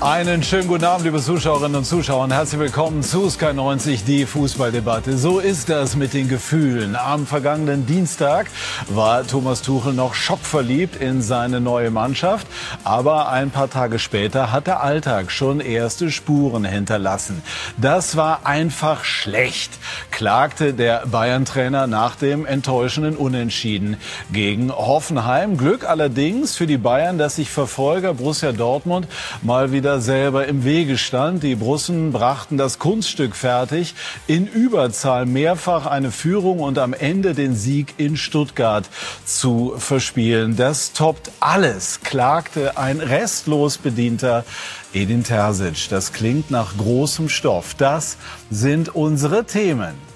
[0.00, 2.28] Einen schönen guten Abend, liebe Zuschauerinnen und Zuschauer.
[2.30, 5.18] Herzlich willkommen zu Sky 90, die Fußballdebatte.
[5.18, 6.94] So ist das mit den Gefühlen.
[6.94, 8.46] Am vergangenen Dienstag
[8.88, 12.46] war Thomas Tuchel noch schockverliebt in seine neue Mannschaft.
[12.84, 17.42] Aber ein paar Tage später hat der Alltag schon erste Spuren hinterlassen.
[17.76, 19.72] Das war einfach schlecht,
[20.12, 23.96] klagte der Bayern-Trainer nach dem enttäuschenden Unentschieden
[24.32, 25.56] gegen Hoffenheim.
[25.56, 29.08] Glück allerdings für die Bayern, dass sich Verfolger Borussia Dortmund
[29.42, 31.42] mal wieder wieder selber im Wege stand.
[31.42, 33.94] Die Brussen brachten das Kunststück fertig,
[34.26, 38.86] in Überzahl mehrfach eine Führung und am Ende den Sieg in Stuttgart
[39.24, 40.56] zu verspielen.
[40.56, 44.44] Das toppt alles, klagte ein restlos bedienter
[44.92, 45.88] Edin Terzic.
[45.88, 47.72] Das klingt nach großem Stoff.
[47.72, 48.18] Das
[48.50, 50.07] sind unsere Themen.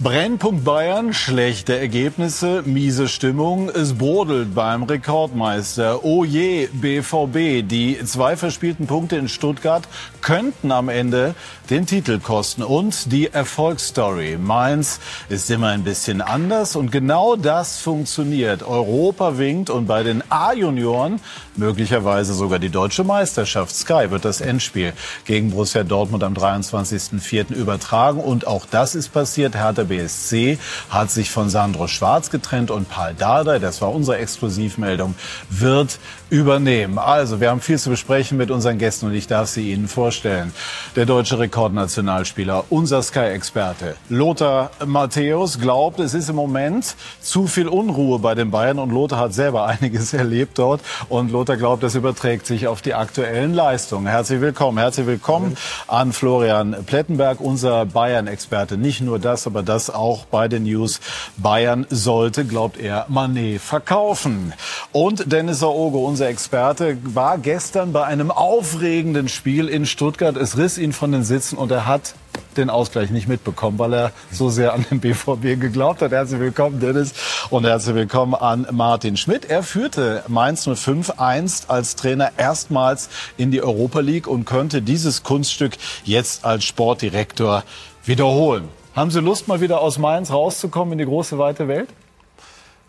[0.00, 3.70] Brennpunkt Bayern, schlechte Ergebnisse, miese Stimmung.
[3.70, 6.04] Es brodelt beim Rekordmeister.
[6.04, 7.64] Oh je, BVB.
[7.64, 9.84] Die zwei verspielten Punkte in Stuttgart
[10.20, 11.36] könnten am Ende
[11.70, 12.64] den Titel kosten.
[12.64, 14.36] Und die Erfolgsstory.
[14.36, 18.64] Mainz ist immer ein bisschen anders und genau das funktioniert.
[18.64, 21.20] Europa winkt und bei den A-Junioren
[21.54, 23.72] möglicherweise sogar die deutsche Meisterschaft.
[23.76, 24.92] Sky wird das Endspiel
[25.24, 27.54] gegen Borussia Dortmund am 23.04.
[27.54, 29.54] übertragen und auch das ist passiert.
[29.54, 30.58] Hertha BSC
[30.90, 35.14] hat sich von Sandro Schwarz getrennt und Paul Dardai, das war unsere Exklusivmeldung,
[35.50, 35.98] wird
[36.30, 36.98] übernehmen.
[36.98, 40.52] Also, wir haben viel zu besprechen mit unseren Gästen und ich darf sie Ihnen vorstellen.
[40.96, 48.18] Der deutsche Rekordnationalspieler, unser Sky-Experte Lothar Matthäus glaubt, es ist im Moment zu viel Unruhe
[48.18, 52.46] bei den Bayern und Lothar hat selber einiges erlebt dort und Lothar glaubt, das überträgt
[52.46, 54.06] sich auf die aktuellen Leistungen.
[54.06, 58.76] Herzlich willkommen, herzlich willkommen an Florian Plettenberg, unser Bayern-Experte.
[58.76, 61.00] Nicht nur das, aber das auch bei den News.
[61.36, 64.52] Bayern sollte, glaubt er, Manet verkaufen.
[64.92, 70.36] Und Dennis Aogo, unser Experte, war gestern bei einem aufregenden Spiel in Stuttgart.
[70.36, 72.14] Es riss ihn von den Sitzen und er hat
[72.56, 76.12] den Ausgleich nicht mitbekommen, weil er so sehr an den BVB geglaubt hat.
[76.12, 77.12] Herzlich willkommen, Dennis,
[77.50, 79.44] und herzlich willkommen an Martin Schmidt.
[79.46, 85.22] Er führte Mainz 05 einst als Trainer erstmals in die Europa League und könnte dieses
[85.22, 87.64] Kunststück jetzt als Sportdirektor
[88.04, 88.68] wiederholen.
[88.94, 91.88] Haben Sie Lust, mal wieder aus Mainz rauszukommen in die große, weite Welt?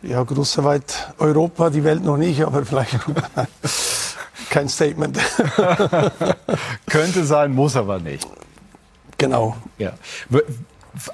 [0.04, 3.00] Ja, große, weit Europa, die Welt noch nicht, aber vielleicht
[4.52, 5.18] kein Statement.
[6.86, 8.28] Könnte sein, muss aber nicht.
[9.18, 9.56] Genau.
[9.80, 9.94] Ja.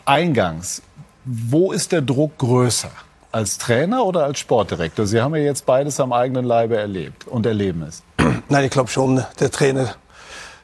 [0.04, 0.82] Eingangs,
[1.24, 2.92] wo ist der Druck größer?
[3.32, 5.06] Als Trainer oder als Sportdirektor?
[5.06, 8.04] Sie haben ja jetzt beides am eigenen Leibe erlebt und erleben es.
[8.50, 9.96] Nein, ich glaube schon, der Trainer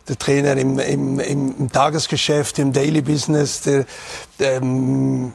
[0.08, 3.86] der Trainer im, im, im Tagesgeschäft, im Daily Business, der,
[4.40, 5.34] ähm,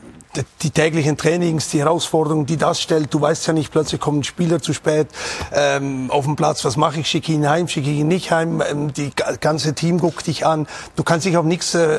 [0.63, 3.13] die täglichen Trainings, die Herausforderungen, die das stellt.
[3.13, 5.09] Du weißt ja nicht, plötzlich kommt ein Spieler zu spät
[5.53, 6.65] ähm, auf dem Platz.
[6.65, 7.09] Was mache ich?
[7.09, 7.69] Schicke ihn heim?
[7.69, 8.63] Schicke ich ihn nicht heim?
[8.67, 9.11] Ähm, die
[9.41, 10.67] ganze Team guckt dich an.
[10.97, 11.99] Du kannst dich auf nichts äh, äh,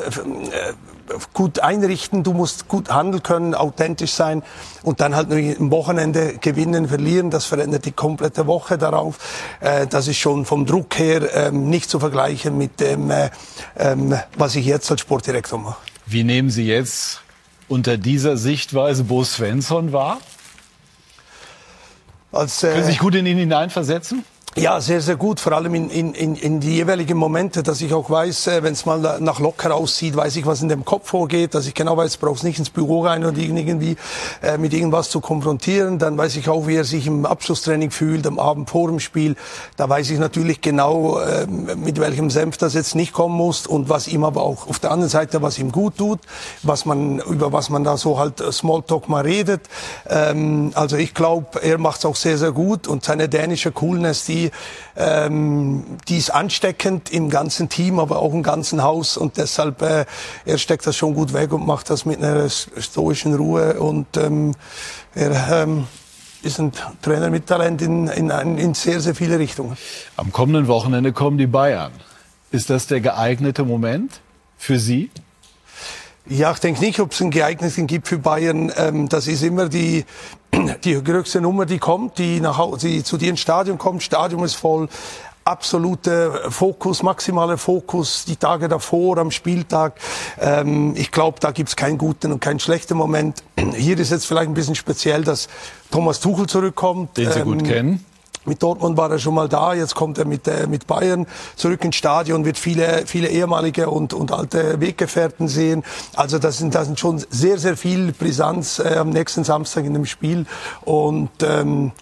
[1.32, 2.22] gut einrichten.
[2.22, 4.42] Du musst gut handeln können, authentisch sein
[4.82, 7.30] und dann halt nur am Wochenende gewinnen, verlieren.
[7.30, 9.18] Das verändert die komplette Woche darauf.
[9.60, 13.30] Äh, das ist schon vom Druck her ähm, nicht zu vergleichen mit dem, äh,
[13.76, 15.76] ähm, was ich jetzt als Sportdirektor mache.
[16.06, 17.22] Wie nehmen Sie jetzt
[17.68, 20.18] unter dieser Sichtweise Bo Svensson wahr?
[22.32, 24.24] Als, äh, Können Sie sich gut in ihn hineinversetzen?
[24.56, 25.40] Ja, sehr, sehr gut.
[25.40, 28.74] Vor allem in, in, in, in die jeweiligen Momente, dass ich auch weiß, äh, wenn
[28.74, 31.96] es mal nach locker aussieht, weiß ich, was in dem Kopf vorgeht, dass ich genau
[31.96, 33.96] weiß, brauchst nicht ins Büro rein und irgendwie
[34.42, 35.98] äh, mit irgendwas zu konfrontieren.
[35.98, 39.34] Dann weiß ich auch, wie er sich im Abschlusstraining fühlt, am Abend vor dem Spiel.
[39.76, 43.88] Da weiß ich natürlich genau, äh, mit welchem Senf das jetzt nicht kommen muss und
[43.88, 46.20] was ihm aber auch auf der anderen Seite, was ihm gut tut,
[46.62, 49.62] was man, über was man da so halt Smalltalk mal redet.
[50.08, 54.24] Ähm, also ich glaube, er macht es auch sehr, sehr gut und seine dänische Coolness,
[54.26, 54.43] die
[54.96, 60.04] ähm, die ist ansteckend im ganzen Team, aber auch im ganzen Haus und deshalb äh,
[60.44, 64.54] er steckt das schon gut weg und macht das mit einer stoischen Ruhe und ähm,
[65.14, 65.86] er ähm,
[66.42, 69.76] ist ein Trainer mit Talent in, in, in sehr, sehr viele Richtungen.
[70.16, 71.92] Am kommenden Wochenende kommen die Bayern.
[72.50, 74.20] Ist das der geeignete Moment
[74.56, 75.10] für Sie?
[76.26, 78.72] Ja, ich denke nicht, ob es einen geeigneten gibt für Bayern.
[78.76, 80.04] Ähm, das ist immer die,
[80.84, 84.02] die größte Nummer, die kommt, die, nach, die zu dir ins Stadion kommt.
[84.02, 84.88] Stadion ist voll.
[85.46, 90.00] Absoluter Fokus, maximaler Fokus, die Tage davor, am Spieltag.
[90.40, 93.42] Ähm, ich glaube, da gibt's keinen guten und keinen schlechten Moment.
[93.76, 95.48] Hier ist jetzt vielleicht ein bisschen speziell, dass
[95.90, 97.18] Thomas Tuchel zurückkommt.
[97.18, 98.04] Den Sie ähm, gut kennen.
[98.44, 101.26] Mit Dortmund war er schon mal da, jetzt kommt er mit, äh, mit Bayern
[101.56, 105.84] zurück ins Stadion, wird viele, viele ehemalige und, und alte Weggefährten sehen.
[106.14, 109.94] Also das sind, das sind schon sehr, sehr viel Brisanz äh, am nächsten Samstag in
[109.94, 110.46] dem Spiel.
[110.82, 111.92] Und ähm,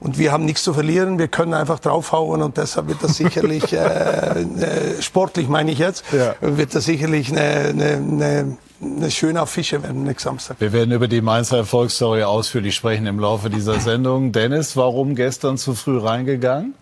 [0.00, 3.72] Und wir haben nichts zu verlieren, wir können einfach draufhauen und deshalb wird das sicherlich,
[3.72, 6.34] äh, äh, sportlich meine ich jetzt, ja.
[6.40, 10.56] wird das sicherlich eine, eine, eine eine schöne Affische werden nächsten Samstag.
[10.60, 14.32] Wir werden über die Mainzer Erfolgsstory ausführlich sprechen im Laufe dieser Sendung.
[14.32, 16.74] Dennis, warum gestern zu früh reingegangen?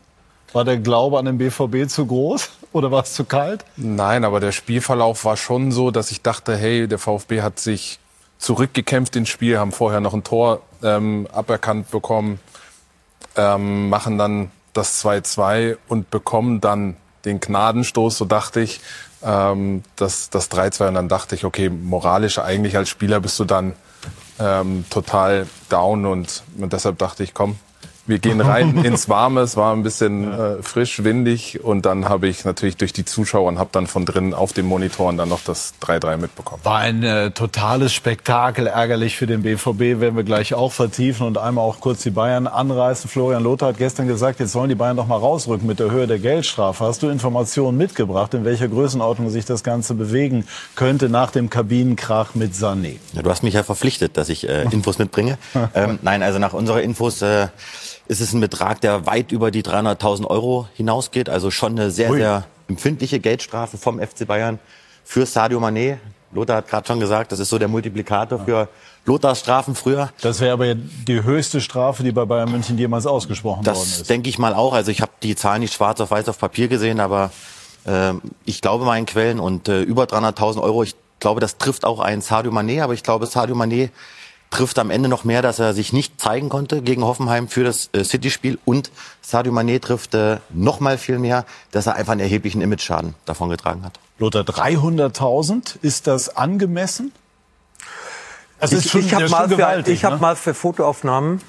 [0.52, 3.64] War der Glaube an den BVB zu groß oder war es zu kalt?
[3.76, 7.98] Nein, aber der Spielverlauf war schon so, dass ich dachte, hey, der VfB hat sich
[8.38, 12.40] zurückgekämpft ins Spiel, haben vorher noch ein Tor ähm, aberkannt bekommen
[13.36, 18.80] ähm, machen dann das 2-2 und bekommen dann den Gnadenstoß, so dachte ich,
[19.24, 23.44] ähm, das, das 3-2 und dann dachte ich, okay, moralisch eigentlich als Spieler bist du
[23.44, 23.74] dann
[24.38, 27.58] ähm, total down und, und deshalb dachte ich, komm,
[28.06, 32.28] wir gehen rein ins Warme, es war ein bisschen äh, frisch, windig und dann habe
[32.28, 35.40] ich natürlich durch die Zuschauer und habe dann von drinnen auf den Monitoren dann noch
[35.44, 36.64] das 3-3 mitbekommen.
[36.64, 41.38] War ein äh, totales Spektakel, ärgerlich für den BVB, werden wir gleich auch vertiefen und
[41.38, 43.08] einmal auch kurz die Bayern anreißen.
[43.08, 46.06] Florian Lothar hat gestern gesagt, jetzt sollen die Bayern doch mal rausrücken mit der Höhe
[46.06, 46.84] der Geldstrafe.
[46.84, 50.44] Hast du Informationen mitgebracht, in welcher Größenordnung sich das Ganze bewegen
[50.74, 52.96] könnte nach dem Kabinenkrach mit Sané?
[53.12, 55.38] Ja, du hast mich ja verpflichtet, dass ich äh, Infos mitbringe.
[55.74, 57.48] ähm, nein, also nach unserer Infos äh,
[58.12, 61.28] ist es ein Betrag, der weit über die 300.000 Euro hinausgeht.
[61.30, 62.18] Also schon eine sehr, Ui.
[62.18, 64.58] sehr empfindliche Geldstrafe vom FC Bayern
[65.02, 65.96] für Sadio Mané.
[66.32, 68.68] Lothar hat gerade schon gesagt, das ist so der Multiplikator für
[69.04, 70.10] Lothars Strafen früher.
[70.20, 74.00] Das wäre aber die höchste Strafe, die bei Bayern München jemals ausgesprochen das worden ist.
[74.00, 74.74] Das denke ich mal auch.
[74.74, 77.30] Also ich habe die Zahlen nicht schwarz auf weiß auf Papier gesehen, aber
[77.84, 78.12] äh,
[78.44, 80.82] ich glaube meinen Quellen und äh, über 300.000 Euro.
[80.82, 83.90] Ich glaube, das trifft auch einen Sadio Mané, aber ich glaube, Sadio Mané
[84.52, 87.90] trifft am Ende noch mehr, dass er sich nicht zeigen konnte gegen Hoffenheim für das
[87.92, 92.20] äh, City-Spiel und Sadio Mané trifft äh, noch mal viel mehr, dass er einfach einen
[92.20, 93.98] erheblichen Image-Schaden davon getragen hat.
[94.18, 97.12] Lothar, 300.000, ist das angemessen?
[98.60, 100.10] Also ich, ich habe mal, für, ich ne?
[100.10, 101.40] hab mal für Fotoaufnahmen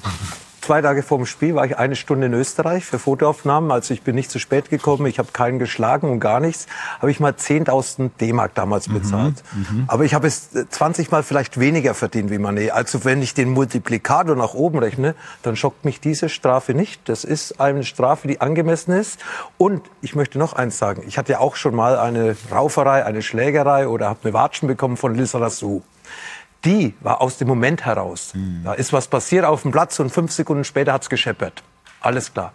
[0.64, 3.70] Zwei Tage vor dem Spiel war ich eine Stunde in Österreich für Fotoaufnahmen.
[3.70, 6.68] Also ich bin nicht zu spät gekommen, ich habe keinen geschlagen und gar nichts.
[7.00, 9.44] Habe ich mal 10.000 D-Mark damals mhm, bezahlt.
[9.54, 12.70] Mhm, Aber ich habe es 20 Mal vielleicht weniger verdient wie Mané.
[12.70, 17.10] Also wenn ich den Multiplikator nach oben rechne, dann schockt mich diese Strafe nicht.
[17.10, 19.20] Das ist eine Strafe, die angemessen ist.
[19.58, 21.04] Und ich möchte noch eins sagen.
[21.06, 24.96] Ich hatte ja auch schon mal eine Rauferei, eine Schlägerei oder habe eine Watschen bekommen
[24.96, 25.84] von Lisa Lassou
[26.66, 28.34] die war aus dem Moment heraus.
[28.34, 28.62] Mhm.
[28.64, 31.64] Da ist was passiert auf dem Platz und fünf Sekunden später hat's gescheppert.
[32.02, 32.54] Alles klar.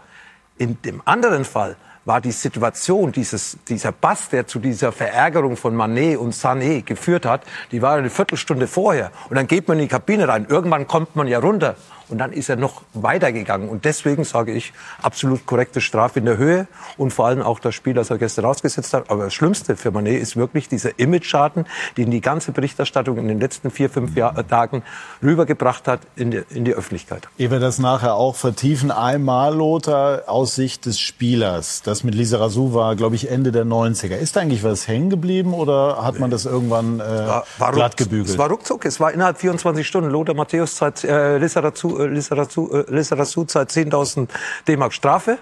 [0.56, 5.76] In dem anderen Fall war die Situation, dieses, dieser Bass, der zu dieser Verärgerung von
[5.76, 9.12] Manet und Sané geführt hat, die war eine Viertelstunde vorher.
[9.28, 10.46] Und dann geht man in die Kabine rein.
[10.48, 11.76] Irgendwann kommt man ja runter.
[12.08, 13.68] Und dann ist er noch weitergegangen.
[13.68, 14.72] Und deswegen sage ich,
[15.02, 16.66] absolut korrekte Strafe in der Höhe
[16.96, 19.10] und vor allem auch das Spiel, das er gestern rausgesetzt hat.
[19.10, 21.66] Aber das Schlimmste für Manet ist wirklich dieser Image-Schaden,
[21.96, 24.82] den die ganze Berichterstattung in den letzten vier, fünf Jahr, äh, Tagen
[25.22, 27.28] rübergebracht hat in die, in die Öffentlichkeit.
[27.38, 31.82] Ehe wir das nachher auch vertiefen, einmal, Lothar, aus Sicht des Spielers.
[31.82, 34.16] Das mit Lisa Razou war, glaube ich, Ende der 90er.
[34.16, 37.96] Ist da eigentlich was hängen geblieben oder hat man das irgendwann äh, war, war glatt
[37.96, 38.28] gebügelt?
[38.28, 38.84] Es war ruckzuck.
[38.84, 40.10] Es war innerhalb 24 Stunden.
[40.10, 44.28] Lothar Matthäus, Zeit, äh, Lisa Razou äh, Lissarazu äh, zahlt 10.000
[44.66, 45.38] D-Mark Strafe.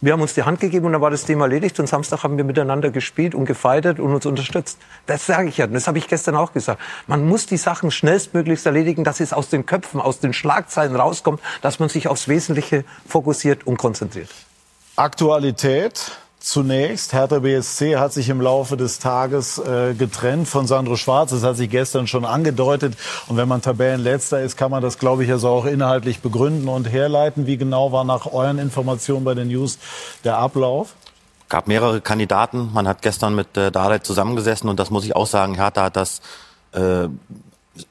[0.00, 1.80] Wir haben uns die Hand gegeben und dann war das Thema erledigt.
[1.80, 4.78] Und Samstag haben wir miteinander gespielt und gefeitet und uns unterstützt.
[5.06, 5.66] Das sage ich ja.
[5.66, 6.80] Das habe ich gestern auch gesagt.
[7.08, 11.40] Man muss die Sachen schnellstmöglichst erledigen, dass es aus den Köpfen, aus den Schlagzeilen rauskommt,
[11.62, 14.30] dass man sich aufs Wesentliche fokussiert und konzentriert.
[14.94, 16.12] Aktualität.
[16.48, 21.30] Zunächst, Hertha BSC hat sich im Laufe des Tages äh, getrennt von Sandro Schwarz.
[21.30, 22.96] Das hat sich gestern schon angedeutet.
[23.26, 26.90] Und wenn man Tabellenletzter ist, kann man das, glaube ich, also auch inhaltlich begründen und
[26.90, 27.46] herleiten.
[27.46, 29.78] Wie genau war nach euren Informationen bei den News
[30.24, 30.94] der Ablauf?
[31.50, 32.70] gab mehrere Kandidaten.
[32.72, 35.96] Man hat gestern mit äh, Dardai zusammengesessen und das muss ich auch sagen, Hertha hat
[35.96, 36.22] das
[36.72, 37.08] äh,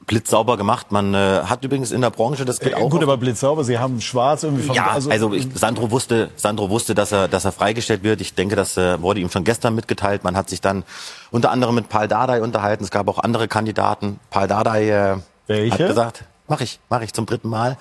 [0.05, 0.91] blitzsauber gemacht.
[0.91, 2.89] Man äh, hat übrigens in der Branche, das geht äh, auch.
[2.89, 6.95] Gut, aber blitzsauber, Sie haben schwarz irgendwie Ja, also, also ich, Sandro wusste, Sandro wusste,
[6.95, 8.21] dass er, dass er freigestellt wird.
[8.21, 10.23] Ich denke, das äh, wurde ihm schon gestern mitgeteilt.
[10.23, 10.83] Man hat sich dann
[11.31, 12.83] unter anderem mit Paul Dardai unterhalten.
[12.83, 14.19] Es gab auch andere Kandidaten.
[14.29, 15.17] Paul Dardai äh,
[15.47, 15.71] Welche?
[15.71, 17.77] hat gesagt, mach ich, mach ich zum dritten Mal.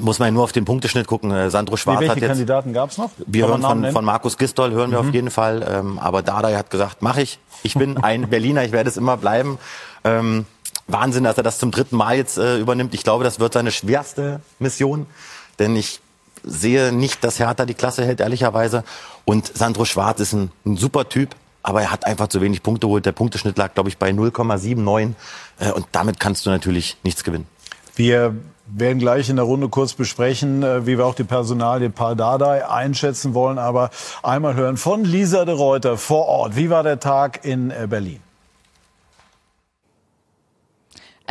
[0.00, 1.30] Muss man ja nur auf den Punkteschnitt gucken.
[1.30, 2.28] Äh, Sandro Schwarz welche hat jetzt.
[2.28, 3.10] Kandidaten gab's noch?
[3.26, 5.08] Wir hören von, von Markus Gistol, hören wir mhm.
[5.08, 5.66] auf jeden Fall.
[5.68, 7.38] Ähm, aber Dardai hat gesagt, mach ich.
[7.62, 9.58] Ich bin ein Berliner, ich werde es immer bleiben.
[10.04, 10.46] Ähm,
[10.92, 12.94] Wahnsinn, dass er das zum dritten Mal jetzt äh, übernimmt.
[12.94, 15.06] Ich glaube, das wird seine schwerste Mission,
[15.58, 16.00] denn ich
[16.42, 18.84] sehe nicht, dass Hertha die Klasse hält, ehrlicherweise.
[19.24, 22.86] Und Sandro Schwarz ist ein, ein super Typ, aber er hat einfach zu wenig Punkte
[22.86, 23.06] geholt.
[23.06, 25.12] Der Punkteschnitt lag, glaube ich, bei 0,79
[25.58, 27.46] äh, und damit kannst du natürlich nichts gewinnen.
[27.96, 28.34] Wir
[28.66, 32.68] werden gleich in der Runde kurz besprechen, äh, wie wir auch die Personalie Paul Dardai
[32.68, 33.58] einschätzen wollen.
[33.58, 33.90] Aber
[34.22, 36.56] einmal hören von Lisa de Reuter vor Ort.
[36.56, 38.20] Wie war der Tag in äh, Berlin?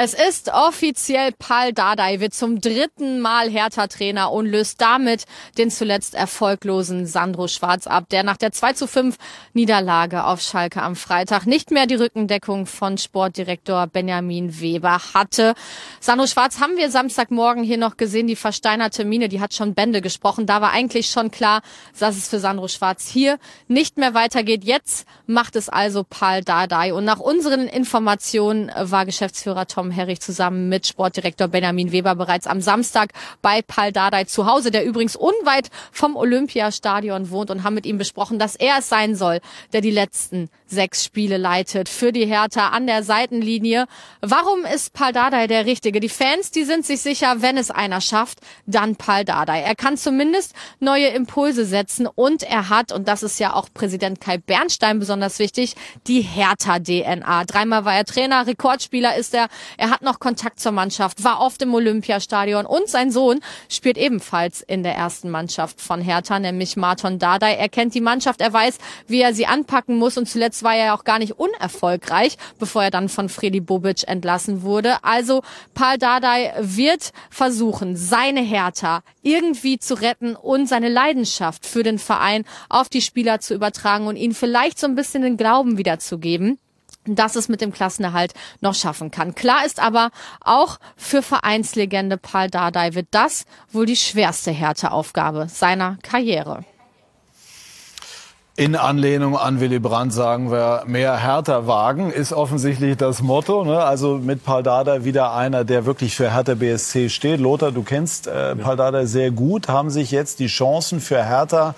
[0.01, 5.25] Es ist offiziell Paul Dardai wird zum dritten Mal Hertha-Trainer und löst damit
[5.57, 9.17] den zuletzt erfolglosen Sandro Schwarz ab, der nach der 2 zu 5
[9.51, 15.53] Niederlage auf Schalke am Freitag nicht mehr die Rückendeckung von Sportdirektor Benjamin Weber hatte.
[15.99, 19.99] Sandro Schwarz haben wir Samstagmorgen hier noch gesehen, die versteinerte Mine, die hat schon Bände
[19.99, 20.45] gesprochen.
[20.45, 21.61] Da war eigentlich schon klar,
[21.99, 23.37] dass es für Sandro Schwarz hier
[23.67, 24.63] nicht mehr weitergeht.
[24.63, 30.19] Jetzt macht es also Paul Dardai und nach unseren Informationen war Geschäftsführer Tom Tom Herrich
[30.19, 35.15] zusammen mit Sportdirektor Benjamin Weber bereits am Samstag bei Paul Dardai zu Hause, der übrigens
[35.15, 39.39] unweit vom Olympiastadion wohnt und haben mit ihm besprochen, dass er es sein soll,
[39.73, 43.85] der die letzten sechs Spiele leitet für die Hertha an der Seitenlinie.
[44.21, 45.99] Warum ist Paul Dardai der Richtige?
[45.99, 49.61] Die Fans, die sind sich sicher, wenn es einer schafft, dann Paul Dardai.
[49.61, 54.21] Er kann zumindest neue Impulse setzen und er hat, und das ist ja auch Präsident
[54.21, 55.75] Kai Bernstein besonders wichtig,
[56.07, 57.45] die Hertha-DNA.
[57.45, 59.47] Dreimal war er Trainer, Rekordspieler ist er.
[59.77, 64.61] Er hat noch Kontakt zur Mannschaft, war oft im Olympiastadion und sein Sohn spielt ebenfalls
[64.61, 67.53] in der ersten Mannschaft von Hertha, nämlich Marton Dardai.
[67.53, 70.85] Er kennt die Mannschaft, er weiß, wie er sie anpacken muss und zuletzt war er
[70.87, 75.03] ja auch gar nicht unerfolgreich, bevor er dann von Freddy Bobic entlassen wurde.
[75.03, 75.41] Also
[75.73, 82.45] Paul Dardai wird versuchen, seine Hertha irgendwie zu retten und seine Leidenschaft für den Verein
[82.69, 86.59] auf die Spieler zu übertragen und ihnen vielleicht so ein bisschen den Glauben wiederzugeben
[87.05, 89.35] dass es mit dem Klassenerhalt noch schaffen kann.
[89.35, 90.11] Klar ist aber,
[90.41, 96.65] auch für Vereinslegende Paul Dardai wird das wohl die schwerste Härteaufgabe seiner Karriere.
[98.59, 103.63] In Anlehnung an Willy Brandt sagen wir, mehr härter wagen ist offensichtlich das Motto.
[103.63, 103.81] Ne?
[103.81, 107.39] Also mit Paul Dardai wieder einer, der wirklich für Hertha BSC steht.
[107.39, 109.69] Lothar, du kennst äh, Paul Dardai sehr gut.
[109.69, 111.73] Haben sich jetzt die Chancen für Hertha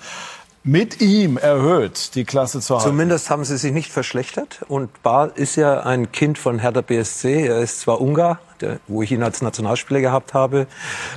[0.64, 2.88] mit ihm erhöht, die Klasse zu halten.
[2.88, 4.62] Zumindest haben sie sich nicht verschlechtert.
[4.66, 7.46] Und Bar ist ja ein Kind von Hertha BSC.
[7.46, 8.40] Er ist zwar Ungar,
[8.88, 10.66] wo ich ihn als Nationalspieler gehabt habe.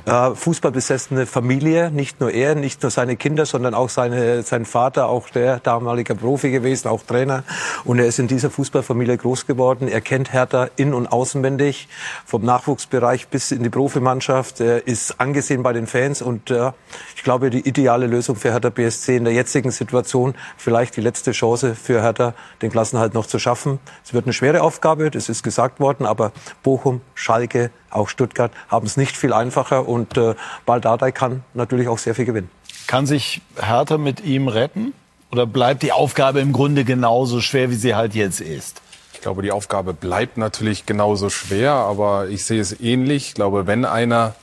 [0.04, 5.08] Äh, Fußballbesessene Familie, nicht nur er, nicht nur seine Kinder, sondern auch seine, sein Vater,
[5.08, 7.44] auch der damalige Profi gewesen, auch Trainer.
[7.84, 9.88] Und er ist in dieser Fußballfamilie groß geworden.
[9.88, 11.88] Er kennt Hertha in- und auswendig,
[12.24, 14.60] vom Nachwuchsbereich bis in die Profimannschaft.
[14.60, 16.72] Er ist angesehen bei den Fans und äh,
[17.14, 21.32] ich glaube, die ideale Lösung für Hertha BSC in der jetzigen Situation, vielleicht die letzte
[21.32, 23.78] Chance für Hertha, den Klassenhalt noch zu schaffen.
[24.04, 28.50] Es wird eine schwere Aufgabe, das ist gesagt worden, aber Bochum, Schalke, Schalke, auch Stuttgart
[28.68, 32.50] haben es nicht viel einfacher und äh, Baldadei kann natürlich auch sehr viel gewinnen.
[32.86, 34.94] Kann sich Hertha mit ihm retten?
[35.32, 38.80] Oder bleibt die Aufgabe im Grunde genauso schwer, wie sie halt jetzt ist?
[39.12, 43.28] Ich glaube, die Aufgabe bleibt natürlich genauso schwer, aber ich sehe es ähnlich.
[43.28, 44.34] Ich glaube, wenn einer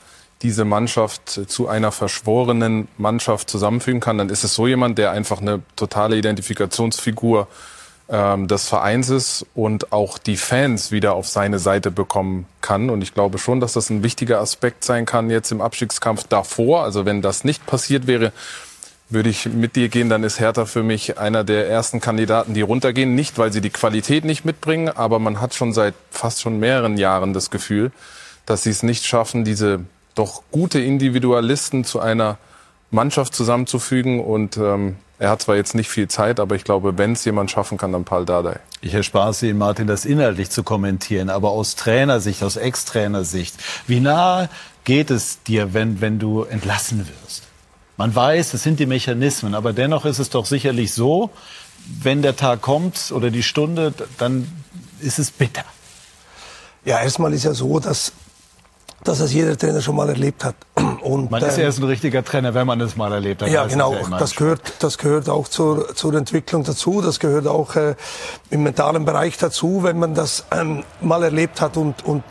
[0.42, 5.40] diese Mannschaft zu einer verschworenen Mannschaft zusammenfügen kann, dann ist es so jemand, der einfach
[5.40, 7.48] eine totale Identifikationsfigur
[8.08, 12.90] ähm, des Vereins ist und auch die Fans wieder auf seine Seite bekommen kann.
[12.90, 16.82] Und ich glaube schon, dass das ein wichtiger Aspekt sein kann jetzt im Abstiegskampf davor.
[16.84, 18.32] Also wenn das nicht passiert wäre,
[19.08, 22.62] würde ich mit dir gehen, dann ist Hertha für mich einer der ersten Kandidaten, die
[22.62, 23.14] runtergehen.
[23.14, 26.96] Nicht, weil sie die Qualität nicht mitbringen, aber man hat schon seit fast schon mehreren
[26.96, 27.92] Jahren das Gefühl,
[28.46, 29.80] dass sie es nicht schaffen, diese
[30.14, 32.38] doch gute Individualisten zu einer
[32.90, 34.20] Mannschaft zusammenzufügen.
[34.20, 37.50] Und ähm, er hat zwar jetzt nicht viel Zeit, aber ich glaube, wenn es jemand
[37.50, 38.58] schaffen kann, dann Paul Dardai.
[38.80, 43.54] Ich erspare Ihnen, Martin, das inhaltlich zu kommentieren, aber aus Trainersicht, aus Ex-Trainersicht,
[43.86, 44.48] wie nah
[44.84, 47.44] geht es dir, wenn, wenn du entlassen wirst?
[47.96, 51.30] Man weiß, das sind die Mechanismen, aber dennoch ist es doch sicherlich so,
[51.86, 54.50] wenn der Tag kommt oder die Stunde, dann
[55.00, 55.64] ist es bitter.
[56.84, 58.12] Ja, erstmal ist ja so, dass
[59.04, 60.56] dass das jeder Trainer schon mal erlebt hat.
[61.02, 63.50] Und, man ist ja ähm, erst ein richtiger Trainer, wenn man es mal erlebt hat.
[63.50, 63.94] Ja, genau.
[63.94, 67.02] Ja das, gehört, das gehört auch zur, zur Entwicklung dazu.
[67.02, 67.94] Das gehört auch äh,
[68.50, 71.76] im mentalen Bereich dazu, wenn man das ähm, mal erlebt hat.
[71.76, 72.24] Und, und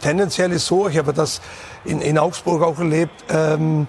[0.00, 1.40] tendenziell ist so, ich habe das
[1.84, 3.86] in, in Augsburg auch erlebt, ähm,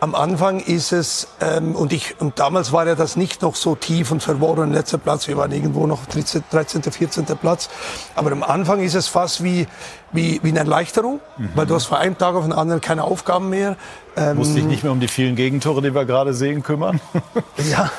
[0.00, 3.74] am Anfang ist es, ähm, und, ich, und damals war ja das nicht noch so
[3.74, 7.24] tief und verworren, letzter Platz, wir waren irgendwo noch 13., 13., 14.
[7.40, 7.70] Platz,
[8.14, 9.66] aber am Anfang ist es fast wie,
[10.12, 11.50] wie, wie eine Erleichterung, mhm.
[11.54, 13.76] weil du hast von einem Tag auf den anderen keine Aufgaben mehr.
[14.16, 17.00] Ähm, Musst dich nicht mehr um die vielen Gegentore, die wir gerade sehen, kümmern?
[17.70, 17.90] ja,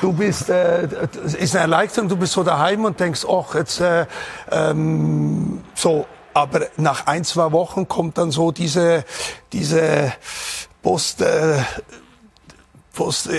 [0.00, 0.88] du bist, äh,
[1.38, 4.06] ist eine Erleichterung, du bist so daheim und denkst, ach, jetzt, äh,
[4.50, 9.04] ähm, so, aber nach ein, zwei Wochen kommt dann so diese,
[9.52, 10.12] diese
[10.82, 11.62] Post, äh,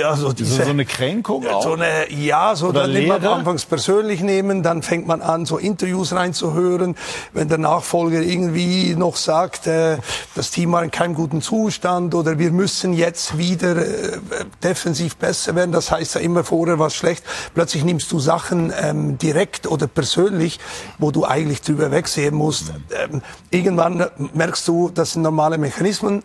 [0.03, 1.61] also diese, so eine Kränkung auch?
[1.61, 5.45] So eine, ja, so Oder dann nimmt man anfangs persönlich nehmen, dann fängt man an,
[5.45, 6.95] so Interviews reinzuhören.
[7.33, 9.97] Wenn der Nachfolger irgendwie noch sagt, äh,
[10.33, 14.17] das Team war in keinem guten Zustand oder wir müssen jetzt wieder äh,
[14.63, 17.23] defensiv besser werden, das heißt ja immer vorher war schlecht.
[17.53, 20.59] Plötzlich nimmst du Sachen ähm, direkt oder persönlich,
[20.97, 22.73] wo du eigentlich drüber wegsehen musst.
[22.91, 23.21] Ähm,
[23.51, 26.23] irgendwann merkst du, das sind normale Mechanismen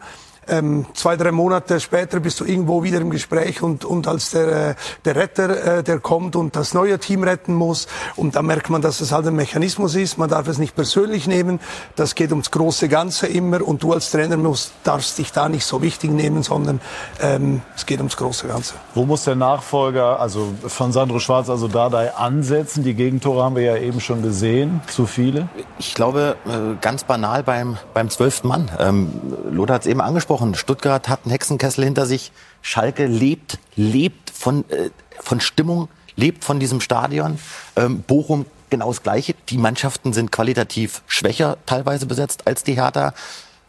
[0.48, 4.70] ähm, zwei, drei Monate später bist du irgendwo wieder im Gespräch und, und als der,
[4.70, 4.74] äh,
[5.04, 7.86] der Retter, äh, der kommt und das neue Team retten muss.
[8.16, 10.18] Und da merkt man, dass es halt ein Mechanismus ist.
[10.18, 11.60] Man darf es nicht persönlich nehmen.
[11.96, 13.66] Das geht ums große Ganze immer.
[13.66, 16.80] Und du als Trainer musst, darfst dich da nicht so wichtig nehmen, sondern
[17.20, 18.74] ähm, es geht ums große Ganze.
[18.94, 22.84] Wo muss der Nachfolger, also von Sandro Schwarz, also Dardai, ansetzen?
[22.84, 24.80] Die Gegentore haben wir ja eben schon gesehen.
[24.88, 25.48] Zu viele?
[25.78, 28.70] Ich glaube, äh, ganz banal beim, beim zwölften Mann.
[28.78, 29.12] Ähm,
[29.50, 32.32] Lothar hat es eben angesprochen angesprochen, Stuttgart hat einen Hexenkessel hinter sich.
[32.62, 34.90] Schalke lebt, lebt von, äh,
[35.20, 37.38] von Stimmung, lebt von diesem Stadion.
[37.76, 39.34] Ähm, Bochum genau das Gleiche.
[39.48, 43.14] Die Mannschaften sind qualitativ schwächer teilweise besetzt als die Hertha.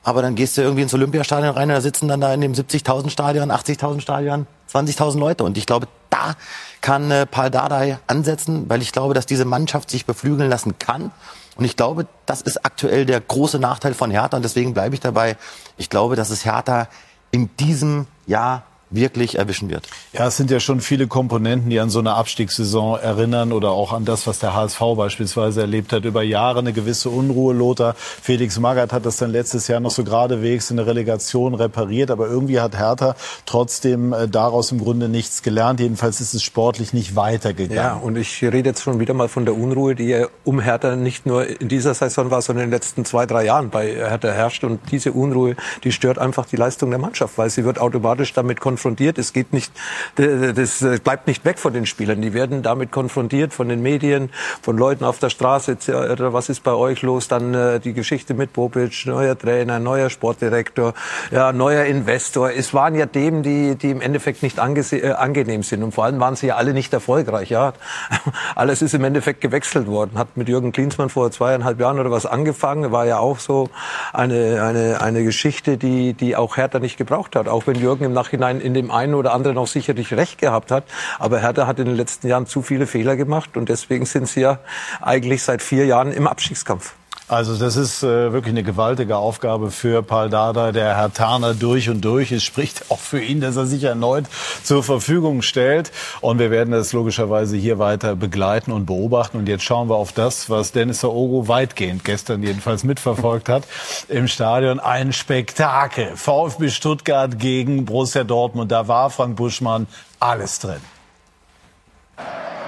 [0.03, 2.53] Aber dann gehst du irgendwie ins Olympiastadion rein und da sitzen dann da in dem
[2.53, 5.43] 70.000 Stadion, 80.000 Stadion 20.000 Leute.
[5.43, 6.35] Und ich glaube, da
[6.81, 11.11] kann äh, Paul Dardai ansetzen, weil ich glaube, dass diese Mannschaft sich beflügeln lassen kann.
[11.59, 14.37] Und ich glaube, das ist aktuell der große Nachteil von Hertha.
[14.37, 15.35] Und deswegen bleibe ich dabei.
[15.75, 16.87] Ich glaube, dass es Hertha
[17.31, 19.87] in diesem Jahr wirklich erwischen wird.
[20.13, 23.93] Ja, es sind ja schon viele Komponenten, die an so eine Abstiegssaison erinnern oder auch
[23.93, 26.05] an das, was der HSV beispielsweise erlebt hat.
[26.05, 27.53] Über Jahre eine gewisse Unruhe.
[27.53, 32.09] Lothar Felix Magath hat das dann letztes Jahr noch so geradewegs in der Relegation repariert.
[32.09, 33.15] Aber irgendwie hat Hertha
[33.45, 35.79] trotzdem äh, daraus im Grunde nichts gelernt.
[35.79, 37.75] Jedenfalls ist es sportlich nicht weitergegangen.
[37.75, 40.95] Ja, und ich rede jetzt schon wieder mal von der Unruhe, die ja um Hertha
[40.95, 44.29] nicht nur in dieser Saison war, sondern in den letzten zwei, drei Jahren bei Hertha
[44.29, 44.63] herrscht.
[44.63, 48.59] Und diese Unruhe, die stört einfach die Leistung der Mannschaft, weil sie wird automatisch damit
[48.59, 49.17] konfrontiert konfrontiert.
[49.17, 49.73] Es geht nicht,
[50.15, 52.21] das bleibt nicht weg von den Spielern.
[52.21, 54.29] Die werden damit konfrontiert von den Medien,
[54.61, 55.77] von Leuten auf der Straße.
[56.17, 57.27] Was ist bei euch los?
[57.27, 60.93] Dann äh, die Geschichte mit Bobic, neuer Trainer, neuer Sportdirektor,
[61.31, 62.51] ja, neuer Investor.
[62.51, 65.83] Es waren ja Themen, die, die im Endeffekt nicht äh, angenehm sind.
[65.83, 67.49] Und vor allem waren sie ja alle nicht erfolgreich.
[67.49, 67.73] Ja,
[68.55, 70.17] alles ist im Endeffekt gewechselt worden.
[70.17, 72.93] Hat mit Jürgen Klinsmann vor zweieinhalb Jahren oder was angefangen.
[72.93, 73.69] War ja auch so
[74.13, 77.49] eine, eine, eine Geschichte, die, die auch Hertha nicht gebraucht hat.
[77.49, 80.83] Auch wenn Jürgen im Nachhinein in dem einen oder anderen auch sicherlich recht gehabt hat.
[81.17, 84.41] Aber Hertha hat in den letzten Jahren zu viele Fehler gemacht und deswegen sind sie
[84.41, 84.59] ja
[85.01, 86.93] eigentlich seit vier Jahren im Abstiegskampf.
[87.29, 91.87] Also das ist äh, wirklich eine gewaltige Aufgabe für Paul Dada, der Herr Tarner durch
[91.87, 92.31] und durch.
[92.31, 94.25] Es spricht auch für ihn, dass er sich erneut
[94.63, 95.91] zur Verfügung stellt.
[96.21, 99.37] Und wir werden das logischerweise hier weiter begleiten und beobachten.
[99.37, 103.65] Und jetzt schauen wir auf das, was Dennis Ogo weitgehend gestern jedenfalls mitverfolgt hat
[104.07, 104.79] im Stadion.
[104.79, 106.15] Ein Spektakel.
[106.15, 108.71] VfB Stuttgart gegen Borussia Dortmund.
[108.71, 109.85] Da war Frank Buschmann
[110.19, 110.81] alles drin.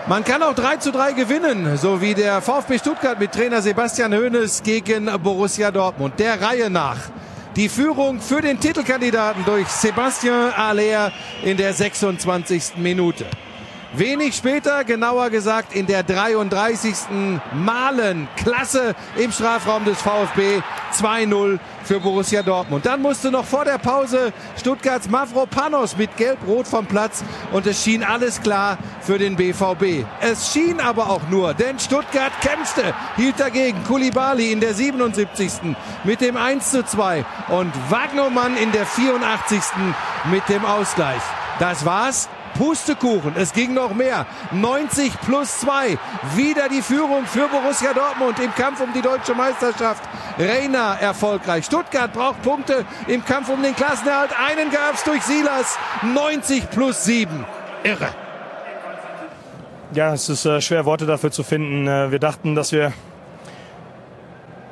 [0.08, 4.14] Man kann auch 3 zu 3 gewinnen, so wie der VfB Stuttgart mit Trainer Sebastian
[4.14, 6.16] Hoeneß gegen Borussia Dortmund.
[6.18, 6.98] Der Reihe nach.
[7.56, 11.12] Die Führung für den Titelkandidaten durch Sebastian Aller
[11.44, 12.78] in der 26.
[12.78, 13.26] Minute.
[13.94, 16.96] Wenig später, genauer gesagt in der 33.
[17.54, 20.62] Malen Klasse im Strafraum des VfB
[20.94, 22.86] 2-0 für Borussia Dortmund.
[22.86, 28.02] Dann musste noch vor der Pause Stuttgarts Mavropanos mit Gelb-Rot vom Platz und es schien
[28.02, 30.06] alles klar für den BVB.
[30.22, 35.76] Es schien aber auch nur, denn Stuttgart kämpfte, hielt dagegen Kulibali in der 77.
[36.06, 39.60] mit dem 1-2 und Wagnermann in der 84.
[40.32, 41.22] mit dem Ausgleich.
[41.60, 42.30] Das war's.
[42.62, 43.34] Pustekuchen.
[43.38, 44.28] Es ging noch mehr.
[44.52, 45.98] 90 plus 2.
[46.36, 50.04] Wieder die Führung für Borussia Dortmund im Kampf um die deutsche Meisterschaft.
[50.38, 51.66] Reina erfolgreich.
[51.66, 54.30] Stuttgart braucht Punkte im Kampf um den Klassenerhalt.
[54.40, 55.80] Einen gab es durch Silas.
[56.04, 57.44] 90 plus 7.
[57.84, 58.10] Irre.
[59.94, 61.88] Ja, es ist äh, schwer, Worte dafür zu finden.
[61.88, 62.94] Äh, wir dachten, dass wir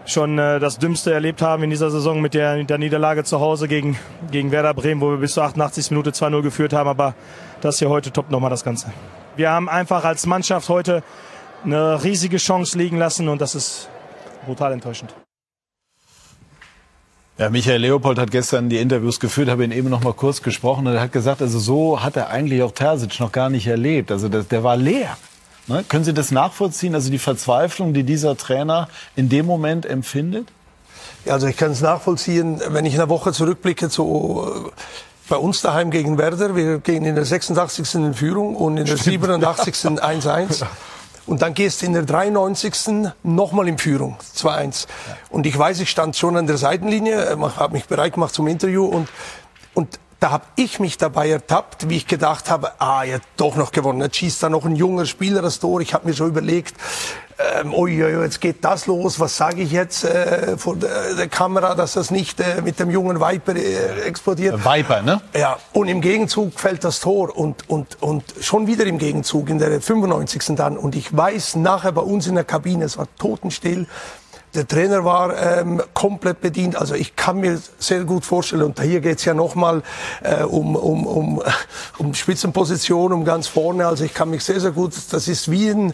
[0.10, 3.68] schon äh, das Dümmste erlebt haben in dieser Saison mit der, der Niederlage zu Hause
[3.68, 3.98] gegen,
[4.32, 5.92] gegen Werder Bremen, wo wir bis zur 88.
[5.92, 6.90] Minute 2-0 geführt haben.
[6.90, 7.16] Aber
[7.62, 8.92] das hier heute toppt nochmal das Ganze.
[9.36, 11.04] Wir haben einfach als Mannschaft heute
[11.64, 13.90] eine riesige Chance liegen lassen und das ist
[14.46, 15.14] brutal enttäuschend.
[17.38, 20.88] Ja, Michael Leopold hat gestern die Interviews geführt, habe ihn eben noch mal kurz gesprochen
[20.88, 24.12] und er hat gesagt, also so hat er eigentlich auch Terzic noch gar nicht erlebt.
[24.12, 25.18] Also das, der war leer.
[25.70, 25.86] Ne?
[25.88, 26.96] Können Sie das nachvollziehen?
[26.96, 30.48] Also die Verzweiflung, die dieser Trainer in dem Moment empfindet?
[31.26, 34.72] Ja, also ich kann es nachvollziehen, wenn ich eine Woche zurückblicke, so
[35.30, 36.56] bei uns daheim gegen Werder.
[36.56, 37.96] Wir gehen in der 86.
[37.96, 39.74] in Führung und in der 87.
[39.74, 40.66] 1-1.
[41.28, 43.12] Und dann gehst du in der 93.
[43.22, 44.88] nochmal in Führung, 2-1.
[45.30, 48.84] Und ich weiß, ich stand schon an der Seitenlinie, habe mich bereit gemacht zum Interview
[48.86, 49.08] und,
[49.76, 53.72] und da habe ich mich dabei ertappt, wie ich gedacht habe, ah, ja, doch noch
[53.72, 54.02] gewonnen.
[54.02, 55.80] Jetzt schießt da noch ein junger Spieler das Tor.
[55.80, 56.76] Ich habe mir schon überlegt,
[57.62, 61.74] ähm, oi, jetzt geht das los, was sage ich jetzt äh, vor der, der, Kamera,
[61.74, 64.66] dass das nicht äh, mit dem jungen Viper äh, explodiert.
[64.66, 65.22] Viper, ne?
[65.34, 69.58] Ja, und im Gegenzug fällt das Tor und, und, und schon wieder im Gegenzug in
[69.58, 70.58] der 95.
[70.58, 70.78] dann.
[70.78, 73.88] Und ich weiß nachher bei uns in der Kabine, es war totenstill,
[74.54, 76.76] der Trainer war ähm, komplett bedient.
[76.76, 79.84] Also ich kann mir sehr gut vorstellen, und hier geht's ja nochmal
[80.24, 81.44] äh, um, um, um,
[81.98, 83.88] um Spitzenposition, um ganz vorne.
[83.88, 85.94] Also ich kann mich sehr, sehr gut, das ist wie ein,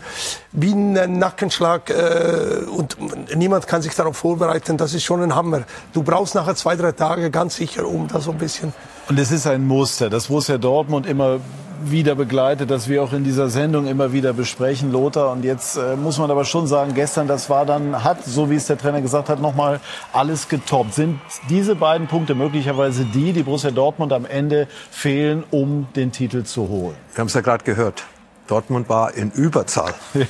[0.52, 2.98] wie ein Nackenschlag äh, und
[3.36, 4.78] niemand kann sich darauf vorbereiten.
[4.78, 5.64] Das ist schon ein Hammer.
[5.94, 8.74] Du brauchst nachher zwei, drei Tage ganz sicher, um da so ein bisschen...
[9.08, 11.40] Und es ist ein Muster, das Borussia Dortmund immer
[11.84, 15.32] wieder begleitet, dass wir auch in dieser Sendung immer wieder besprechen, Lothar.
[15.32, 18.56] Und jetzt äh, muss man aber schon sagen, gestern, das war dann, hat, so wie
[18.56, 19.80] es der Trainer gesagt hat, nochmal
[20.14, 20.94] alles getoppt.
[20.94, 26.44] Sind diese beiden Punkte möglicherweise die, die Borussia Dortmund am Ende fehlen, um den Titel
[26.44, 26.96] zu holen?
[27.14, 28.04] Wir haben es ja gerade gehört.
[28.48, 29.94] Dortmund war in Überzahl.
[30.14, 30.26] Ja.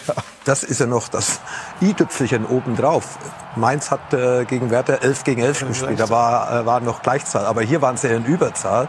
[0.45, 1.41] Das ist ja noch das
[1.81, 3.17] i-Tüpfelchen obendrauf.
[3.55, 5.99] Mainz hat äh, gegen Werder 11 gegen 11 gespielt.
[5.99, 7.45] Da war, äh, war noch Gleichzahl.
[7.45, 8.87] Aber hier waren sie ja in Überzahl.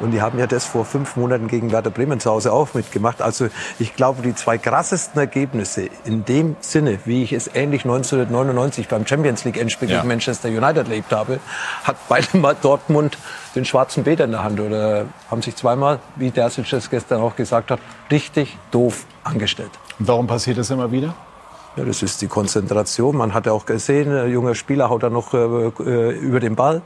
[0.00, 3.22] Und die haben ja das vor fünf Monaten gegen Werder Bremen zu Hause auch mitgemacht.
[3.22, 8.88] Also ich glaube, die zwei krassesten Ergebnisse in dem Sinne, wie ich es ähnlich 1999
[8.88, 9.98] beim Champions League Endspiel ja.
[9.98, 11.38] gegen Manchester United erlebt habe,
[11.84, 13.16] hat beide mal Dortmund
[13.54, 17.36] den schwarzen Peter in der Hand oder haben sich zweimal, wie Dersic das gestern auch
[17.36, 17.78] gesagt hat,
[18.10, 19.70] richtig doof angestellt.
[19.98, 21.14] Und warum passiert das immer wieder?
[21.76, 23.18] Ja, das ist die Konzentration.
[23.18, 26.56] Man hat ja auch gesehen, ein junger Spieler haut da noch äh, äh, über den
[26.56, 26.80] Ball.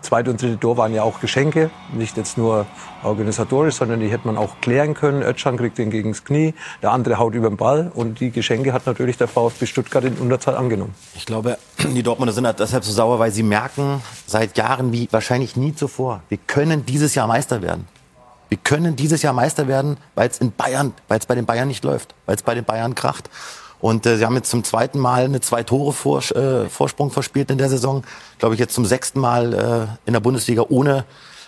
[0.00, 1.70] Zweite und dritte Tor waren ja auch Geschenke.
[1.92, 2.66] Nicht jetzt nur
[3.02, 5.22] organisatorisch, sondern die hätte man auch klären können.
[5.22, 7.90] Özcan kriegt den gegen das Knie, der andere haut über den Ball.
[7.92, 10.94] Und die Geschenke hat natürlich der VfB Stuttgart in Unterzahl angenommen.
[11.16, 11.58] Ich glaube,
[11.92, 15.74] die Dortmunder sind halt deshalb so sauer, weil sie merken seit Jahren wie wahrscheinlich nie
[15.74, 17.88] zuvor, wir können dieses Jahr Meister werden.
[18.48, 21.68] Wir können dieses Jahr Meister werden, weil es in Bayern, weil es bei den Bayern
[21.68, 23.28] nicht läuft, weil es bei den Bayern kracht.
[23.80, 27.50] Und äh, sie haben jetzt zum zweiten Mal eine zwei Tore -Vors äh, Vorsprung verspielt
[27.50, 28.02] in der Saison.
[28.38, 31.04] Glaube ich jetzt zum sechsten Mal äh, in der Bundesliga ohne,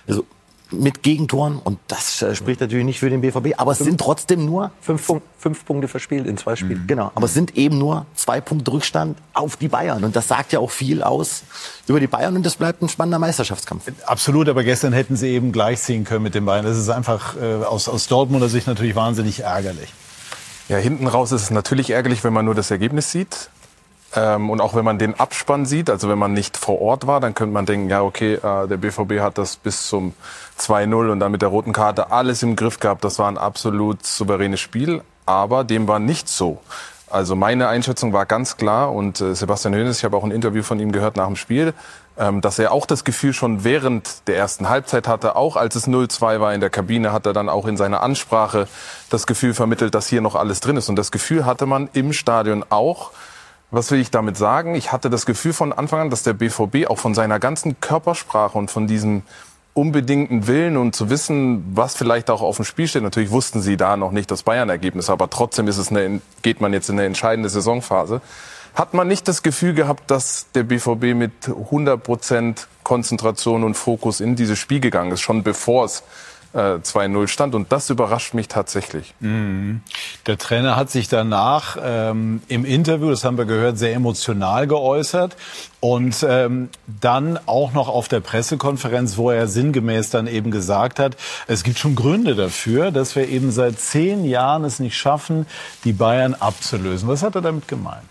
[0.06, 0.24] also
[0.72, 1.59] mit Gegentoren.
[1.59, 3.59] Und das äh, spricht natürlich nicht für den BVB.
[3.59, 6.83] Aber es fünf, sind trotzdem nur fünf, fünf, Punkte verspielt in zwei Spielen.
[6.83, 6.87] Mhm.
[6.87, 7.12] Genau.
[7.14, 10.04] Aber es sind eben nur zwei Punkte Rückstand auf die Bayern.
[10.04, 11.42] Und das sagt ja auch viel aus
[11.87, 12.37] über die Bayern.
[12.37, 13.85] Und das bleibt ein spannender Meisterschaftskampf.
[14.06, 14.48] Absolut.
[14.48, 16.64] Aber gestern hätten sie eben gleichziehen können mit den Bayern.
[16.64, 19.92] Das ist einfach äh, aus, aus Dortmunder Sicht natürlich wahnsinnig ärgerlich.
[20.68, 23.50] Ja, hinten raus ist es natürlich ärgerlich, wenn man nur das Ergebnis sieht.
[24.14, 27.20] Ähm, und auch wenn man den Abspann sieht, also wenn man nicht vor Ort war,
[27.20, 30.14] dann könnte man denken, ja, okay, äh, der BVB hat das bis zum
[30.59, 33.05] 2-0 und dann mit der roten Karte alles im Griff gehabt.
[33.05, 36.59] Das war ein absolut souveränes Spiel, aber dem war nicht so.
[37.09, 40.62] Also meine Einschätzung war ganz klar und äh, Sebastian Hoeneß, ich habe auch ein Interview
[40.62, 41.75] von ihm gehört nach dem Spiel,
[42.18, 45.88] ähm, dass er auch das Gefühl schon während der ersten Halbzeit hatte, auch als es
[45.88, 48.68] 0-2 war in der Kabine, hat er dann auch in seiner Ansprache
[49.09, 50.88] das Gefühl vermittelt, dass hier noch alles drin ist.
[50.88, 53.11] Und das Gefühl hatte man im Stadion auch.
[53.70, 54.74] Was will ich damit sagen?
[54.74, 58.59] Ich hatte das Gefühl von Anfang an, dass der BVB auch von seiner ganzen Körpersprache
[58.59, 59.22] und von diesem
[59.74, 63.02] unbedingten Willen und zu wissen, was vielleicht auch auf dem Spiel steht.
[63.02, 66.72] Natürlich wussten sie da noch nicht das Bayern-Ergebnis, aber trotzdem ist es eine, geht man
[66.72, 68.20] jetzt in eine entscheidende Saisonphase.
[68.74, 74.20] Hat man nicht das Gefühl gehabt, dass der BVB mit 100 Prozent Konzentration und Fokus
[74.20, 76.02] in dieses Spiel gegangen ist, schon bevor es
[76.52, 77.54] äh, 2-0 stand.
[77.54, 79.14] Und das überrascht mich tatsächlich.
[79.20, 79.82] Mhm.
[80.26, 85.36] Der Trainer hat sich danach ähm, im Interview, das haben wir gehört, sehr emotional geäußert.
[85.80, 91.16] Und ähm, dann auch noch auf der Pressekonferenz, wo er sinngemäß dann eben gesagt hat,
[91.46, 95.46] es gibt schon Gründe dafür, dass wir eben seit zehn Jahren es nicht schaffen,
[95.84, 97.08] die Bayern abzulösen.
[97.08, 98.10] Was hat er damit gemeint?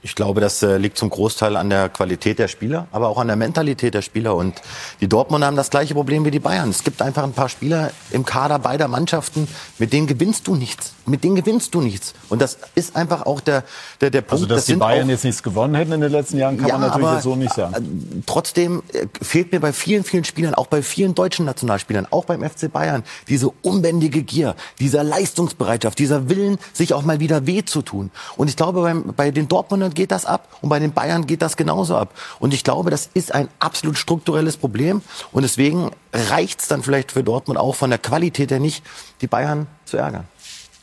[0.00, 3.26] Ich glaube, das äh, liegt zum Großteil an der Qualität der Spieler, aber auch an
[3.26, 4.36] der Mentalität der Spieler.
[4.36, 4.62] Und
[5.00, 6.70] die Dortmunder haben das gleiche Problem wie die Bayern.
[6.70, 10.92] Es gibt einfach ein paar Spieler im Kader beider Mannschaften, mit denen gewinnst du nichts.
[11.04, 12.14] Mit denen gewinnst du nichts.
[12.28, 13.64] Und das ist einfach auch der,
[14.00, 14.32] der, der Punkt.
[14.34, 16.78] Also, dass das die Bayern jetzt nichts gewonnen hätten in den letzten Jahren, kann ja,
[16.78, 17.74] man natürlich so nicht sagen.
[17.74, 22.24] Äh, trotzdem äh, fehlt mir bei vielen, vielen Spielern, auch bei vielen deutschen Nationalspielern, auch
[22.24, 27.64] beim FC Bayern, diese unbändige Gier, dieser Leistungsbereitschaft, dieser Willen, sich auch mal wieder weh
[27.64, 28.12] zu tun.
[28.36, 31.26] Und ich glaube, beim, bei den Dortmundern Deutschland geht das ab und bei den Bayern
[31.26, 32.10] geht das genauso ab.
[32.38, 35.02] Und ich glaube, das ist ein absolut strukturelles Problem.
[35.32, 38.84] Und deswegen reicht es dann vielleicht für Dortmund auch von der Qualität her nicht,
[39.20, 40.24] die Bayern zu ärgern.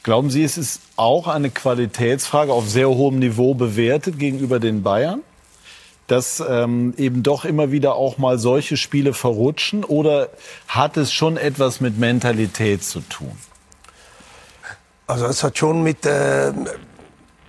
[0.04, 5.22] Glauben Sie, es ist auch eine Qualitätsfrage auf sehr hohem Niveau bewertet gegenüber den Bayern?
[6.08, 9.84] dass ähm, eben doch immer wieder auch mal solche Spiele verrutschen?
[9.84, 10.30] Oder
[10.68, 13.32] hat es schon etwas mit Mentalität zu tun?
[15.08, 16.54] Also es hat schon mit, äh,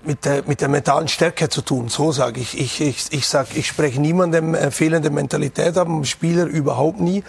[0.07, 2.59] mit der, mit der mentalen Stärke zu tun, so sage ich.
[2.59, 7.25] Ich, ich, ich, sag, ich spreche niemandem äh, fehlende Mentalität ab, Spieler überhaupt nie.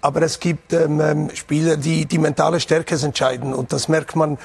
[0.00, 3.54] Aber es gibt ähm, ähm Spieler, die die mentale Stärke entscheiden.
[3.54, 4.38] Und das merkt man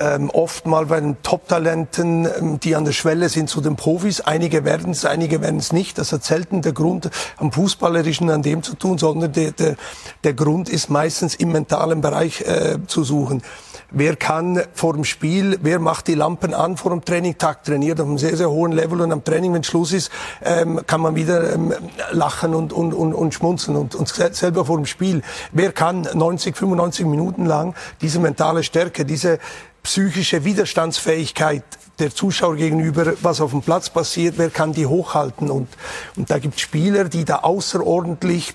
[0.00, 4.20] ähm, oft mal bei den Top-Talenten, ähm, die an der Schwelle sind zu den Profis.
[4.20, 5.98] Einige werden es, einige werden es nicht.
[5.98, 9.76] Das hat selten der Grund am Fußballerischen an dem zu tun, sondern der, der,
[10.24, 13.42] der Grund ist meistens im mentalen Bereich äh, zu suchen.
[13.92, 18.00] Wer kann vor dem Spiel, wer macht die Lampen an vor dem Training, Tag trainiert
[18.00, 20.10] auf einem sehr, sehr hohen Level und am Training, wenn Schluss ist,
[20.42, 21.74] ähm, kann man wieder ähm,
[22.12, 25.22] lachen und, und, und, und schmunzeln und, und selber vor dem Spiel.
[25.52, 29.38] Wer kann 90, 95 Minuten lang diese mentale Stärke, diese
[29.82, 31.64] psychische Widerstandsfähigkeit
[31.98, 35.50] der Zuschauer gegenüber, was auf dem Platz passiert, wer kann die hochhalten.
[35.50, 35.68] Und,
[36.16, 38.54] und da gibt es Spieler, die da außerordentlich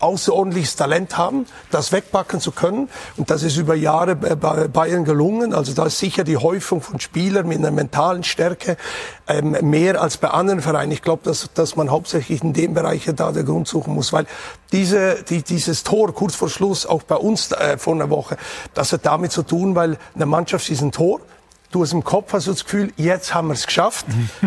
[0.00, 2.88] außerordentliches Talent haben, das wegpacken zu können.
[3.16, 5.54] Und das ist über Jahre bei Bayern gelungen.
[5.54, 8.76] Also da ist sicher die Häufung von Spielern mit einer mentalen Stärke
[9.26, 10.92] ähm, mehr als bei anderen Vereinen.
[10.92, 14.26] Ich glaube, dass, dass man hauptsächlich in dem Bereich da der Grund suchen muss, weil
[14.72, 18.36] diese, die, dieses Tor kurz vor Schluss, auch bei uns äh, vor einer Woche,
[18.74, 21.20] das hat damit zu tun, weil eine Mannschaft ist ein Tor
[21.70, 24.06] Du hast im Kopf hast du das Gefühl, jetzt haben wir es geschafft.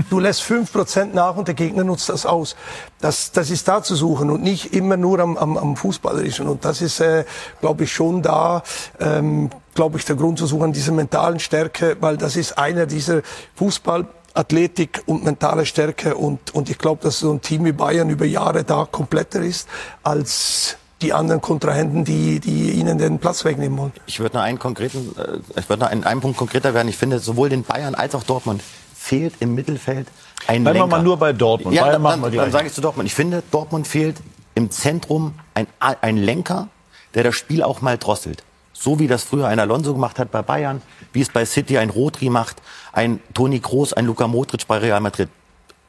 [0.10, 2.56] Du lässt fünf Prozent nach und der Gegner nutzt das aus.
[3.00, 6.48] Das, das ist da zu suchen und nicht immer nur am, am, am Fußballerischen.
[6.48, 7.26] Und das ist, äh,
[7.60, 8.64] glaube ich, schon da,
[9.00, 13.22] ähm, glaube ich, der Grund zu suchen, diese mentalen Stärke, weil das ist einer dieser
[13.56, 18.10] Fußball Athletik und mentale Stärke und, und ich glaube, dass so ein Team wie Bayern
[18.10, 19.68] über Jahre da kompletter ist
[20.04, 23.94] als die anderen Kontrahenten, die, die ihnen den Platz wegnehmen wollen.
[24.06, 26.88] Ich würde noch einen konkreten, äh, ich würde noch einen, einen Punkt konkreter werden.
[26.88, 28.62] Ich finde, sowohl den Bayern als auch Dortmund
[28.96, 30.08] fehlt im Mittelfeld
[30.48, 30.92] ein Bleiben Lenker.
[30.92, 31.76] wir mal nur bei Dortmund.
[31.76, 33.08] Ja, Bayern dann, dann, dann sage ich zu Dortmund.
[33.08, 34.18] Ich finde, Dortmund fehlt
[34.56, 36.68] im Zentrum ein, ein Lenker,
[37.14, 38.44] der das Spiel auch mal drosselt.
[38.74, 40.82] So wie das früher ein Alonso gemacht hat bei Bayern,
[41.14, 42.62] wie es bei City ein Rodri macht,
[42.94, 45.30] ein Toni Kroos, ein Luka Modric bei Real Madrid.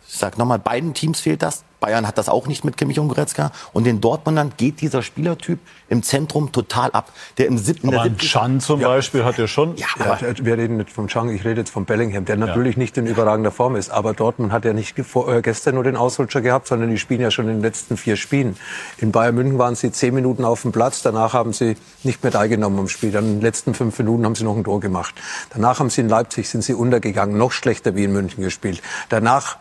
[0.07, 1.65] Ich sage nochmal, beiden Teams fehlt das.
[1.83, 3.51] Bayern hat das auch nicht mit Kimmich und Goretzka.
[3.73, 7.13] Und den Dortmundern geht dieser Spielertyp im Zentrum total ab.
[7.39, 8.89] Der im siebten, aber der Chan zum ja.
[8.89, 9.77] Beispiel hat ja schon.
[9.77, 12.77] Ja, aber ja, wir reden nicht vom Chan, ich rede jetzt von Bellingham, der natürlich
[12.77, 12.83] ja.
[12.83, 13.91] nicht in überragender Form ist.
[13.91, 17.33] Aber Dortmund hat ja nicht äh, gestern nur den Ausrutscher gehabt, sondern die spielen ja
[17.33, 18.57] schon in den letzten vier Spielen.
[18.99, 22.31] In Bayern München waren sie zehn Minuten auf dem Platz, danach haben sie nicht mehr
[22.31, 23.11] teilgenommen am Spiel.
[23.11, 25.17] Dann in den letzten fünf Minuten haben sie noch ein Tor gemacht.
[25.51, 28.81] Danach haben sie in Leipzig sind sie untergegangen, noch schlechter wie in München gespielt.
[29.09, 29.57] Danach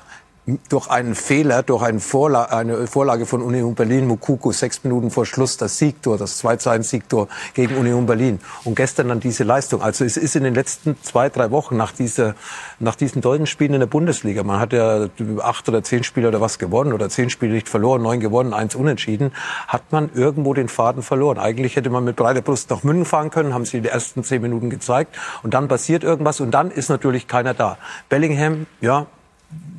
[0.69, 5.25] durch einen Fehler, durch eine Vorlage, eine Vorlage von Union Berlin, Mukuku, sechs Minuten vor
[5.25, 8.39] Schluss das Siegtor, das 2 siegtor gegen Union Berlin.
[8.63, 9.83] Und gestern dann diese Leistung.
[9.83, 12.33] Also es ist in den letzten zwei, drei Wochen nach, dieser,
[12.79, 15.07] nach diesen tollen Spielen in der Bundesliga, man hat ja
[15.41, 18.73] acht oder zehn Spiele oder was gewonnen oder zehn Spiele nicht verloren, neun gewonnen, eins
[18.73, 19.33] unentschieden,
[19.67, 21.37] hat man irgendwo den Faden verloren.
[21.37, 24.41] Eigentlich hätte man mit breiter Brust nach München fahren können, haben sie die ersten zehn
[24.41, 27.77] Minuten gezeigt und dann passiert irgendwas und dann ist natürlich keiner da.
[28.09, 29.05] Bellingham, ja,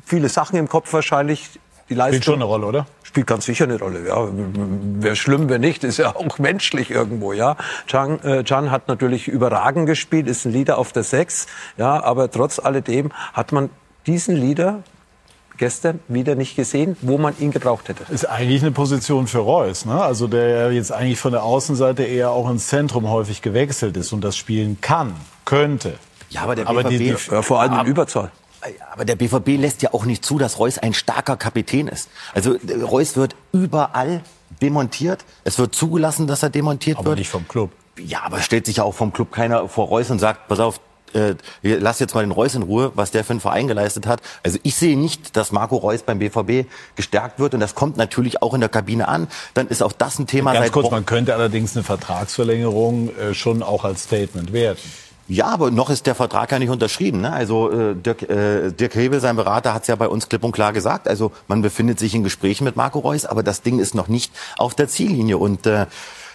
[0.05, 1.49] viele Sachen im Kopf wahrscheinlich.
[1.89, 2.87] Die Leistung spielt schon eine Rolle, oder?
[3.03, 4.27] Spielt ganz sicher eine Rolle, ja.
[4.31, 5.83] Wäre schlimm, wenn nicht.
[5.83, 7.57] Ist ja auch menschlich irgendwo, ja.
[7.87, 12.01] Can, äh, Can hat natürlich überragend gespielt, ist ein Leader auf der Sechs, ja.
[12.01, 13.69] Aber trotz alledem hat man
[14.07, 14.83] diesen Leader
[15.57, 18.11] gestern wieder nicht gesehen, wo man ihn gebraucht hätte.
[18.11, 20.01] Ist eigentlich eine Position für Reus, ne?
[20.01, 24.23] Also der jetzt eigentlich von der Außenseite eher auch ins Zentrum häufig gewechselt ist und
[24.23, 25.13] das spielen kann,
[25.45, 25.95] könnte.
[26.29, 28.31] Ja, aber der BVB, aber die, die, ja, vor allem in Überzahl.
[28.91, 32.09] Aber der BVB lässt ja auch nicht zu, dass Reus ein starker Kapitän ist.
[32.33, 34.21] Also Reus wird überall
[34.61, 35.25] demontiert.
[35.43, 37.19] Es wird zugelassen, dass er demontiert aber wird.
[37.19, 37.71] nicht vom Club.
[37.97, 40.79] Ja, aber stellt sich ja auch vom Club keiner vor Reus und sagt, pass auf,
[41.13, 44.21] äh, lass jetzt mal den Reus in Ruhe, was der für einen Verein geleistet hat.
[44.43, 48.41] Also ich sehe nicht, dass Marco Reus beim BVB gestärkt wird und das kommt natürlich
[48.41, 49.27] auch in der Kabine an.
[49.53, 50.53] Dann ist auch das ein Thema.
[50.53, 54.81] Ganz kurz, man könnte allerdings eine Vertragsverlängerung äh, schon auch als Statement werten.
[55.27, 57.21] Ja, aber noch ist der Vertrag ja nicht unterschrieben.
[57.21, 57.31] Ne?
[57.31, 60.51] Also äh, Dirk, äh, Dirk Hebel, sein Berater, hat es ja bei uns klipp und
[60.51, 61.07] klar gesagt.
[61.07, 64.33] Also man befindet sich in Gesprächen mit Marco Reus, aber das Ding ist noch nicht
[64.57, 65.37] auf der Ziellinie.
[65.37, 65.85] Und äh,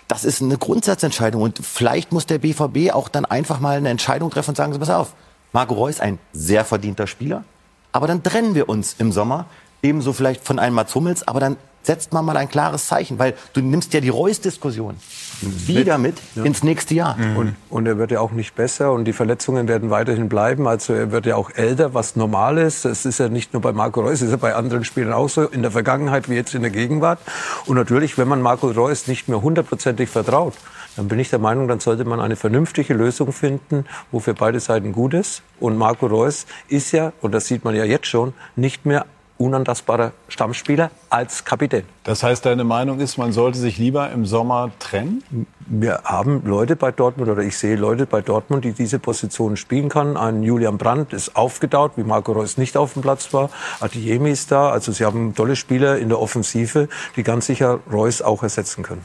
[0.08, 1.42] das ist eine Grundsatzentscheidung.
[1.42, 4.78] Und vielleicht muss der BVB auch dann einfach mal eine Entscheidung treffen und sagen, so,
[4.78, 5.12] pass auf,
[5.52, 7.44] Marco Reus, ein sehr verdienter Spieler,
[7.92, 9.46] aber dann trennen wir uns im Sommer
[9.82, 13.34] ebenso vielleicht von einem Mats Hummels, aber dann setzt man mal ein klares Zeichen, weil
[13.52, 14.96] du nimmst ja die Reus-Diskussion
[15.40, 16.44] wieder mit ja.
[16.44, 17.16] ins nächste Jahr.
[17.16, 17.36] Mhm.
[17.36, 20.66] Und, und, er wird ja auch nicht besser und die Verletzungen werden weiterhin bleiben.
[20.66, 22.84] Also er wird ja auch älter, was normal ist.
[22.84, 25.28] Das ist ja nicht nur bei Marco Reus, das ist ja bei anderen Spielern auch
[25.28, 27.20] so, in der Vergangenheit wie jetzt in der Gegenwart.
[27.66, 30.54] Und natürlich, wenn man Marco Reus nicht mehr hundertprozentig vertraut,
[30.98, 34.58] dann bin ich der Meinung, dann sollte man eine vernünftige Lösung finden, wo für beide
[34.58, 35.42] Seiten gut ist.
[35.60, 39.06] Und Marco Reus ist ja, und das sieht man ja jetzt schon, nicht mehr
[39.38, 41.84] unantastbarer Stammspieler als Kapitän.
[42.04, 45.46] Das heißt, deine Meinung ist, man sollte sich lieber im Sommer trennen?
[45.66, 49.88] Wir haben Leute bei Dortmund oder ich sehe Leute bei Dortmund, die diese Position spielen
[49.88, 50.16] kann.
[50.16, 53.50] Ein Julian Brandt ist aufgedaut, wie Marco Reus nicht auf dem Platz war.
[53.80, 54.70] Adiyemi ist da.
[54.70, 59.02] Also sie haben tolle Spieler in der Offensive, die ganz sicher Reus auch ersetzen können.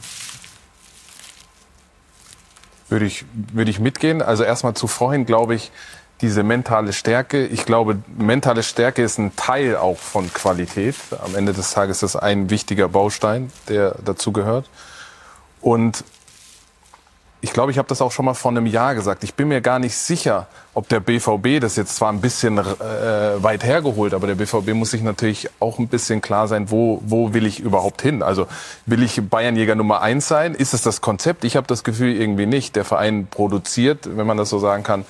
[2.88, 4.22] Würde ich, würde ich mitgehen.
[4.22, 5.72] Also erstmal zu vorhin, glaube ich,
[6.20, 7.46] diese mentale Stärke.
[7.46, 10.96] Ich glaube, mentale Stärke ist ein Teil auch von Qualität.
[11.24, 14.70] Am Ende des Tages ist das ein wichtiger Baustein, der dazu gehört.
[15.60, 16.04] Und
[17.44, 19.22] ich glaube, ich habe das auch schon mal vor einem Jahr gesagt.
[19.22, 22.62] Ich bin mir gar nicht sicher, ob der BVB, das jetzt zwar ein bisschen äh,
[23.42, 27.34] weit hergeholt, aber der BVB muss sich natürlich auch ein bisschen klar sein, wo, wo
[27.34, 28.22] will ich überhaupt hin?
[28.22, 28.46] Also
[28.86, 30.54] will ich Bayernjäger Nummer eins sein?
[30.54, 31.44] Ist es das Konzept?
[31.44, 32.76] Ich habe das Gefühl irgendwie nicht.
[32.76, 35.04] Der Verein produziert, wenn man das so sagen kann,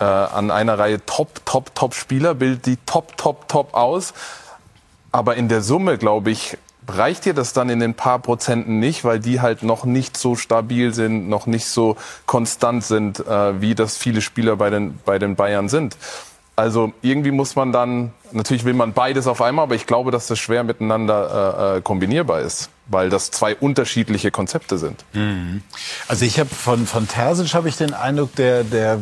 [0.00, 4.14] äh, an einer Reihe Top, Top, Top Spieler, bildet die Top, Top, Top aus.
[5.12, 6.58] Aber in der Summe, glaube ich,
[6.88, 10.36] reicht dir das dann in den paar Prozenten nicht, weil die halt noch nicht so
[10.36, 15.18] stabil sind, noch nicht so konstant sind, äh, wie das viele Spieler bei den, bei
[15.18, 15.96] den Bayern sind.
[16.56, 20.26] Also irgendwie muss man dann, natürlich will man beides auf einmal, aber ich glaube, dass
[20.26, 25.04] das schwer miteinander äh, äh kombinierbar ist, weil das zwei unterschiedliche Konzepte sind.
[25.12, 25.62] Mhm.
[26.08, 28.98] Also ich habe von, von Terzic habe ich den Eindruck, der, der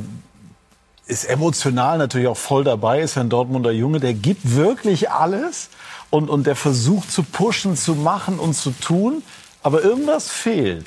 [1.07, 5.69] ist emotional natürlich auch voll dabei, ist ein Dortmunder Junge, der gibt wirklich alles
[6.11, 9.23] und, und der versucht zu pushen, zu machen und zu tun,
[9.63, 10.87] aber irgendwas fehlt.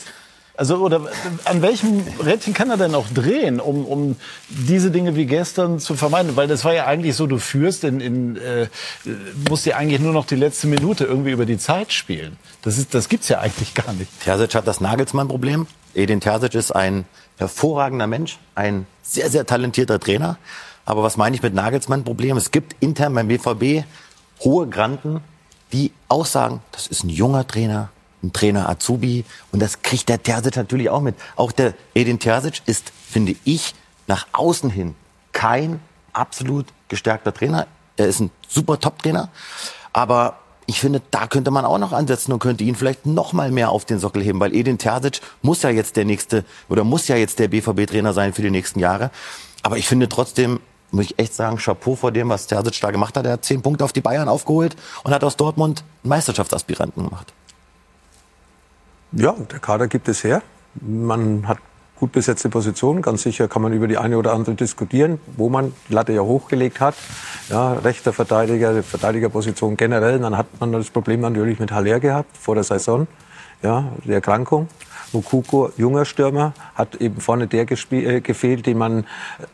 [0.59, 1.03] Also, oder
[1.45, 4.17] an welchem Rädchen kann er denn auch drehen, um, um
[4.49, 6.35] diese Dinge wie gestern zu vermeiden?
[6.35, 8.67] Weil das war ja eigentlich so, du führst, in, in, äh,
[9.49, 12.35] musst ja eigentlich nur noch die letzte Minute irgendwie über die Zeit spielen.
[12.61, 14.11] Das, ist, das gibt's ja eigentlich gar nicht.
[14.21, 15.65] Terzic hat das Nagelsmann-Problem.
[15.93, 17.05] Edin Terzic ist ein
[17.37, 20.37] hervorragender Mensch, ein sehr, sehr talentierter Trainer.
[20.85, 22.37] Aber was meine ich mit Nagelsmann-Problem?
[22.37, 23.85] Es gibt intern beim BVB
[24.41, 25.21] hohe Granten,
[25.71, 27.89] die auch sagen, das ist ein junger Trainer,
[28.23, 29.25] ein Trainer Azubi.
[29.51, 31.15] Und das kriegt der Terzic natürlich auch mit.
[31.35, 33.75] Auch der Edin Terzic ist, finde ich,
[34.07, 34.95] nach außen hin
[35.31, 35.79] kein
[36.13, 37.67] absolut gestärkter Trainer.
[37.97, 39.29] Er ist ein super Top-Trainer.
[39.93, 43.49] Aber ich finde, da könnte man auch noch ansetzen und könnte ihn vielleicht noch mal
[43.51, 47.07] mehr auf den Sockel heben, weil Edin Terzic muss ja jetzt der nächste oder muss
[47.07, 49.09] ja jetzt der BVB-Trainer sein für die nächsten Jahre.
[49.63, 50.59] Aber ich finde trotzdem,
[50.91, 53.25] muss ich echt sagen, Chapeau vor dem, was Terzic da gemacht hat.
[53.25, 57.33] Er hat zehn Punkte auf die Bayern aufgeholt und hat aus Dortmund einen Meisterschaftsaspiranten gemacht.
[59.13, 60.43] Ja, der Kader gibt es her.
[60.75, 61.57] Man hat
[61.99, 63.01] gut besetzte Position.
[63.01, 66.21] Ganz sicher kann man über die eine oder andere diskutieren, wo man die Latte ja
[66.21, 66.95] hochgelegt hat.
[67.49, 70.19] Ja, rechter Verteidiger, Verteidigerposition generell.
[70.19, 73.07] Dann hat man das Problem natürlich mit Haller gehabt vor der Saison.
[73.61, 74.69] Ja, die Erkrankung.
[75.13, 79.05] Mukoko, junger Stürmer, hat eben vorne der äh, gefehlt, den man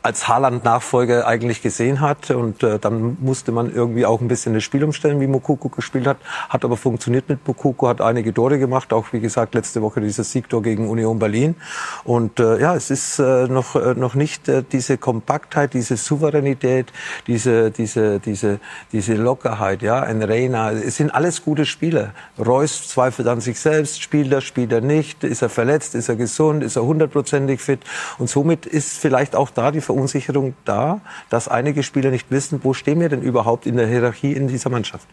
[0.01, 2.31] als Haaland-Nachfolger eigentlich gesehen hat.
[2.31, 6.07] Und äh, dann musste man irgendwie auch ein bisschen das Spiel umstellen, wie Mukoko gespielt
[6.07, 6.17] hat.
[6.49, 10.31] Hat aber funktioniert mit Mukoko, hat einige Tore gemacht, auch wie gesagt letzte Woche dieses
[10.31, 11.55] Siegtor gegen Union Berlin.
[12.03, 16.91] Und äh, ja, es ist äh, noch, äh, noch nicht äh, diese Kompaktheit, diese Souveränität,
[17.27, 18.59] diese, diese, diese,
[18.91, 20.71] diese Lockerheit, ja, ein Reina.
[20.71, 22.11] Es sind alles gute Spieler.
[22.37, 26.15] Reus zweifelt an sich selbst, spielt er, spielt er nicht, ist er verletzt, ist er
[26.15, 27.79] gesund, ist er hundertprozentig fit.
[28.17, 32.73] Und somit ist vielleicht auch da die Verunsicherung da, dass einige Spieler nicht wissen, wo
[32.73, 35.07] stehen wir denn überhaupt in der Hierarchie in dieser Mannschaft.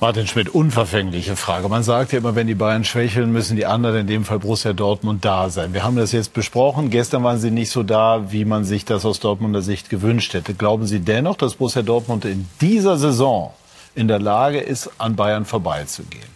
[0.00, 1.68] Martin Schmidt, unverfängliche Frage.
[1.68, 4.72] Man sagt ja immer, wenn die Bayern schwächeln, müssen die anderen, in dem Fall Borussia
[4.72, 5.72] Dortmund, da sein.
[5.72, 6.90] Wir haben das jetzt besprochen.
[6.90, 10.52] Gestern waren sie nicht so da, wie man sich das aus Dortmunder Sicht gewünscht hätte.
[10.52, 13.54] Glauben Sie dennoch, dass Borussia Dortmund in dieser Saison
[13.94, 16.33] in der Lage ist, an Bayern vorbeizugehen?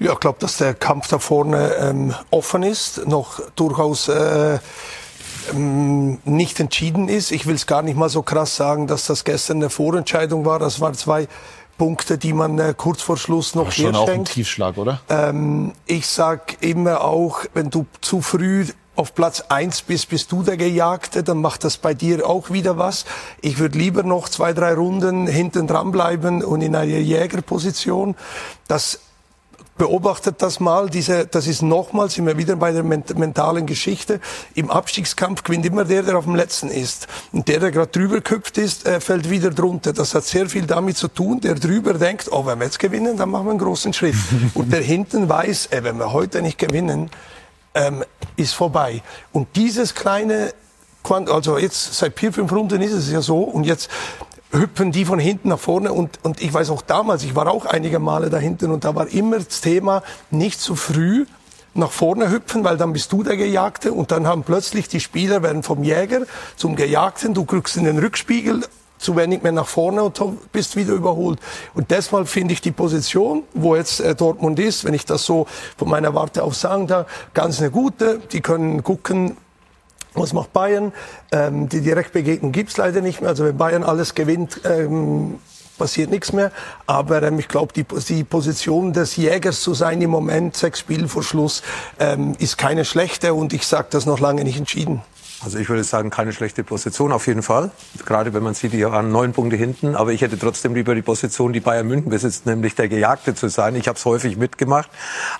[0.00, 4.58] Ja, ich glaube, dass der Kampf da vorne ähm, offen ist, noch durchaus äh,
[5.52, 7.32] ähm, nicht entschieden ist.
[7.32, 10.58] Ich will es gar nicht mal so krass sagen, dass das gestern eine Vorentscheidung war.
[10.58, 11.26] Das waren zwei
[11.78, 15.00] Punkte, die man äh, kurz vor Schluss noch Aber schon auch ein Tiefschlag, oder?
[15.08, 20.42] Ähm, ich sag immer auch, wenn du zu früh auf Platz eins bist, bist du
[20.42, 23.04] der Gejagte, dann macht das bei dir auch wieder was.
[23.40, 28.16] Ich würde lieber noch zwei, drei Runden hinten dran bleiben und in einer Jägerposition.
[28.66, 28.98] Das
[29.78, 30.90] beobachtet das mal.
[30.90, 34.20] Diese, das ist nochmals, wir wieder bei der mentalen Geschichte.
[34.54, 37.06] Im Abstiegskampf gewinnt immer der, der auf dem letzten ist.
[37.32, 39.92] Und der, der gerade drüber geküpft ist, äh, fällt wieder drunter.
[39.92, 41.40] Das hat sehr viel damit zu tun.
[41.40, 44.16] Der drüber denkt, oh, wenn wir jetzt gewinnen, dann machen wir einen großen Schritt.
[44.54, 47.10] Und der hinten weiß, ey, wenn wir heute nicht gewinnen,
[47.74, 48.04] ähm,
[48.36, 49.02] ist vorbei.
[49.32, 50.52] Und dieses kleine
[51.10, 53.88] also jetzt seit vier, fünf Runden ist es ja so und jetzt
[54.50, 57.66] hüpfen die von hinten nach vorne und, und ich weiß auch damals, ich war auch
[57.66, 61.26] einige Male da hinten und da war immer das Thema, nicht zu früh
[61.74, 65.42] nach vorne hüpfen, weil dann bist du der Gejagte und dann haben plötzlich die Spieler
[65.42, 66.22] werden vom Jäger
[66.56, 68.64] zum Gejagten, du kriegst in den Rückspiegel
[68.98, 71.38] zu wenig mehr nach vorne und bist wieder überholt.
[71.74, 75.46] Und deshalb finde ich die Position, wo jetzt äh, Dortmund ist, wenn ich das so
[75.76, 78.20] von meiner Warte aus sagen darf, ganz eine gute.
[78.32, 79.36] Die können gucken,
[80.14, 80.92] was macht Bayern?
[81.32, 83.30] Ähm, die Direktbegegnung gibt's leider nicht mehr.
[83.30, 85.38] Also wenn Bayern alles gewinnt, ähm,
[85.78, 86.50] passiert nichts mehr.
[86.86, 91.08] Aber ähm, ich glaube, die, die Position des Jägers zu sein im Moment, sechs Spiele
[91.08, 91.62] vor Schluss,
[91.98, 95.02] ähm, ist keine schlechte und ich sage das noch lange nicht entschieden.
[95.44, 97.70] Also ich würde sagen, keine schlechte Position auf jeden Fall.
[98.04, 99.94] Gerade wenn man sieht, die waren neun Punkte hinten.
[99.94, 103.48] Aber ich hätte trotzdem lieber die Position, die Bayern München besitzt, nämlich der Gejagte zu
[103.48, 103.76] sein.
[103.76, 104.90] Ich habe es häufig mitgemacht.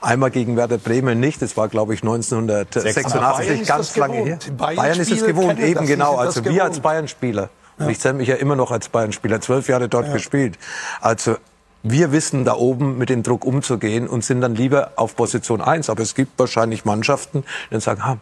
[0.01, 1.43] Einmal gegen Werder Bremen nicht.
[1.43, 4.39] Das war, glaube ich, 1986 ganz lange her.
[4.57, 6.17] Bayern, Bayern ist es gewohnt, eben genau.
[6.17, 7.51] Also wir als Bayern-Spieler.
[7.81, 7.89] Ja.
[7.89, 9.41] Ich zähle mich ja immer noch als Bayern-Spieler.
[9.41, 10.13] Zwölf Jahre dort ja.
[10.13, 10.59] gespielt.
[11.01, 11.37] Also
[11.83, 15.91] wir wissen da oben mit dem Druck umzugehen und sind dann lieber auf Position 1.
[15.91, 18.19] Aber es gibt wahrscheinlich Mannschaften, die dann sagen, ha,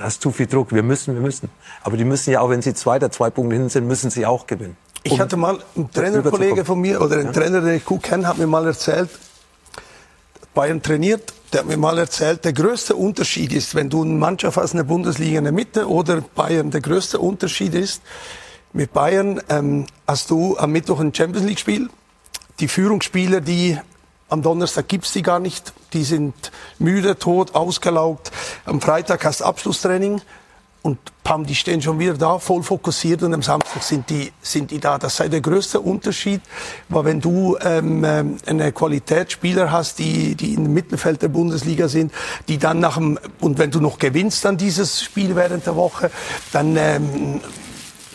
[0.00, 0.72] da ist zu viel Druck.
[0.72, 1.50] Wir müssen, wir müssen.
[1.82, 4.24] Aber die müssen ja auch, wenn sie zwei oder zwei Punkte hin sind, müssen sie
[4.24, 4.78] auch gewinnen.
[5.04, 7.32] Um ich hatte mal einen Trainerkollege von mir oder einen ja.
[7.32, 9.10] Trainer, den ich gut kenne, hat mir mal erzählt,
[10.54, 14.56] Bayern trainiert, der hat mir mal erzählt, der größte Unterschied ist, wenn du eine Mannschaft
[14.56, 18.00] hast in der Bundesliga in der Mitte oder Bayern, der größte Unterschied ist,
[18.72, 21.90] mit Bayern ähm, hast du am Mittwoch ein Champions League Spiel.
[22.58, 23.78] Die Führungsspieler, die
[24.30, 25.72] am Donnerstag gibt's die gar nicht.
[25.92, 26.34] Die sind
[26.78, 28.30] müde, tot, ausgelaugt.
[28.64, 30.22] Am Freitag hast Abschlusstraining
[30.82, 34.70] und pam, die stehen schon wieder da, voll fokussiert und am Samstag sind die, sind
[34.70, 34.98] die da.
[34.98, 36.40] Das sei der größte Unterschied,
[36.88, 42.12] weil wenn du ähm, ähm, eine Qualitätsspieler hast, die, die im Mittelfeld der Bundesliga sind,
[42.48, 46.10] die dann nach dem, und wenn du noch gewinnst dann dieses Spiel während der Woche,
[46.52, 47.40] dann ähm,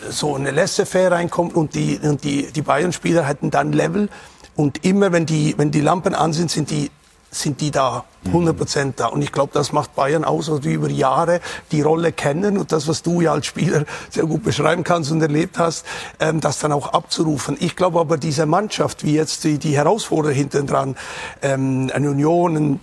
[0.08, 4.08] so eine Laissez-faire reinkommt und die, und die, die Bayern-Spieler hätten dann Level,
[4.56, 6.90] und immer, wenn die, wenn die Lampen an sind, sind die
[7.30, 9.06] sind die da 100 Prozent da.
[9.06, 11.40] Und ich glaube, das macht Bayern aus, dass die über Jahre
[11.70, 15.20] die Rolle kennen und das, was du ja als Spieler sehr gut beschreiben kannst und
[15.20, 15.84] erlebt hast,
[16.18, 17.56] ähm, das dann auch abzurufen.
[17.60, 20.96] Ich glaube aber, diese Mannschaft, wie jetzt die, die Herausforderer hinten dran,
[21.42, 22.80] ähm, eine Union, ein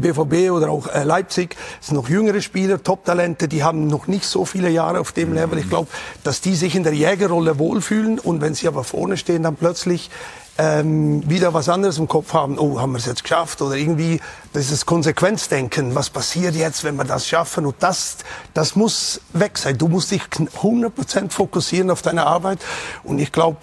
[0.00, 4.44] BVB oder auch äh, Leipzig, sind noch jüngere Spieler, Top-Talente, die haben noch nicht so
[4.44, 5.58] viele Jahre auf dem Level.
[5.58, 5.88] Ich glaube,
[6.22, 10.10] dass die sich in der Jägerrolle wohlfühlen und wenn sie aber vorne stehen, dann plötzlich
[10.58, 12.58] ähm, wieder was anderes im Kopf haben.
[12.58, 13.62] Oh, haben wir es jetzt geschafft?
[13.62, 14.20] Oder irgendwie
[14.54, 15.94] dieses Konsequenzdenken.
[15.94, 17.64] Was passiert jetzt, wenn wir das schaffen?
[17.64, 18.18] Und das,
[18.54, 19.78] das muss weg sein.
[19.78, 22.58] Du musst dich 100% fokussieren auf deine Arbeit.
[23.04, 23.58] Und ich glaube,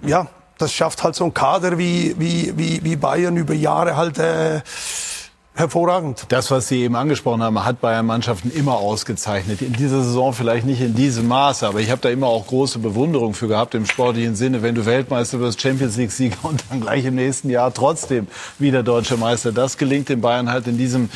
[0.00, 0.26] ja,
[0.56, 4.62] das schafft halt so ein Kader wie, wie, wie, wie Bayern über Jahre halt äh,
[5.54, 6.26] hervorragend.
[6.28, 9.60] Das, was Sie eben angesprochen haben, hat Bayern Mannschaften immer ausgezeichnet.
[9.60, 12.78] In dieser Saison vielleicht nicht in diesem Maße, aber ich habe da immer auch große
[12.78, 14.62] Bewunderung für gehabt im sportlichen Sinne.
[14.62, 18.26] Wenn du Weltmeister wirst, Champions League Sieger und dann gleich im nächsten Jahr trotzdem
[18.58, 21.10] wieder deutscher Meister, das gelingt den Bayern halt in diesem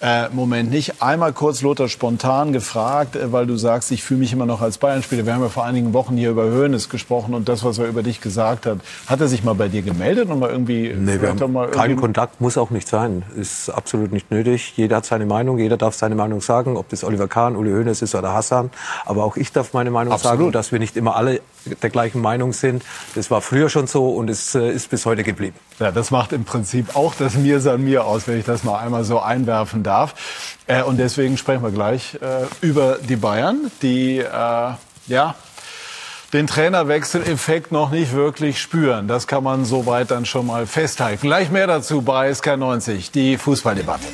[0.00, 1.02] äh, Moment nicht.
[1.02, 4.78] Einmal kurz Lothar spontan gefragt, äh, weil du sagst, ich fühle mich immer noch als
[4.78, 5.26] Bayern-Spieler.
[5.26, 8.02] Wir haben ja vor einigen Wochen hier über Höhnes gesprochen und das, was er über
[8.02, 8.78] dich gesagt hat.
[9.06, 10.94] Hat er sich mal bei dir gemeldet und mal irgendwie?
[10.96, 13.24] Nee, wir haben mal keinen Kontakt, muss auch nicht sein.
[13.36, 14.72] Ist absolut nicht nötig.
[14.76, 18.00] Jeder hat seine Meinung, jeder darf seine Meinung sagen, ob das Oliver Kahn, Uli Höhnes
[18.00, 18.70] ist oder Hassan.
[19.04, 20.38] Aber auch ich darf meine Meinung absolut.
[20.38, 22.82] sagen dass wir nicht immer alle der gleichen Meinung sind.
[23.14, 25.56] Das war früher schon so und es äh, ist bis heute geblieben.
[25.78, 28.78] Ja, das macht im Prinzip auch das Mir san mir aus, wenn ich das mal
[28.78, 30.56] einmal so einwerfen darf.
[30.66, 34.72] Äh, und deswegen sprechen wir gleich äh, über die Bayern, die äh,
[35.06, 35.34] ja
[36.32, 39.08] den Trainerwechseleffekt noch nicht wirklich spüren.
[39.08, 41.26] Das kann man soweit dann schon mal festhalten.
[41.26, 44.06] Gleich mehr dazu bei SK90, die Fußballdebatte.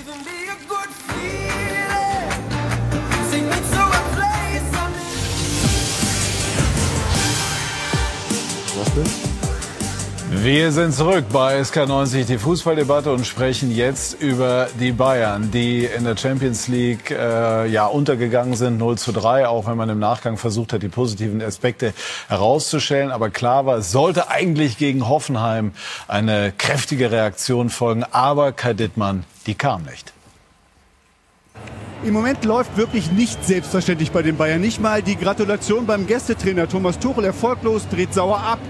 [10.47, 16.05] Wir sind zurück bei SK90, die Fußballdebatte und sprechen jetzt über die Bayern, die in
[16.05, 20.37] der Champions League äh, ja untergegangen sind, 0 zu 3, auch wenn man im Nachgang
[20.37, 21.93] versucht hat, die positiven Aspekte
[22.29, 23.11] herauszustellen.
[23.11, 25.73] Aber klar war, es sollte eigentlich gegen Hoffenheim
[26.07, 30.13] eine kräftige Reaktion folgen, aber Kai Dittmann, die kam nicht.
[32.05, 34.61] Im Moment läuft wirklich nicht selbstverständlich bei den Bayern.
[34.61, 38.61] Nicht mal die Gratulation beim Gästetrainer Thomas Tuchel erfolglos, dreht sauer ab.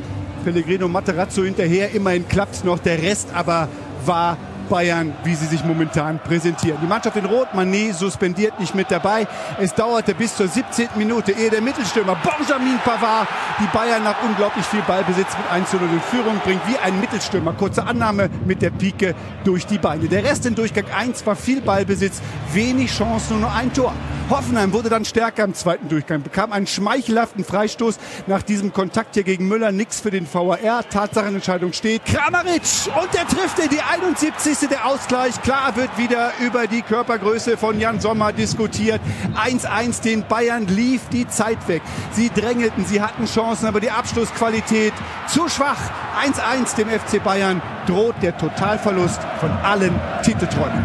[0.47, 1.91] Pellegrino Materazzo hinterher.
[1.91, 2.79] Immerhin klappt noch.
[2.79, 3.69] Der Rest aber
[4.05, 4.39] war
[4.69, 6.79] Bayern, wie sie sich momentan präsentieren.
[6.83, 9.27] Die Mannschaft in Rot, Manet suspendiert nicht mit dabei.
[9.59, 10.89] Es dauerte bis zur 17.
[10.97, 13.29] Minute, ehe der Mittelstürmer Benjamin Pavard
[13.61, 17.01] die Bayern nach unglaublich viel Ballbesitz mit 1 zu 0 in Führung bringt, wie ein
[17.01, 17.55] Mittelstürmer.
[17.55, 19.15] Kurze Annahme mit der Pike
[19.45, 20.09] durch die Beine.
[20.09, 22.21] Der Rest in Durchgang 1 war viel Ballbesitz,
[22.53, 23.95] wenig Chancen, nur noch ein Tor.
[24.29, 29.23] Hoffenheim wurde dann stärker im zweiten Durchgang, bekam einen schmeichelhaften Freistoß nach diesem Kontakt hier
[29.23, 29.71] gegen Müller.
[29.71, 30.89] Nix für den VAR.
[30.89, 32.05] Tatsachenentscheidung steht.
[32.05, 32.63] Kramaric
[33.01, 34.56] und der trifft in die 71.
[34.57, 35.43] Kulisse der Ausgleich.
[35.43, 39.01] Klar wird wieder über die Körpergröße von Jan Sommer diskutiert.
[39.35, 41.83] 1-1 den Bayern lief die Zeit weg.
[42.13, 44.95] Sie drängelten, sie hatten Chancen, aber die Abschlussqualität
[45.29, 45.79] zu schwach.
[46.25, 50.85] 1-1 dem FC Bayern droht der Totalverlust von allen Titelträumen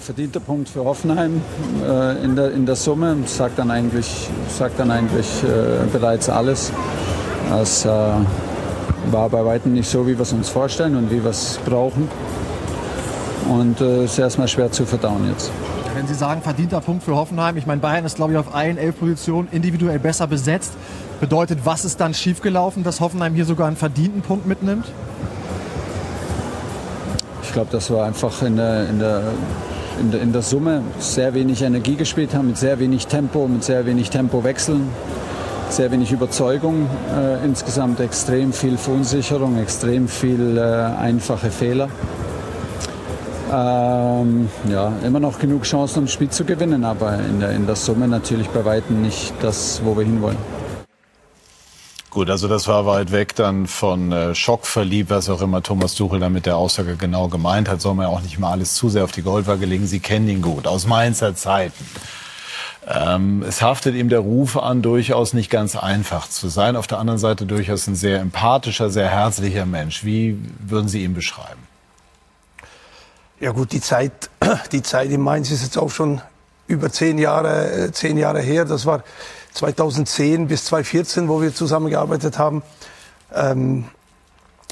[0.00, 1.40] verdienter Punkt für Hoffenheim
[1.82, 3.16] äh, in, der, in der Summe.
[3.24, 6.70] Sagt dann eigentlich, sagt dann eigentlich äh, bereits alles.
[7.58, 7.88] Es äh,
[9.10, 12.08] war bei weitem nicht so, wie wir es uns vorstellen und wie wir es brauchen.
[13.48, 15.50] Und es äh, ist erstmal schwer zu verdauen jetzt.
[15.94, 18.78] Wenn Sie sagen, verdienter Punkt für Hoffenheim, ich meine, Bayern ist, glaube ich, auf allen
[18.78, 20.72] elf Positionen individuell besser besetzt.
[21.20, 24.86] Bedeutet, was ist dann schiefgelaufen, dass Hoffenheim hier sogar einen verdienten Punkt mitnimmt?
[27.44, 29.22] Ich glaube, das war einfach in der, in der
[30.00, 33.64] in der, in der Summe sehr wenig Energie gespielt haben, mit sehr wenig Tempo, mit
[33.64, 34.88] sehr wenig Tempowechseln,
[35.74, 41.88] sehr wenig Überzeugung, äh, insgesamt extrem viel Verunsicherung, extrem viel äh, einfache Fehler.
[43.52, 47.66] Ähm, ja, immer noch genug Chancen, um das Spiel zu gewinnen, aber in der, in
[47.66, 50.38] der Summe natürlich bei weitem nicht das, wo wir hinwollen.
[52.10, 55.96] Gut, also das war weit weg dann von äh, Schock verliebt, was auch immer Thomas
[55.96, 57.80] Tuchel dann mit der Aussage genau gemeint hat.
[57.80, 59.88] Soll man ja auch nicht mal alles zu sehr auf die Goldwaage legen.
[59.88, 61.84] Sie kennen ihn gut, aus Mainzer Zeiten.
[62.86, 66.76] Ähm, es haftet ihm der Ruf an, durchaus nicht ganz einfach zu sein.
[66.76, 70.04] Auf der anderen Seite durchaus ein sehr empathischer, sehr herzlicher Mensch.
[70.04, 71.60] Wie würden Sie ihn beschreiben?
[73.40, 74.12] Ja gut, die Zeit,
[74.72, 76.20] die Zeit in Mainz ist jetzt auch schon
[76.66, 78.64] über zehn Jahre, äh, zehn Jahre her.
[78.64, 79.02] Das war
[79.54, 82.62] 2010 bis 2014, wo wir zusammengearbeitet haben.
[83.34, 83.86] Ähm,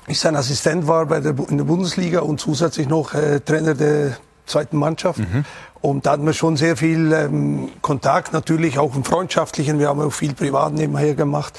[0.06, 4.16] ich sein Assistent war bei der, in der Bundesliga und zusätzlich noch äh, Trainer der
[4.46, 5.20] zweiten Mannschaft.
[5.20, 5.44] Mhm.
[5.80, 9.78] Und da hatten wir schon sehr viel ähm, Kontakt, natürlich auch im Freundschaftlichen.
[9.78, 11.58] Wir haben auch viel privat nebenher gemacht.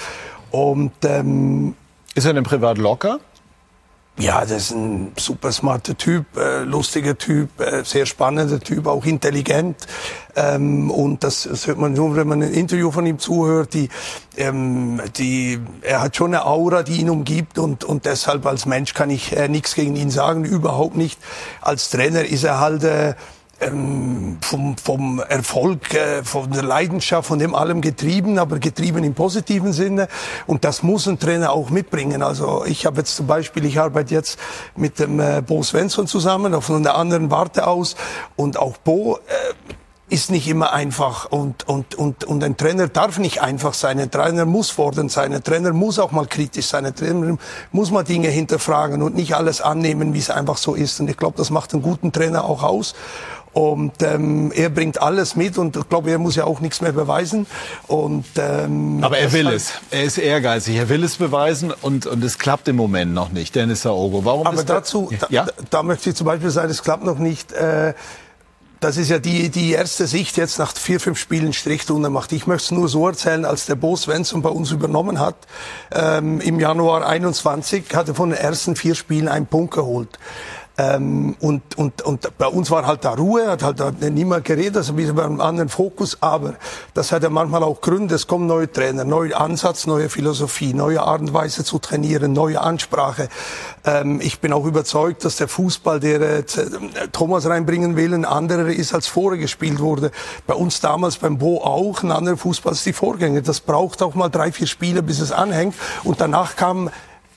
[0.52, 1.76] Und, ähm,
[2.16, 3.20] Ist er denn privat locker?
[4.20, 9.06] Ja, das ist ein super smarter Typ, äh, lustiger Typ, äh, sehr spannender Typ, auch
[9.06, 9.76] intelligent.
[10.36, 13.74] Ähm, und das, das hört man nur, wenn man ein Interview von ihm zuhört.
[13.74, 13.90] Die,
[14.38, 18.94] ähm, die, er hat schon eine Aura, die ihn umgibt und, und deshalb als Mensch
[18.94, 21.20] kann ich äh, nichts gegen ihn sagen, überhaupt nicht.
[21.62, 23.16] Als Trainer ist er halt äh,
[23.68, 29.14] ähm, vom, vom Erfolg, äh, von der Leidenschaft, von dem allem getrieben, aber getrieben im
[29.14, 30.08] positiven Sinne.
[30.48, 32.22] Und das muss ein Trainer auch mitbringen.
[32.24, 34.40] Also ich habe jetzt zum Beispiel, ich arbeite jetzt
[34.76, 37.96] mit dem äh, Bo Svensson zusammen, von einer anderen Warte aus.
[38.36, 39.74] Und auch Bo äh,
[40.14, 44.00] ist nicht immer einfach und, und, und, und ein Trainer darf nicht einfach sein.
[44.00, 45.34] Ein Trainer muss fordernd sein.
[45.34, 46.86] Ein Trainer muss auch mal kritisch sein.
[46.86, 47.38] Ein Trainer
[47.72, 51.00] muss mal Dinge hinterfragen und nicht alles annehmen, wie es einfach so ist.
[51.00, 52.94] Und ich glaube, das macht einen guten Trainer auch aus.
[53.54, 56.92] Und ähm, er bringt alles mit und ich glaube, er muss ja auch nichts mehr
[56.92, 57.46] beweisen.
[57.88, 59.74] Und, ähm, Aber er will es.
[59.92, 60.76] Er ist ehrgeizig.
[60.76, 63.56] Er will es beweisen und, und es klappt im Moment noch nicht.
[63.56, 65.46] Dennis Aogo, warum Aber dazu, da, ja?
[65.46, 67.52] da, da möchte ich zum Beispiel sagen, es klappt noch nicht.
[67.52, 67.94] Äh,
[68.84, 72.34] das ist ja die, die erste Sicht jetzt nach vier, fünf Spielen Strich drunter macht.
[72.34, 75.36] Ich möchte es nur so erzählen, als der Bo Svensson bei uns übernommen hat,
[75.92, 80.20] ähm, im Januar 21, hat er von den ersten vier Spielen einen Punkt geholt.
[80.76, 84.78] Ähm, und, und, und bei uns war halt da Ruhe, hat halt da niemand geredet,
[84.78, 86.56] also wir waren einem anderen Fokus, aber
[86.96, 91.04] das hat ja manchmal auch Gründe, es kommen neue Trainer, neuer Ansatz, neue Philosophie, neue
[91.04, 93.30] Art und Weise zu trainieren, neue Ansprache.
[93.86, 96.44] Ähm, ich bin auch überzeugt, dass der Fußball, der äh,
[97.12, 100.10] Thomas reinbringen will, ein anderer ist, als vorher gespielt wurde.
[100.48, 103.42] Bei uns damals beim Bo auch ein anderer Fußball als die Vorgänger.
[103.42, 106.90] Das braucht auch mal drei, vier Spiele, bis es anhängt und danach kam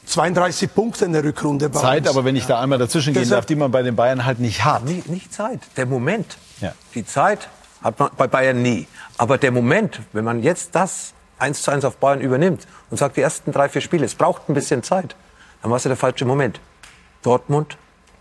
[0.06, 2.10] 32 Punkte in der Rückrunde bei Zeit, uns.
[2.10, 4.64] aber wenn ich da einmal dazwischen gehen darf, die man bei den Bayern halt nicht
[4.64, 4.84] hat.
[4.84, 6.38] Nicht, nicht Zeit, der Moment.
[6.60, 6.72] Ja.
[6.94, 7.48] Die Zeit
[7.82, 8.86] hat man bei Bayern nie.
[9.18, 13.16] Aber der Moment, wenn man jetzt das eins zu eins auf Bayern übernimmt und sagt,
[13.16, 15.16] die ersten drei, vier Spiele, es braucht ein bisschen Zeit,
[15.62, 16.60] dann war es ja der falsche Moment.
[17.22, 17.76] Dortmund,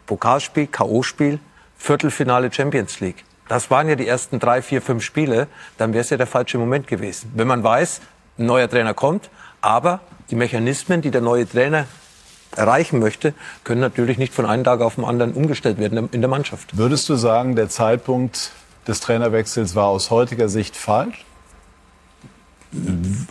[0.07, 1.39] Pokalspiel, K.O.-Spiel,
[1.77, 3.23] Viertelfinale Champions League.
[3.47, 5.47] Das waren ja die ersten drei, vier, fünf Spiele.
[5.77, 7.31] Dann wäre es ja der falsche Moment gewesen.
[7.35, 8.01] Wenn man weiß,
[8.39, 9.29] ein neuer Trainer kommt,
[9.61, 9.99] aber
[10.29, 11.85] die Mechanismen, die der neue Trainer
[12.55, 16.29] erreichen möchte, können natürlich nicht von einem Tag auf den anderen umgestellt werden in der
[16.29, 16.77] Mannschaft.
[16.77, 18.51] Würdest du sagen, der Zeitpunkt
[18.87, 21.25] des Trainerwechsels war aus heutiger Sicht falsch?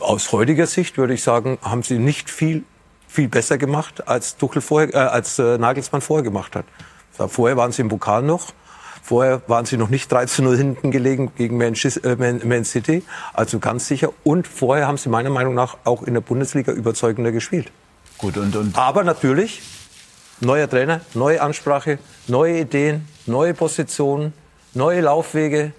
[0.01, 2.65] Aus heutiger Sicht würde ich sagen, haben sie nicht viel,
[3.09, 6.65] viel besser gemacht, als, Tuchel vorher, äh, als äh, Nagelsmann vorher gemacht hat.
[7.29, 8.53] Vorher waren sie im Pokal noch.
[9.05, 13.03] Vorher waren sie noch nicht 3 zu 0 hinten gelegen gegen Man, äh, City,
[13.35, 14.09] also ganz sicher.
[14.25, 17.71] Und vorher haben sie meiner Meinung nach auch in der Bundesliga überzeugender gespielt.
[18.17, 19.61] Gut, und, und Aber natürlich,
[20.41, 21.99] neuer Trainer, neue Ansprache,
[22.29, 24.33] neue Ideen, neue Positionen,
[24.73, 25.75] neue Laufwege,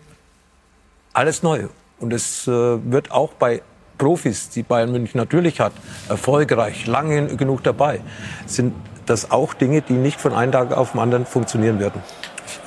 [1.11, 1.69] alles neu.
[1.99, 3.63] Und es äh, wird auch bei
[3.97, 5.73] Profis, die Bayern München natürlich hat,
[6.09, 8.01] erfolgreich, lange genug dabei,
[8.45, 8.76] sind
[9.07, 12.03] das auch Dinge, die nicht von einem Tag auf den anderen funktionieren werden.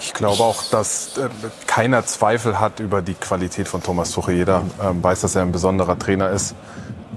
[0.00, 1.28] Ich glaube auch, dass äh,
[1.66, 4.34] keiner Zweifel hat über die Qualität von Thomas Tuchel.
[4.34, 6.54] Jeder ähm, weiß, dass er ein besonderer Trainer ist.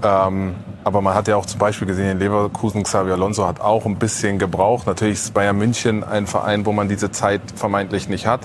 [0.02, 0.54] Ähm,
[0.84, 3.96] aber man hat ja auch zum Beispiel gesehen, in Leverkusen, Xavi Alonso hat auch ein
[3.96, 4.86] bisschen gebraucht.
[4.86, 8.40] Natürlich ist Bayern München ein Verein, wo man diese Zeit vermeintlich nicht hat.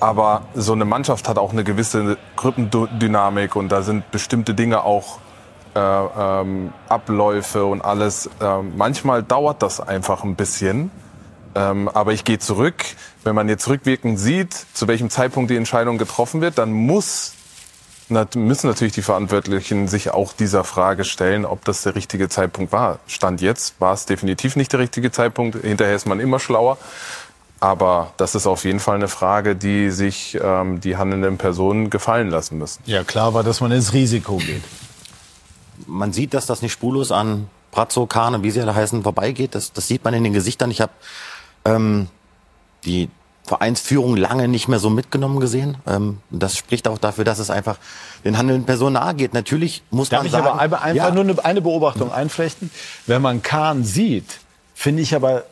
[0.00, 5.18] Aber so eine Mannschaft hat auch eine gewisse Gruppendynamik und da sind bestimmte Dinge auch
[5.74, 8.26] äh, ähm, Abläufe und alles.
[8.40, 10.90] Äh, manchmal dauert das einfach ein bisschen.
[11.54, 12.84] Ähm, aber ich gehe zurück.
[13.22, 17.34] Wenn man jetzt rückwirkend sieht, zu welchem Zeitpunkt die Entscheidung getroffen wird, dann muss
[18.34, 22.98] müssen natürlich die Verantwortlichen sich auch dieser Frage stellen, ob das der richtige Zeitpunkt war.
[23.06, 25.62] Stand jetzt war es definitiv nicht der richtige Zeitpunkt.
[25.62, 26.76] Hinterher ist man immer schlauer.
[27.60, 32.30] Aber das ist auf jeden Fall eine Frage, die sich ähm, die handelnden Personen gefallen
[32.30, 32.82] lassen müssen.
[32.86, 34.62] Ja, klar war, dass man ins Risiko geht.
[35.86, 39.54] Man sieht, dass das nicht spurlos an Brazzo, Kahn wie sie alle heißen, vorbeigeht.
[39.54, 40.70] Das, das sieht man in den Gesichtern.
[40.70, 40.92] Ich habe
[41.66, 42.08] ähm,
[42.84, 43.08] die
[43.44, 45.76] Vereinsführung lange nicht mehr so mitgenommen gesehen.
[45.86, 47.78] Ähm, das spricht auch dafür, dass es einfach
[48.24, 49.34] den handelnden Personen nahe geht.
[49.34, 52.70] Natürlich muss Darf man ich sagen, aber einfach ja, nur eine, eine Beobachtung einflechten?
[53.06, 54.38] Wenn man Kahn sieht,
[54.74, 55.44] finde ich aber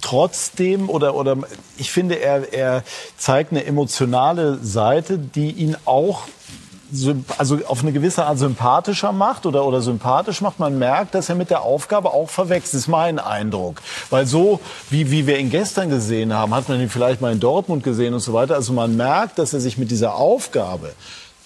[0.00, 1.36] trotzdem oder oder
[1.76, 2.84] ich finde er er
[3.16, 6.22] zeigt eine emotionale Seite, die ihn auch
[7.36, 10.58] also auf eine gewisse Art sympathischer macht oder, oder sympathisch macht.
[10.58, 13.82] Man merkt, dass er mit der Aufgabe auch verwechselt, ist mein Eindruck.
[14.10, 14.60] Weil so,
[14.90, 18.14] wie, wie wir ihn gestern gesehen haben, hat man ihn vielleicht mal in Dortmund gesehen
[18.14, 18.54] und so weiter.
[18.54, 20.92] Also man merkt, dass er sich mit dieser Aufgabe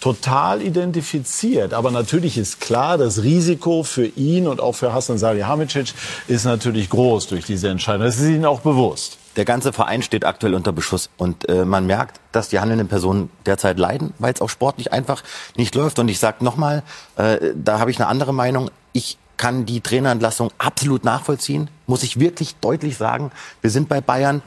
[0.00, 1.74] total identifiziert.
[1.74, 5.94] Aber natürlich ist klar, das Risiko für ihn und auch für Hassan Salihamidzic
[6.28, 8.06] ist natürlich groß durch diese Entscheidung.
[8.06, 11.86] Das ist ihnen auch bewusst der ganze Verein steht aktuell unter Beschuss und äh, man
[11.86, 15.22] merkt, dass die handelnden Personen derzeit leiden, weil es auch sportlich einfach
[15.56, 15.98] nicht läuft.
[15.98, 16.82] Und ich sage nochmal,
[17.16, 18.70] äh, da habe ich eine andere Meinung.
[18.92, 23.32] Ich kann die Trainerentlassung absolut nachvollziehen, muss ich wirklich deutlich sagen.
[23.60, 24.42] Wir sind bei Bayern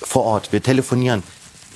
[0.00, 1.22] vor Ort, wir telefonieren.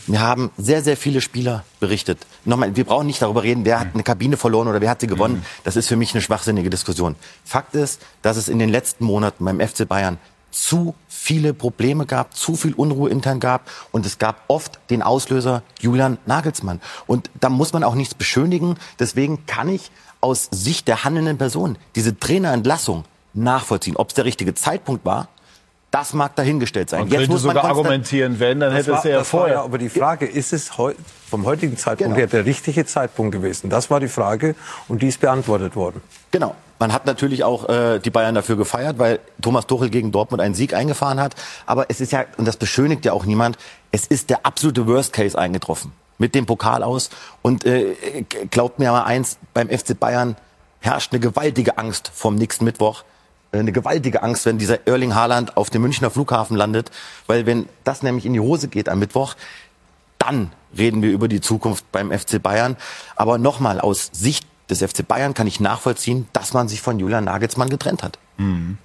[0.06, 2.18] Wir haben sehr, sehr viele Spieler berichtet.
[2.44, 5.06] Nochmal, wir brauchen nicht darüber reden, wer hat eine Kabine verloren oder wer hat sie
[5.06, 5.36] gewonnen.
[5.36, 5.44] Mhm.
[5.64, 7.14] Das ist für mich eine schwachsinnige Diskussion.
[7.44, 10.18] Fakt ist, dass es in den letzten Monaten beim FC Bayern
[10.50, 10.94] zu
[11.30, 16.18] viele Probleme gab, zu viel Unruhe intern gab und es gab oft den Auslöser Julian
[16.26, 16.80] Nagelsmann.
[17.06, 18.74] Und da muss man auch nichts beschönigen.
[18.98, 23.96] Deswegen kann ich aus Sicht der handelnden Person diese Trainerentlassung nachvollziehen.
[23.96, 25.28] Ob es der richtige Zeitpunkt war,
[25.92, 27.02] das mag dahingestellt sein.
[27.02, 29.54] Man Jetzt könnte muss man sogar argumentieren, wenn, dann hätte es ja vorher.
[29.54, 32.16] Ja aber die Frage, ist es vom heutigen Zeitpunkt genau.
[32.16, 33.70] her der richtige Zeitpunkt gewesen?
[33.70, 34.56] Das war die Frage
[34.88, 36.02] und die ist beantwortet worden.
[36.32, 36.56] Genau.
[36.80, 40.54] Man hat natürlich auch äh, die Bayern dafür gefeiert, weil Thomas Tuchel gegen Dortmund einen
[40.54, 41.34] Sieg eingefahren hat.
[41.66, 43.58] Aber es ist ja, und das beschönigt ja auch niemand,
[43.92, 45.92] es ist der absolute Worst Case eingetroffen.
[46.16, 47.10] Mit dem Pokal aus.
[47.42, 50.36] Und äh, glaubt mir mal eins, beim FC Bayern
[50.80, 53.04] herrscht eine gewaltige Angst vom nächsten Mittwoch.
[53.52, 56.90] Äh, eine gewaltige Angst, wenn dieser Erling Haaland auf dem Münchner Flughafen landet.
[57.26, 59.34] Weil wenn das nämlich in die Hose geht am Mittwoch,
[60.16, 62.78] dann reden wir über die Zukunft beim FC Bayern.
[63.16, 67.24] Aber nochmal, aus Sicht des FC Bayern kann ich nachvollziehen, dass man sich von Julian
[67.24, 68.18] Nagelsmann getrennt hat.
[68.38, 68.78] Mhm.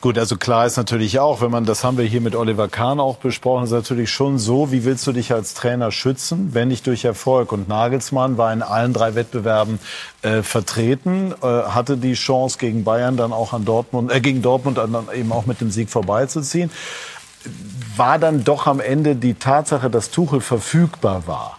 [0.00, 3.00] Gut, also klar ist natürlich auch, wenn man, das haben wir hier mit Oliver Kahn
[3.00, 6.86] auch besprochen, ist natürlich schon so, wie willst du dich als Trainer schützen, wenn nicht
[6.86, 7.52] durch Erfolg?
[7.52, 9.78] Und Nagelsmann war in allen drei Wettbewerben
[10.22, 14.78] äh, vertreten, äh, hatte die Chance gegen Bayern dann auch an Dortmund, äh, gegen Dortmund
[14.78, 16.70] dann eben auch mit dem Sieg vorbeizuziehen.
[17.96, 21.58] War dann doch am Ende die Tatsache, dass Tuchel verfügbar war,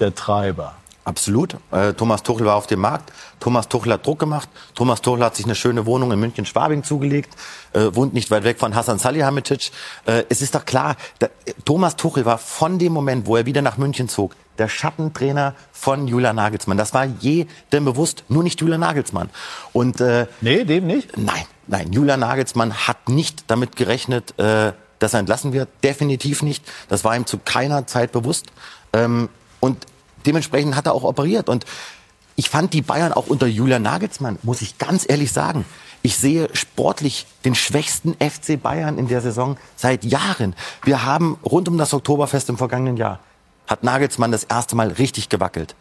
[0.00, 0.74] der Treiber.
[1.06, 1.56] Absolut.
[1.70, 3.12] Äh, Thomas Tuchel war auf dem Markt.
[3.38, 4.48] Thomas Tuchel hat Druck gemacht.
[4.74, 7.32] Thomas Tuchel hat sich eine schöne Wohnung in München-Schwabing zugelegt.
[7.72, 9.70] Äh, wohnt nicht weit weg von Hassan Salihamidzic.
[10.04, 11.28] Äh, es ist doch klar, da,
[11.64, 16.08] Thomas Tuchel war von dem Moment, wo er wieder nach München zog, der Schattentrainer von
[16.08, 16.76] Julian Nagelsmann.
[16.76, 19.30] Das war jedem bewusst, nur nicht Julian Nagelsmann.
[19.72, 21.16] Und äh, nee, dem nicht.
[21.16, 21.92] Nein, nein.
[21.92, 25.68] Julian Nagelsmann hat nicht damit gerechnet, äh, dass er entlassen wird.
[25.84, 26.64] Definitiv nicht.
[26.88, 28.46] Das war ihm zu keiner Zeit bewusst.
[28.92, 29.28] Ähm,
[29.60, 29.86] und
[30.26, 31.48] dementsprechend hat er auch operiert.
[31.48, 31.64] Und
[32.36, 35.64] ich fand die Bayern auch unter Julian Nagelsmann, muss ich ganz ehrlich sagen,
[36.02, 40.54] ich sehe sportlich den schwächsten FC Bayern in der Saison seit Jahren.
[40.84, 43.18] Wir haben rund um das Oktoberfest im vergangenen Jahr,
[43.66, 45.74] hat Nagelsmann das erste Mal richtig gewackelt,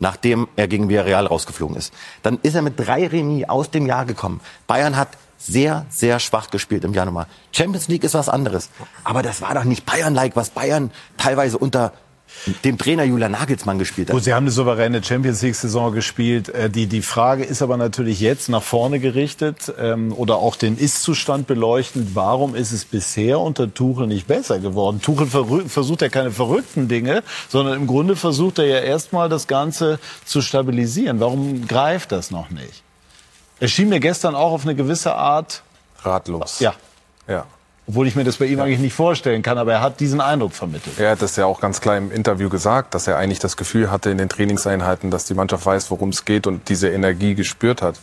[0.00, 1.92] nachdem er gegen Villarreal rausgeflogen ist.
[2.22, 4.40] Dann ist er mit drei Remis aus dem Jahr gekommen.
[4.66, 7.26] Bayern hat sehr, sehr schwach gespielt im Januar.
[7.52, 8.70] Champions League ist was anderes.
[9.04, 11.92] Aber das war doch nicht Bayern-like, was Bayern teilweise unter
[12.64, 14.14] dem Trainer Julian Nagelsmann gespielt hat.
[14.14, 16.48] Gut, Sie haben eine souveräne Champions League-Saison gespielt.
[16.48, 20.78] Äh, die, die Frage ist aber natürlich jetzt nach vorne gerichtet ähm, oder auch den
[20.78, 22.14] Ist-Zustand beleuchtend.
[22.14, 25.00] Warum ist es bisher unter Tuchel nicht besser geworden?
[25.00, 25.26] Tuchel
[25.68, 30.40] versucht ja keine verrückten Dinge, sondern im Grunde versucht er ja erstmal das Ganze zu
[30.40, 31.20] stabilisieren.
[31.20, 32.82] Warum greift das noch nicht?
[33.60, 35.62] Er schien mir gestern auch auf eine gewisse Art
[36.02, 36.60] ratlos.
[36.60, 36.74] Ja.
[37.28, 37.44] Ja.
[37.86, 38.64] Obwohl ich mir das bei ihm ja.
[38.64, 40.98] eigentlich nicht vorstellen kann, aber er hat diesen Eindruck vermittelt.
[40.98, 43.90] Er hat das ja auch ganz klar im Interview gesagt, dass er eigentlich das Gefühl
[43.90, 47.82] hatte in den Trainingseinheiten, dass die Mannschaft weiß, worum es geht und diese Energie gespürt
[47.82, 47.96] hat.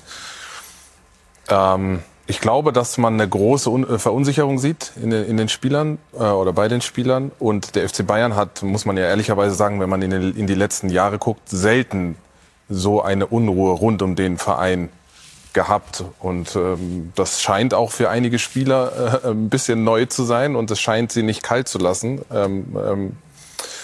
[1.49, 5.97] Ähm, ich glaube, dass man eine große äh, Verunsicherung sieht in den, in den Spielern
[6.13, 7.32] äh, oder bei den Spielern.
[7.39, 10.47] Und der FC Bayern hat, muss man ja ehrlicherweise sagen, wenn man in, den, in
[10.47, 12.17] die letzten Jahre guckt, selten
[12.67, 14.89] so eine Unruhe rund um den Verein
[15.58, 16.03] gehabt.
[16.20, 20.70] Und ähm, das scheint auch für einige Spieler äh, ein bisschen neu zu sein und
[20.70, 22.22] es scheint sie nicht kalt zu lassen.
[22.32, 23.12] Ähm, ähm,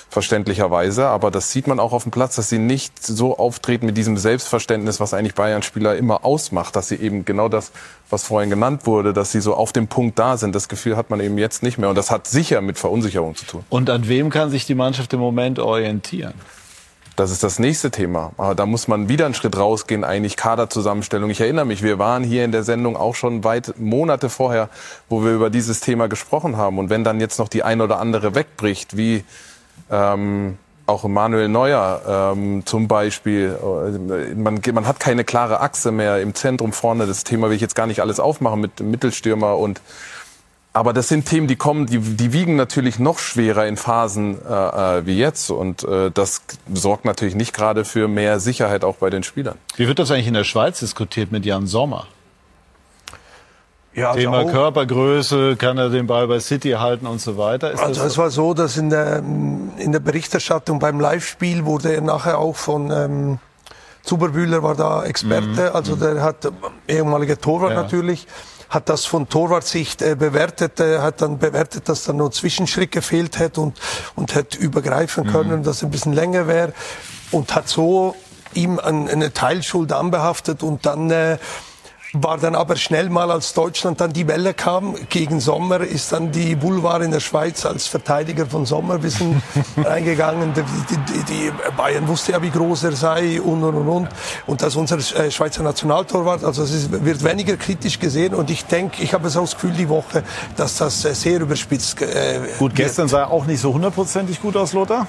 [0.07, 1.07] verständlicherweise.
[1.07, 4.17] Aber das sieht man auch auf dem Platz, dass sie nicht so auftreten mit diesem
[4.17, 7.71] Selbstverständnis, was eigentlich Bayern-Spieler immer ausmacht, dass sie eben genau das,
[8.11, 10.53] was vorhin genannt wurde, dass sie so auf dem Punkt da sind.
[10.53, 11.89] Das Gefühl hat man eben jetzt nicht mehr.
[11.89, 13.63] Und das hat sicher mit Verunsicherung zu tun.
[13.69, 16.35] Und an wem kann sich die Mannschaft im Moment orientieren?
[17.15, 18.31] Das ist das nächste Thema.
[18.37, 21.29] Aber da muss man wieder einen Schritt rausgehen, eigentlich Kaderzusammenstellung.
[21.29, 24.69] Ich erinnere mich, wir waren hier in der Sendung auch schon weit Monate vorher,
[25.09, 26.79] wo wir über dieses Thema gesprochen haben.
[26.79, 29.23] Und wenn dann jetzt noch die ein oder andere wegbricht, wie
[29.91, 33.57] ähm, auch Manuel Neuer ähm, zum Beispiel.
[33.61, 37.07] Äh, man, man hat keine klare Achse mehr im Zentrum vorne.
[37.07, 39.81] Das Thema will ich jetzt gar nicht alles aufmachen mit Mittelstürmer und
[40.73, 44.53] aber das sind Themen, die kommen, die, die wiegen natürlich noch schwerer in Phasen äh,
[44.97, 45.51] äh wie jetzt.
[45.51, 46.41] Und äh, das
[46.73, 49.57] sorgt natürlich nicht gerade für mehr Sicherheit auch bei den Spielern.
[49.75, 52.07] Wie wird das eigentlich in der Schweiz diskutiert mit Jan Sommer?
[53.93, 57.71] Ja, also Thema Körpergröße, kann er den Ball bei City halten und so weiter.
[57.71, 62.01] Ist also es war so, dass in der, in der Berichterstattung beim Live-Spiel wurde er
[62.01, 63.39] nachher auch von ähm,
[64.01, 65.75] Zuberbühler war da Experte, mhm.
[65.75, 66.51] also der hat
[66.87, 67.83] ehemaliger Torwart ja.
[67.83, 68.27] natürlich,
[68.73, 73.37] hat das von Torwartsicht äh, bewertet, äh, hat dann bewertet, dass da nur Zwischenschritt gefehlt
[73.39, 73.79] hätte und
[74.15, 75.63] und hätte übergreifen können, mhm.
[75.63, 76.73] dass ein bisschen länger wäre
[77.31, 78.15] und hat so
[78.53, 81.37] ihm eine Teilschuld anbehaftet und dann äh,
[82.13, 86.31] war dann aber schnell mal, als Deutschland dann die Welle kam, gegen Sommer, ist dann
[86.31, 89.41] die Boulevard in der Schweiz als Verteidiger von Sommer ein bisschen
[89.77, 90.53] reingegangen.
[90.53, 94.09] Die, die, die, Bayern wusste ja, wie groß er sei und, und, und, und.
[94.45, 96.43] Und das ist unser äh, Schweizer Nationaltorwart.
[96.43, 98.35] Also es wird weniger kritisch gesehen.
[98.35, 100.23] Und ich denke, ich habe so das Gefühl die Woche,
[100.55, 104.55] dass das äh, sehr überspitzt äh, Gut, gestern sah er auch nicht so hundertprozentig gut
[104.55, 105.07] aus, Lothar.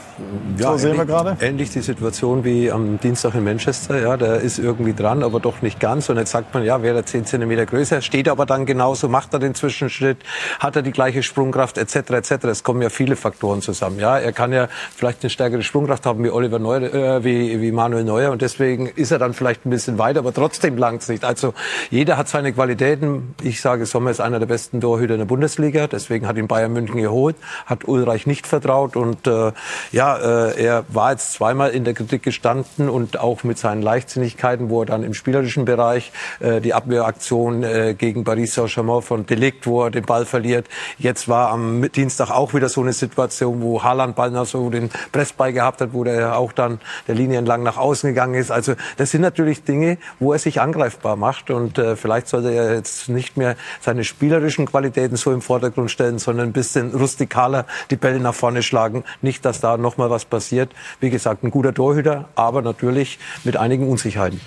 [0.57, 1.37] Ja, so sehen wir gerade.
[1.41, 4.01] Ähnlich die Situation wie am Dienstag in Manchester.
[4.01, 6.09] Ja, der ist irgendwie dran, aber doch nicht ganz.
[6.09, 9.33] Und jetzt sagt man, ja, wer wäre 10 cm größer, steht aber dann genauso, macht
[9.35, 10.19] er den Zwischenschritt,
[10.59, 11.97] hat er die gleiche Sprungkraft etc.
[12.11, 12.31] etc.
[12.45, 13.99] Es kommen ja viele Faktoren zusammen.
[13.99, 17.73] Ja, er kann ja vielleicht eine stärkere Sprungkraft haben wie Oliver Neuer, äh, wie, wie
[17.73, 21.09] Manuel Neuer und deswegen ist er dann vielleicht ein bisschen weiter, aber trotzdem langt es
[21.09, 21.25] nicht.
[21.25, 21.55] Also
[21.91, 23.35] jeder hat seine Qualitäten.
[23.43, 26.73] Ich sage, Sommer ist einer der besten Torhüter in der Bundesliga, deswegen hat ihn Bayern
[26.73, 27.37] München geholt,
[27.67, 29.53] hat Ulreich nicht vertraut und äh,
[29.93, 34.71] ja, äh, er war jetzt zweimal in der Kritik gestanden und auch mit seinen Leichtsinnigkeiten,
[34.71, 39.67] wo er dann im spielerischen Bereich äh, die Abwehraktion äh, gegen Paris Saint-Germain von Delikt,
[39.67, 40.69] wo er den Ball verliert.
[40.99, 44.91] Jetzt war am Dienstag auch wieder so eine Situation, wo Haaland Ball noch so den
[45.13, 48.51] Pressball gehabt hat, wo der auch dann der Linie entlang nach außen gegangen ist.
[48.51, 52.75] Also das sind natürlich Dinge, wo er sich angreifbar macht und äh, vielleicht sollte er
[52.75, 57.97] jetzt nicht mehr seine spielerischen Qualitäten so im Vordergrund stellen, sondern ein bisschen rustikaler die
[57.97, 59.05] Bälle nach vorne schlagen.
[59.23, 60.73] Nicht, dass da noch mal was passiert.
[61.01, 64.41] Wie gesagt, ein guter Torhüter, aber natürlich mit einigen Unsicherheiten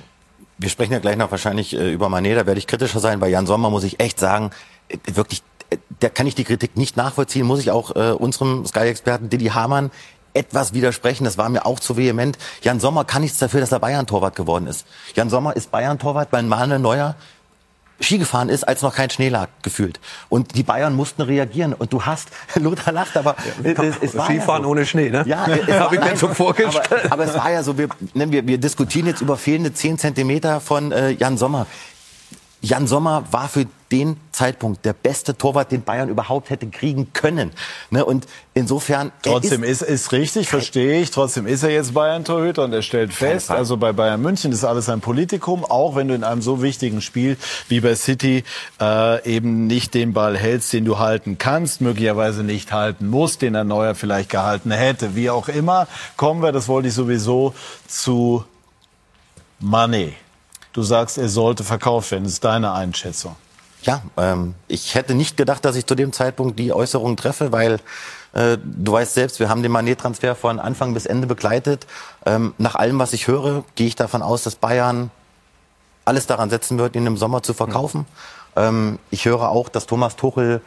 [0.57, 3.19] wir sprechen ja gleich noch wahrscheinlich äh, über Mané, da werde ich kritischer sein.
[3.19, 4.51] Bei Jan Sommer muss ich echt sagen,
[4.89, 9.29] äh, wirklich, äh, da kann ich die Kritik nicht nachvollziehen, muss ich auch unserem Sky-Experten
[9.29, 9.91] Didi Hamann
[10.33, 11.23] etwas widersprechen.
[11.23, 12.37] Das war mir auch zu vehement.
[12.61, 14.85] Jan Sommer kann nichts dafür, dass er Bayern-Torwart geworden ist.
[15.15, 17.15] Jan Sommer ist Bayern-Torwart, weil Manuel Neuer
[17.99, 19.99] Ski gefahren ist, als noch kein Schnee lag, gefühlt.
[20.29, 21.73] Und die Bayern mussten reagieren.
[21.73, 24.71] Und du hast, Lothar lacht, aber ja, es, es war Skifahren ja so.
[24.71, 25.23] ohne Schnee, ne?
[25.25, 25.47] Ja,
[25.79, 27.05] habe ich mir so vorgestellt.
[27.05, 29.97] Aber, aber, es war ja so, wir, ne, wir, wir diskutieren jetzt über fehlende 10
[29.97, 31.65] Zentimeter von äh, Jan Sommer.
[32.61, 37.51] Jan Sommer war für den Zeitpunkt der beste Torwart, den Bayern überhaupt hätte kriegen können.
[37.89, 38.03] Ne?
[38.03, 39.11] Und insofern.
[39.21, 41.11] Trotzdem ist, ist, ist richtig, verstehe ich.
[41.11, 44.89] Trotzdem ist er jetzt Bayern-Torhüter und er stellt fest, also bei Bayern München ist alles
[44.89, 47.37] ein Politikum, auch wenn du in einem so wichtigen Spiel
[47.69, 48.43] wie bei City
[48.81, 53.55] äh, eben nicht den Ball hältst, den du halten kannst, möglicherweise nicht halten musst, den
[53.55, 55.15] er Neuer vielleicht gehalten hätte.
[55.15, 55.87] Wie auch immer,
[56.17, 57.53] kommen wir, das wollte ich sowieso,
[57.87, 58.43] zu
[59.59, 60.13] Money.
[60.78, 62.25] Du sagst, er sollte verkauft werden.
[62.25, 63.36] Das ist deine Einschätzung.
[63.82, 67.80] Ja, ähm, ich hätte nicht gedacht, dass ich zu dem Zeitpunkt die Äußerung treffe, weil
[68.34, 71.88] äh, du weißt selbst, wir haben den Manet-Transfer von Anfang bis Ende begleitet.
[72.28, 75.09] Ähm, nach allem, was ich höre, gehe ich davon aus, dass Bayern
[76.05, 78.01] alles daran setzen wird, ihn im Sommer zu verkaufen.
[78.01, 78.61] Mhm.
[78.61, 80.61] Ähm, ich höre auch, dass Thomas Tuchel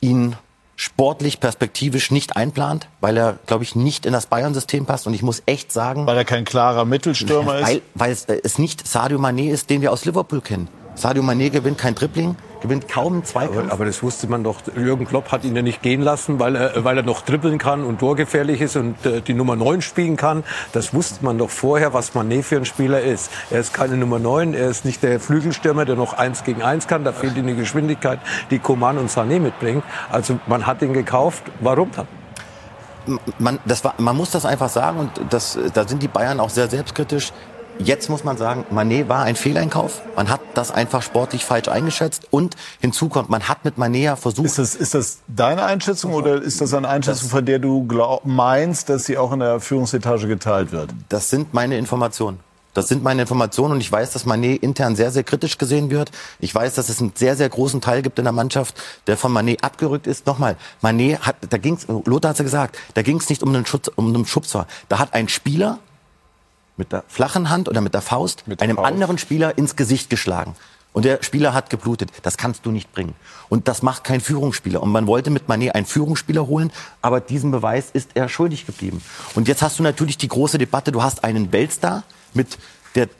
[0.00, 0.36] ihn
[0.76, 5.06] sportlich perspektivisch nicht einplant, weil er, glaube ich, nicht in das Bayern-System passt.
[5.06, 6.06] Und ich muss echt sagen...
[6.06, 7.82] Weil er kein klarer Mittelstürmer weil, ist?
[7.94, 10.68] Weil es, äh, es nicht Sadio Mané ist, den wir aus Liverpool kennen.
[10.94, 13.58] Sadio Mané gewinnt kein Dribbling, gewinnt kaum einen Zweikampf.
[13.58, 14.60] Aber, aber, das wusste man doch.
[14.76, 17.84] Jürgen Klopp hat ihn ja nicht gehen lassen, weil er, weil er noch dribbeln kann
[17.84, 20.44] und torgefährlich ist und äh, die Nummer 9 spielen kann.
[20.72, 23.30] Das wusste man doch vorher, was Manet für ein Spieler ist.
[23.50, 26.86] Er ist keine Nummer 9, er ist nicht der Flügelstürmer, der noch eins gegen eins
[26.86, 27.04] kann.
[27.04, 28.18] Da fehlt ihm die Geschwindigkeit,
[28.50, 29.82] die Coman und Sané mitbringen.
[30.10, 31.44] Also man hat ihn gekauft.
[31.60, 32.08] Warum dann?
[33.38, 36.50] Man, das war, man muss das einfach sagen und das, da sind die Bayern auch
[36.50, 37.32] sehr selbstkritisch.
[37.78, 40.02] Jetzt muss man sagen, Manet war ein Fehleinkauf.
[40.16, 42.26] Man hat das einfach sportlich falsch eingeschätzt.
[42.30, 44.46] Und hinzu kommt, man hat mit Manet ja versucht.
[44.46, 48.24] Ist das, ist das deine Einschätzung oder ist das eine Einschätzung, von der du glaub,
[48.24, 50.90] meinst, dass sie auch in der Führungsetage geteilt wird?
[51.08, 52.40] Das sind meine Informationen.
[52.72, 56.10] Das sind meine Informationen und ich weiß, dass Manet intern sehr, sehr kritisch gesehen wird.
[56.40, 58.74] Ich weiß, dass es einen sehr, sehr großen Teil gibt in der Mannschaft,
[59.06, 60.26] der von Manet abgerückt ist.
[60.26, 63.64] Nochmal, Manet hat, da ging's, Lothar hat ja gesagt, da ging es nicht um einen,
[63.64, 64.66] Schutz, um einen Schubser.
[64.90, 65.78] Da hat ein Spieler
[66.76, 68.88] mit der flachen Hand oder mit der Faust mit einem Faust.
[68.88, 70.54] anderen Spieler ins Gesicht geschlagen.
[70.92, 72.10] Und der Spieler hat geblutet.
[72.22, 73.14] Das kannst du nicht bringen.
[73.50, 74.82] Und das macht kein Führungsspieler.
[74.82, 76.72] Und man wollte mit Manet einen Führungsspieler holen,
[77.02, 79.02] aber diesen Beweis ist er schuldig geblieben.
[79.34, 80.92] Und jetzt hast du natürlich die große Debatte.
[80.92, 82.02] Du hast einen Weltstar
[82.32, 82.56] mit,
[82.94, 83.10] der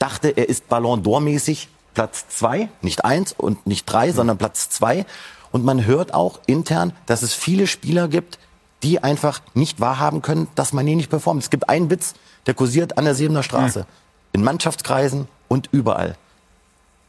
[0.00, 4.12] dachte, er ist Ballon d'Or mäßig Platz zwei, nicht eins und nicht drei, mhm.
[4.12, 5.06] sondern Platz zwei.
[5.52, 8.40] Und man hört auch intern, dass es viele Spieler gibt,
[8.82, 11.42] die einfach nicht wahrhaben können, dass Manet nicht performt.
[11.42, 12.14] Es gibt einen Witz,
[12.46, 13.80] der kursiert an der Siebener Straße.
[13.80, 13.84] Mhm.
[14.32, 16.16] In Mannschaftskreisen und überall.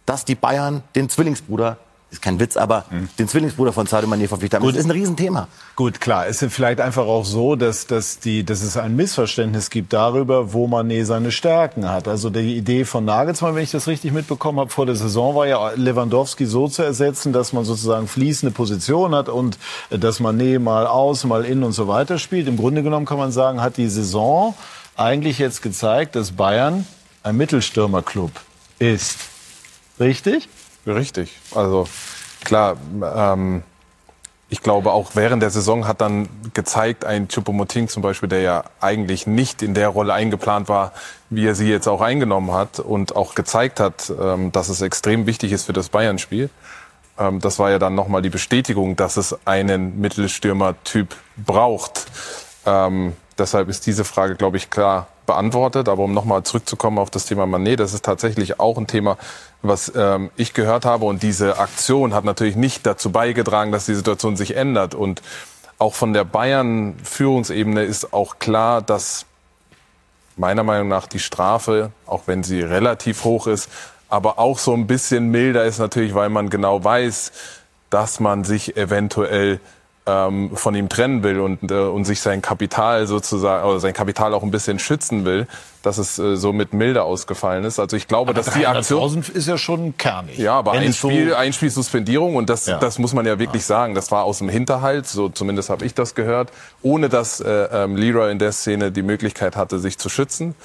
[0.06, 1.78] Dass die Bayern den Zwillingsbruder
[2.12, 3.08] ist kein Witz, aber mhm.
[3.18, 4.66] den Zwillingsbruder von Sadio Mané verpflichtet haben.
[4.66, 4.76] Gut.
[4.76, 5.48] Das ist ein Riesenthema.
[5.78, 6.28] Gut, klar.
[6.28, 10.52] Es ist vielleicht einfach auch so, dass, dass, die, dass es ein Missverständnis gibt darüber,
[10.52, 12.10] wo Mané seine Stärken hat.
[12.10, 15.48] Also die Idee von Nagelsmann, wenn ich das richtig mitbekommen habe, vor der Saison war
[15.48, 19.58] ja Lewandowski so zu ersetzen, dass man sozusagen fließende Position hat und
[19.90, 22.48] dass Mané mal aus, mal in und so weiter spielt.
[22.50, 24.54] Im Grunde genommen kann man sagen, hat die Saison
[24.96, 26.86] eigentlich jetzt gezeigt, dass Bayern
[27.24, 28.32] ein Mittelstürmerclub
[28.80, 29.18] ist.
[30.00, 30.50] Richtig?
[30.86, 31.40] Richtig.
[31.54, 31.88] Also
[32.44, 32.78] klar,
[33.16, 33.64] ähm,
[34.50, 38.64] ich glaube auch während der Saison hat dann gezeigt, ein Choupo-Moting zum Beispiel, der ja
[38.82, 40.92] eigentlich nicht in der Rolle eingeplant war,
[41.30, 45.26] wie er sie jetzt auch eingenommen hat und auch gezeigt hat, ähm, dass es extrem
[45.26, 46.50] wichtig ist für das Bayern-Spiel.
[47.18, 52.08] Ähm, das war ja dann nochmal die Bestätigung, dass es einen Mittelstürmer-Typ braucht.
[52.66, 55.90] Ähm, Deshalb ist diese Frage, glaube ich, klar beantwortet.
[55.90, 59.18] Aber um nochmal zurückzukommen auf das Thema Manet, das ist tatsächlich auch ein Thema,
[59.64, 61.06] was ähm, ich gehört habe.
[61.06, 64.94] Und diese Aktion hat natürlich nicht dazu beigetragen, dass die Situation sich ändert.
[64.94, 65.24] Und
[65.80, 69.26] auch von der Bayern-Führungsebene ist auch klar, dass
[70.38, 73.70] meiner Meinung nach die Strafe, auch wenn sie relativ hoch ist,
[74.08, 77.32] aber auch so ein bisschen milder ist natürlich, weil man genau weiß,
[77.90, 79.60] dass man sich eventuell
[80.08, 84.34] ähm, von ihm trennen will und, äh, und sich sein Kapital sozusagen, oder sein Kapital
[84.34, 85.48] auch ein bisschen schützen will,
[85.84, 87.80] dass es äh, so mit milde ausgefallen ist.
[87.80, 90.38] Also ich glaube, aber dass die Aktion ist ja schon kernig.
[90.38, 92.80] Ja, aber ein Spiel, so ein Spiel Suspendierung und das, ja.
[92.80, 93.68] das muss man ja wirklich ja.
[93.68, 93.94] sagen.
[93.94, 97.96] Das war aus dem Hinterhalt, so zumindest habe ich das gehört, ohne dass äh, ähm,
[97.96, 100.56] Leroy in der Szene die Möglichkeit hatte, sich zu schützen.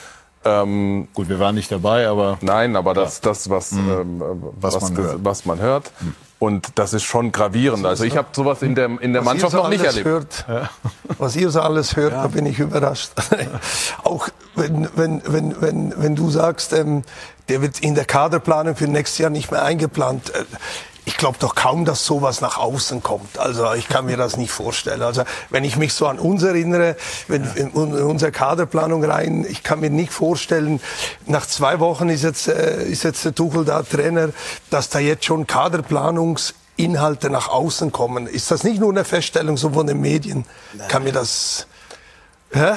[0.47, 3.91] Ähm, Gut, wir waren nicht dabei, aber nein, aber das, das was, mhm.
[3.91, 5.25] ähm, was, was, man hört.
[5.25, 5.93] was man hört.
[6.01, 6.15] Mhm.
[6.39, 7.87] Und das ist schon gravierend.
[7.87, 10.05] Also ich habe sowas in der, in der Mannschaft so noch nicht erlebt.
[10.05, 10.71] Hört, ja.
[11.17, 12.23] Was ihr so alles hört, ja.
[12.23, 13.13] da bin ich überrascht.
[14.05, 17.05] Auch wenn, wenn, wenn, wenn, wenn du sagst, ähm,
[17.49, 20.31] der wird in der Kaderplanung für nächstes Jahr nicht mehr eingeplant.
[20.35, 20.45] Äh,
[21.07, 23.39] ich glaube doch kaum, dass sowas nach außen kommt.
[23.39, 25.03] Also ich kann mir das nicht vorstellen.
[25.03, 26.97] Also wenn ich mich so an uns erinnere,
[27.29, 27.51] wenn ja.
[27.53, 30.81] in unsere Kaderplanung rein, ich kann mir nicht vorstellen,
[31.27, 34.31] nach zwei Wochen ist jetzt, äh, ist jetzt der Tuchel da Trainer,
[34.71, 38.27] dass da jetzt schon Kaderplanungsinhalte nach außen kommen.
[38.27, 40.45] Ist das nicht nur eine Feststellung so von den Medien?
[40.75, 40.89] Nein.
[40.89, 41.69] Kann mir das...
[42.51, 42.75] Hä?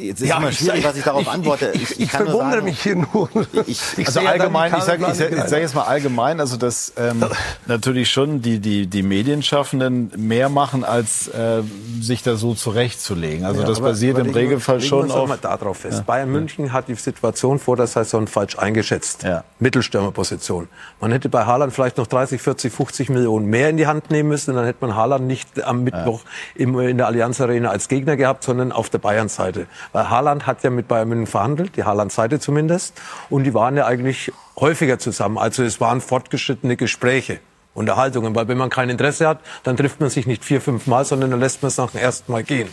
[0.00, 1.72] Jetzt ist ja, immer schwierig, was ich darauf antworte.
[1.74, 3.28] Ich, ich, ich verwundere sagen, mich hier nur.
[3.66, 7.24] Ich, also allgemein, ich sage ich sag, ich sag jetzt mal allgemein, also dass ähm,
[7.66, 11.62] natürlich schon die, die, die Medienschaffenden mehr machen, als äh,
[12.00, 13.44] sich da so zurechtzulegen.
[13.44, 15.28] Also ja, das basiert im Regelfall schon auf...
[15.28, 15.98] Mal darauf fest.
[15.98, 16.04] Ja.
[16.04, 19.22] Bayern München hat die Situation vor der Saison falsch eingeschätzt.
[19.22, 19.44] Ja.
[19.58, 20.68] Mittelstürmerposition.
[21.00, 24.28] Man hätte bei Haaland vielleicht noch 30, 40, 50 Millionen mehr in die Hand nehmen
[24.28, 24.54] müssen.
[24.54, 26.22] Dann hätte man Haaland nicht am Mittwoch
[26.56, 26.64] ja.
[26.64, 29.66] in der Allianz Arena als Gegner gehabt, sondern auf der Bayern-Seite.
[29.92, 33.00] Weil Haaland hat ja mit Bayern München verhandelt, die Haaland-Seite zumindest.
[33.28, 35.38] Und die waren ja eigentlich häufiger zusammen.
[35.38, 37.40] Also es waren fortgeschrittene Gespräche.
[37.72, 41.04] Unterhaltungen, weil wenn man kein Interesse hat, dann trifft man sich nicht vier, fünf Mal,
[41.04, 42.68] sondern dann lässt man es nach dem ersten Mal gehen.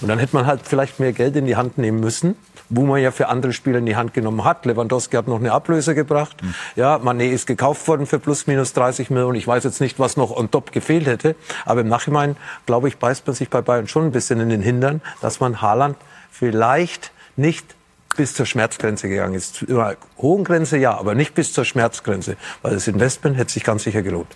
[0.00, 2.36] Und dann hätte man halt vielleicht mehr Geld in die Hand nehmen müssen,
[2.68, 4.66] wo man ja für andere Spieler in die Hand genommen hat.
[4.66, 6.42] Lewandowski hat noch eine Ablöse gebracht.
[6.42, 6.54] Mhm.
[6.74, 9.36] Ja, Mané ist gekauft worden für plus minus 30 Millionen.
[9.36, 11.36] Ich weiß jetzt nicht, was noch on top gefehlt hätte.
[11.64, 14.62] Aber im Nachhinein, glaube ich, beißt man sich bei Bayern schon ein bisschen in den
[14.62, 15.96] Hintern, dass man Haaland
[16.30, 17.74] vielleicht nicht
[18.16, 19.64] bis zur Schmerzgrenze gegangen ist.
[19.68, 23.84] Einer hohen Grenze ja, aber nicht bis zur Schmerzgrenze, weil das Investment hätte sich ganz
[23.84, 24.28] sicher gelohnt.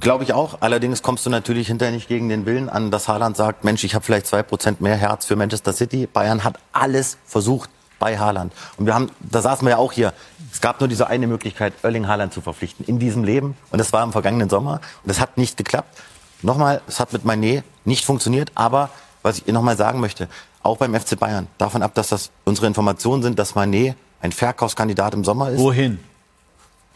[0.00, 0.58] Glaube ich auch.
[0.60, 3.94] Allerdings kommst du natürlich hinterher nicht gegen den Willen an, dass Haaland sagt, Mensch, ich
[3.94, 6.08] habe vielleicht zwei Prozent mehr Herz für Manchester City.
[6.12, 7.70] Bayern hat alles versucht
[8.00, 8.52] bei Haaland.
[8.76, 10.12] Und wir haben, da saßen wir ja auch hier.
[10.52, 13.56] Es gab nur diese eine Möglichkeit, Erling Haaland zu verpflichten in diesem Leben.
[13.70, 14.80] Und das war im vergangenen Sommer.
[15.02, 15.96] Und das hat nicht geklappt.
[16.42, 18.50] Nochmal, es hat mit Manet nicht funktioniert.
[18.56, 18.90] Aber
[19.24, 20.28] was ich nochmal sagen möchte,
[20.62, 25.14] auch beim FC Bayern, davon ab, dass das unsere Informationen sind, dass Manet ein Verkaufskandidat
[25.14, 25.58] im Sommer ist.
[25.58, 25.98] Wohin?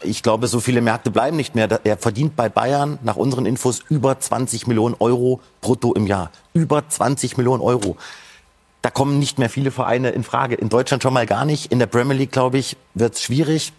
[0.01, 1.67] Ich glaube, so viele Märkte bleiben nicht mehr.
[1.83, 6.31] Er verdient bei Bayern nach unseren Infos über 20 Millionen Euro brutto im Jahr.
[6.53, 7.97] Über 20 Millionen Euro.
[8.81, 10.55] Da kommen nicht mehr viele Vereine in Frage.
[10.55, 11.71] In Deutschland schon mal gar nicht.
[11.71, 13.73] In der Premier League, glaube ich, wird es schwierig.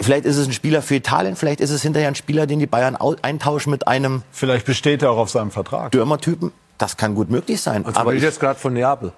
[0.00, 2.66] Vielleicht ist es ein Spieler für Italien, vielleicht ist es hinterher ein Spieler, den die
[2.66, 4.22] Bayern eintauschen mit einem.
[4.30, 5.88] Vielleicht besteht er auch auf seinem Vertrag.
[5.88, 6.52] Stürmertypen.
[6.78, 7.84] Das kann gut möglich sein.
[7.86, 9.12] Also aber ich jetzt gerade von Neapel.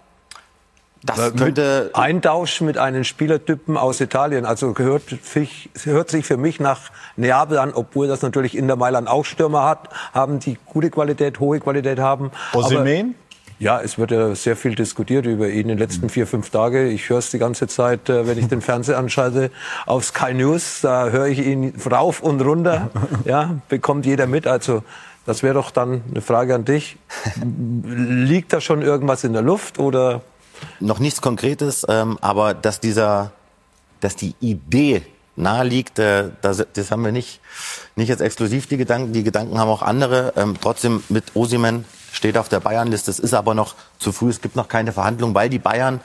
[1.04, 4.44] Das könnte Eintausch mit einem Spielertypen aus Italien.
[4.44, 5.04] Also gehört,
[5.84, 9.64] hört sich für mich nach Neapel an, obwohl das natürlich in der Mailand auch Stürmer
[9.64, 12.32] hat, haben die gute Qualität, hohe Qualität haben.
[12.52, 13.14] Osimhen?
[13.60, 16.92] Ja, es wird ja sehr viel diskutiert über ihn in den letzten vier, fünf Tagen.
[16.92, 19.50] Ich höre es die ganze Zeit, äh, wenn ich den Fernseher anschalte,
[19.84, 20.80] auf Sky News.
[20.80, 22.90] Da höre ich ihn rauf und runter.
[23.24, 24.46] Ja, bekommt jeder mit.
[24.46, 24.84] Also
[25.28, 26.96] das wäre doch dann eine Frage an dich.
[27.84, 30.22] Liegt da schon irgendwas in der Luft oder
[30.80, 33.32] noch nichts Konkretes, ähm, aber dass dieser,
[34.00, 35.02] dass die Idee
[35.36, 37.40] naheliegt, äh, das, das haben wir nicht,
[37.94, 39.12] nicht jetzt exklusiv die Gedanken.
[39.12, 40.32] Die Gedanken haben auch andere.
[40.34, 43.10] Ähm, trotzdem mit Osimen steht auf der Bayernliste.
[43.10, 44.30] Es ist aber noch zu früh.
[44.30, 46.00] Es gibt noch keine Verhandlungen, weil die Bayern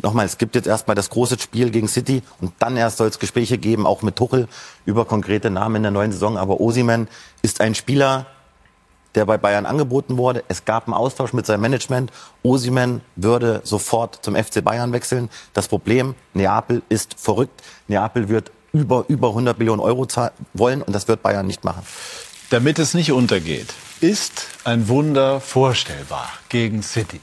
[0.00, 3.18] Nochmal, es gibt jetzt erstmal das große Spiel gegen City und dann erst soll es
[3.18, 4.46] Gespräche geben, auch mit Tuchel
[4.84, 6.36] über konkrete Namen in der neuen Saison.
[6.38, 7.08] Aber Osimen
[7.42, 8.26] ist ein Spieler,
[9.18, 10.44] der bei Bayern angeboten wurde.
[10.46, 12.12] Es gab einen Austausch mit seinem Management.
[12.44, 15.28] Osimen würde sofort zum FC Bayern wechseln.
[15.54, 17.60] Das Problem, Neapel ist verrückt.
[17.88, 20.06] Neapel wird über, über 100 Millionen Euro
[20.54, 21.82] wollen und das wird Bayern nicht machen.
[22.50, 27.20] Damit es nicht untergeht, ist ein Wunder vorstellbar gegen City.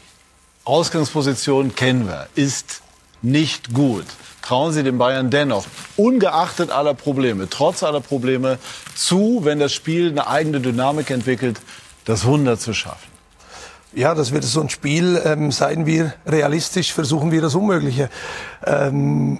[0.66, 2.82] Ausgangsposition kennen wir, ist
[3.22, 4.06] nicht gut.
[4.42, 5.66] Trauen Sie den Bayern dennoch,
[5.96, 8.60] ungeachtet aller Probleme, trotz aller Probleme,
[8.96, 11.60] zu, wenn das Spiel eine eigene Dynamik entwickelt,
[12.06, 13.16] das Wunder zu schaffen?
[13.94, 15.22] Ja, das wird so ein Spiel.
[15.24, 18.10] Ähm, seien wir realistisch, versuchen wir das Unmögliche.
[18.66, 19.40] Ähm,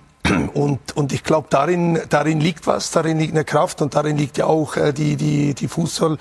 [0.54, 4.38] und, und ich glaube, darin, darin liegt was, darin liegt eine Kraft und darin liegt
[4.38, 6.18] ja auch äh, die, die, die Fußball,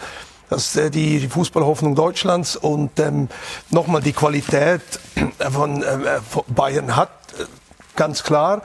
[0.50, 2.56] das, äh, die, die Fußballhoffnung Deutschlands.
[2.56, 3.28] Und ähm,
[3.70, 4.82] nochmal die Qualität
[5.52, 7.44] von, äh, von Bayern hat, äh,
[7.94, 8.62] ganz klar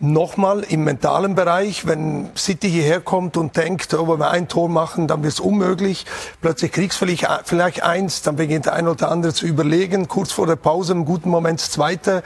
[0.00, 4.70] nochmal im mentalen Bereich, wenn City hierher kommt und denkt, oh, wenn wir ein Tor
[4.70, 6.06] machen, dann wird es unmöglich.
[6.40, 7.06] Plötzlich kriegst du
[7.44, 11.04] vielleicht eins, dann beginnt der eine oder andere zu überlegen, kurz vor der Pause, im
[11.04, 12.22] guten Moment das zweite.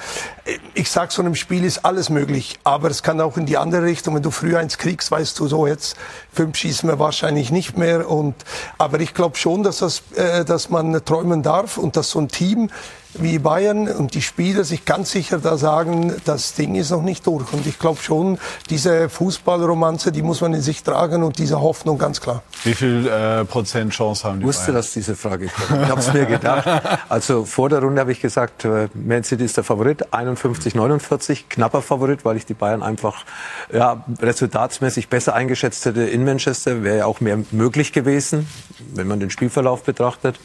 [0.74, 3.82] Ich sag, so einem Spiel ist alles möglich, aber es kann auch in die andere
[3.82, 4.14] Richtung.
[4.14, 5.96] Wenn du früher eins kriegst, weißt du so, jetzt
[6.32, 8.08] fünf schießen wir wahrscheinlich nicht mehr.
[8.08, 8.36] Und,
[8.78, 12.28] aber ich glaube schon, dass, das, äh, dass man träumen darf und dass so ein
[12.28, 12.70] Team
[13.14, 17.26] wie Bayern und die Spieler sich ganz sicher da sagen, das Ding ist noch nicht
[17.26, 17.52] durch.
[17.52, 18.38] Und ich glaube schon,
[18.70, 22.42] diese Fußballromanze, die muss man in sich tragen und diese Hoffnung ganz klar.
[22.64, 24.76] Wie viel äh, Prozent Chance haben die Ich wusste, Bayern?
[24.76, 25.82] dass diese Frage kommt.
[25.82, 26.66] Ich habe es mir gedacht.
[27.08, 31.48] Also vor der Runde habe ich gesagt, äh, Man City ist der Favorit, 51, 49,
[31.48, 33.24] knapper Favorit, weil ich die Bayern einfach
[33.72, 36.82] ja, resultatsmäßig besser eingeschätzt hätte in Manchester.
[36.82, 38.48] Wäre ja auch mehr möglich gewesen,
[38.94, 40.38] wenn man den Spielverlauf betrachtet.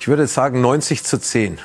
[0.00, 1.58] Ich würde sagen 90 zu 10.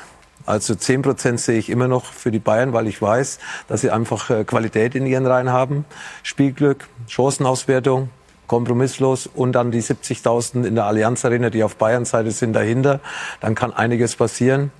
[0.46, 3.92] Also 10 Prozent sehe ich immer noch für die Bayern, weil ich weiß, dass sie
[3.92, 5.86] einfach äh, Qualität in ihren Reihen haben.
[6.24, 8.10] Spielglück, Chancenauswertung,
[8.48, 13.00] kompromisslos und dann die 70.000 in der Allianz Arena, die auf Bayern Seite sind, dahinter.
[13.40, 14.72] Dann kann einiges passieren.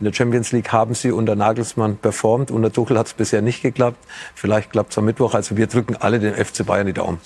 [0.00, 2.50] In der Champions League haben sie unter Nagelsmann performt.
[2.50, 3.98] Unter Tuchel hat es bisher nicht geklappt.
[4.34, 5.34] Vielleicht klappt es am Mittwoch.
[5.34, 7.20] Also wir drücken alle den FC Bayern die Daumen.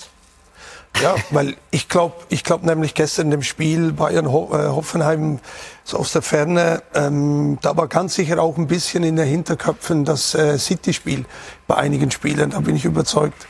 [1.02, 5.40] Ja, weil ich glaube, ich glaube nämlich gestern im Spiel Bayern Hoffenheim
[5.84, 10.04] so aus der Ferne, ähm, da war ganz sicher auch ein bisschen in der Hinterköpfen
[10.04, 11.26] das äh, City-Spiel
[11.66, 12.50] bei einigen Spielern.
[12.50, 13.46] Da bin ich überzeugt.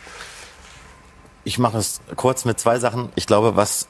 [1.45, 3.11] Ich mache es kurz mit zwei Sachen.
[3.15, 3.87] Ich glaube, was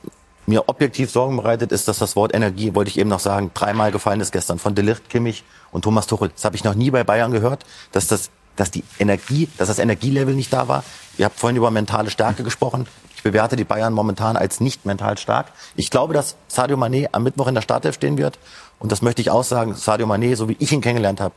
[0.47, 3.91] mir objektiv Sorgen bereitet, ist, dass das Wort Energie, wollte ich eben noch sagen, dreimal
[3.91, 6.31] gefallen ist gestern von Delicht, Kimmich und Thomas Tuchel.
[6.35, 9.79] Das habe ich noch nie bei Bayern gehört, dass das dass die Energie, dass das
[9.79, 10.85] Energielevel nicht da war.
[11.19, 12.87] Ihr habt vorhin über mentale Stärke gesprochen.
[13.15, 15.47] Ich bewerte die Bayern momentan als nicht mental stark.
[15.75, 18.39] Ich glaube, dass Sadio Mané am Mittwoch in der Startelf stehen wird.
[18.79, 19.75] Und das möchte ich auch sagen.
[19.75, 21.35] Sadio Mané, so wie ich ihn kennengelernt habe,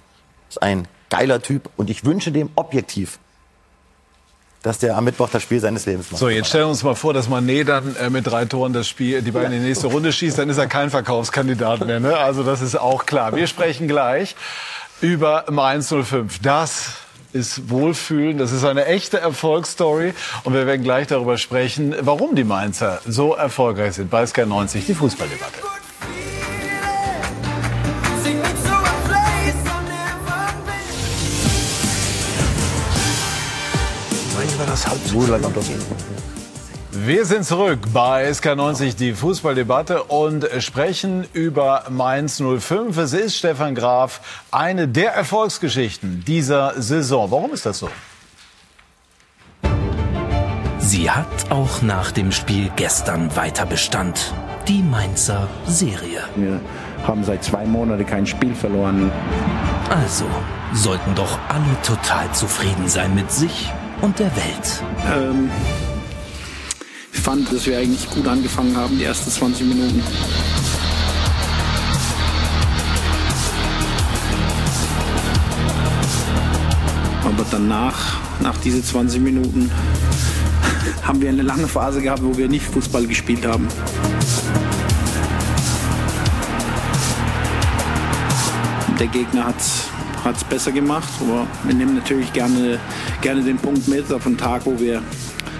[0.50, 1.70] ist ein geiler Typ.
[1.78, 3.20] Und ich wünsche dem objektiv,
[4.62, 6.20] dass der am Mittwoch das Spiel seines Lebens macht.
[6.20, 8.88] So, jetzt stellen wir uns mal vor, dass Mané dann äh, mit drei Toren das
[8.88, 12.00] Spiel, die beiden in die nächste Runde schießt, dann ist er kein Verkaufskandidat mehr.
[12.00, 12.18] Ne?
[12.18, 13.36] Also das ist auch klar.
[13.36, 14.36] Wir sprechen gleich
[15.02, 16.40] über Mainz 05.
[16.42, 16.92] Das
[17.34, 18.38] ist Wohlfühlen.
[18.38, 20.14] Das ist eine echte Erfolgsstory.
[20.44, 24.10] Und wir werden gleich darüber sprechen, warum die Mainzer so erfolgreich sind.
[24.10, 25.60] Bei Sky 90 die Fußballdebatte.
[34.70, 35.20] das halb so
[37.06, 42.98] wir sind zurück bei SK90, die Fußballdebatte und sprechen über Mainz 05.
[42.98, 47.32] Es ist Stefan Graf eine der Erfolgsgeschichten dieser Saison.
[47.32, 47.90] Warum ist das so?
[50.80, 54.34] Sie hat auch nach dem Spiel gestern weiter Bestand.
[54.68, 56.24] Die Mainzer Serie.
[56.36, 56.60] Wir
[57.06, 59.12] haben seit zwei Monaten kein Spiel verloren.
[59.90, 60.26] Also
[60.74, 63.72] sollten doch alle total zufrieden sein mit sich
[64.02, 64.84] und der Welt.
[65.12, 65.50] Ähm
[67.12, 70.04] ich fand, dass wir eigentlich gut angefangen haben, die ersten 20 Minuten.
[77.24, 79.72] Aber danach, nach diesen 20 Minuten,
[81.04, 83.68] haben wir eine lange Phase gehabt, wo wir nicht Fußball gespielt haben.
[89.00, 89.56] Der Gegner hat
[90.36, 92.80] es besser gemacht, aber wir nehmen natürlich gerne,
[93.22, 95.02] gerne den Punkt mit auf einen Tag, wo wir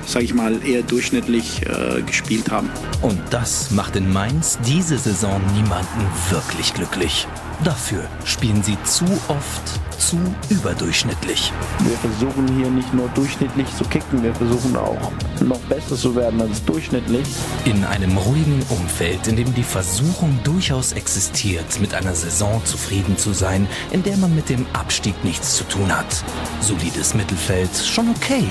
[0.10, 2.70] sage ich mal, eher durchschnittlich äh, gespielt haben.
[3.02, 7.28] Und das macht in Mainz diese Saison niemanden wirklich glücklich.
[7.64, 10.18] Dafür spielen sie zu oft zu
[10.50, 11.52] überdurchschnittlich.
[11.80, 16.42] Wir versuchen hier nicht nur durchschnittlich zu kicken, wir versuchen auch noch besser zu werden
[16.42, 17.28] als durchschnittlich.
[17.66, 23.34] In einem ruhigen Umfeld, in dem die Versuchung durchaus existiert, mit einer Saison zufrieden zu
[23.34, 26.24] sein, in der man mit dem Abstieg nichts zu tun hat.
[26.62, 28.48] Solides Mittelfeld, schon okay.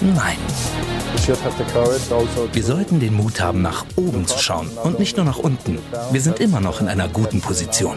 [0.00, 0.38] Nein.
[2.52, 5.78] Wir sollten den Mut haben, nach oben zu schauen und nicht nur nach unten.
[6.10, 7.96] Wir sind immer noch in einer guten Position.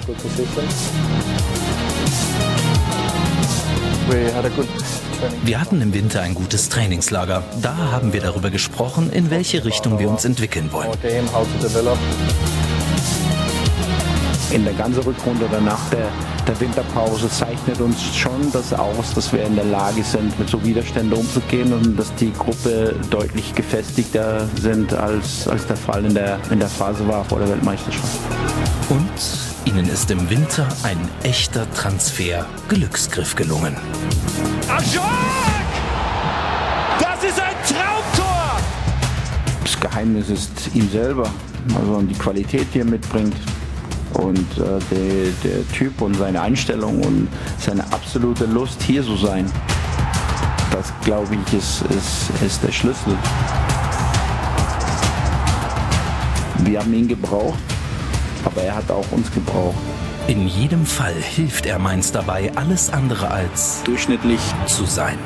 [5.44, 7.44] Wir hatten im Winter ein gutes Trainingslager.
[7.62, 10.90] Da haben wir darüber gesprochen, in welche Richtung wir uns entwickeln wollen.
[14.52, 16.08] In der ganzen Rückrunde oder nach der,
[16.48, 20.64] der Winterpause zeichnet uns schon das aus, dass wir in der Lage sind, mit so
[20.64, 26.40] Widerständen umzugehen und dass die Gruppe deutlich gefestigter sind, als, als der Fall in der,
[26.50, 28.20] in der Phase war vor der Weltmeisterschaft.
[28.90, 33.78] Und Ihnen ist im Winter ein echter Transfer Glücksgriff gelungen.
[34.68, 35.04] Ajak!
[37.00, 38.60] Das ist ein Traumtor!
[39.64, 41.30] Das Geheimnis ist ihm selber,
[41.76, 43.36] also die Qualität, die er mitbringt
[44.14, 49.52] und äh, der, der Typ und seine Einstellung und seine absolute Lust hier zu sein.
[50.72, 53.18] Das glaube ich ist, ist, ist der Schlüssel.
[56.64, 57.58] Wir haben ihn gebraucht
[58.46, 59.78] aber er hat auch uns gebraucht.
[60.28, 65.18] In jedem Fall hilft er Mainz dabei, alles andere als durchschnittlich zu sein.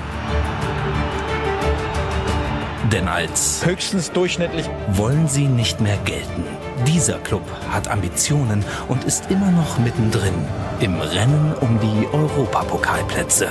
[2.91, 6.43] Denn als höchstens durchschnittlich wollen sie nicht mehr gelten.
[6.87, 10.33] Dieser Club hat Ambitionen und ist immer noch mittendrin
[10.79, 13.47] im Rennen um die Europapokalplätze.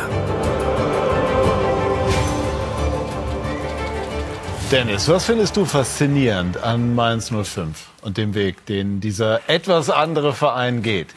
[4.70, 10.33] Dennis, was findest du faszinierend an Mainz 05 und dem Weg, den dieser etwas andere
[10.33, 11.09] Verein geht?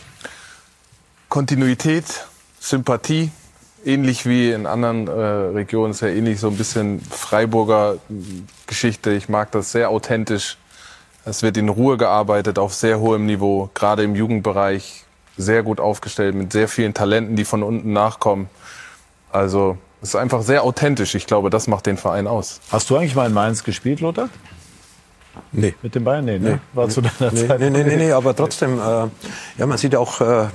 [1.29, 2.05] Kontinuität,
[2.59, 3.31] Sympathie,
[3.83, 7.97] ähnlich wie in anderen äh, Regionen, ist ja ähnlich so ein bisschen Freiburger
[8.67, 9.11] Geschichte.
[9.11, 10.57] Ich mag das sehr authentisch.
[11.25, 15.05] Es wird in Ruhe gearbeitet, auf sehr hohem Niveau, gerade im Jugendbereich
[15.37, 18.47] sehr gut aufgestellt, mit sehr vielen Talenten, die von unten nachkommen.
[19.31, 21.15] Also es ist einfach sehr authentisch.
[21.15, 22.61] Ich glaube, das macht den Verein aus.
[22.71, 24.29] Hast du eigentlich mal in Mainz gespielt, Lothar?
[25.51, 25.73] Nee.
[25.81, 26.25] Mit den Bayern?
[26.25, 26.51] Nee, ne?
[26.51, 26.59] nee.
[26.73, 27.59] War zu deiner nee, Zeit?
[27.59, 29.07] Nee, nee, nee, nee, aber trotzdem, äh,
[29.57, 30.47] ja, man sieht ja auch äh,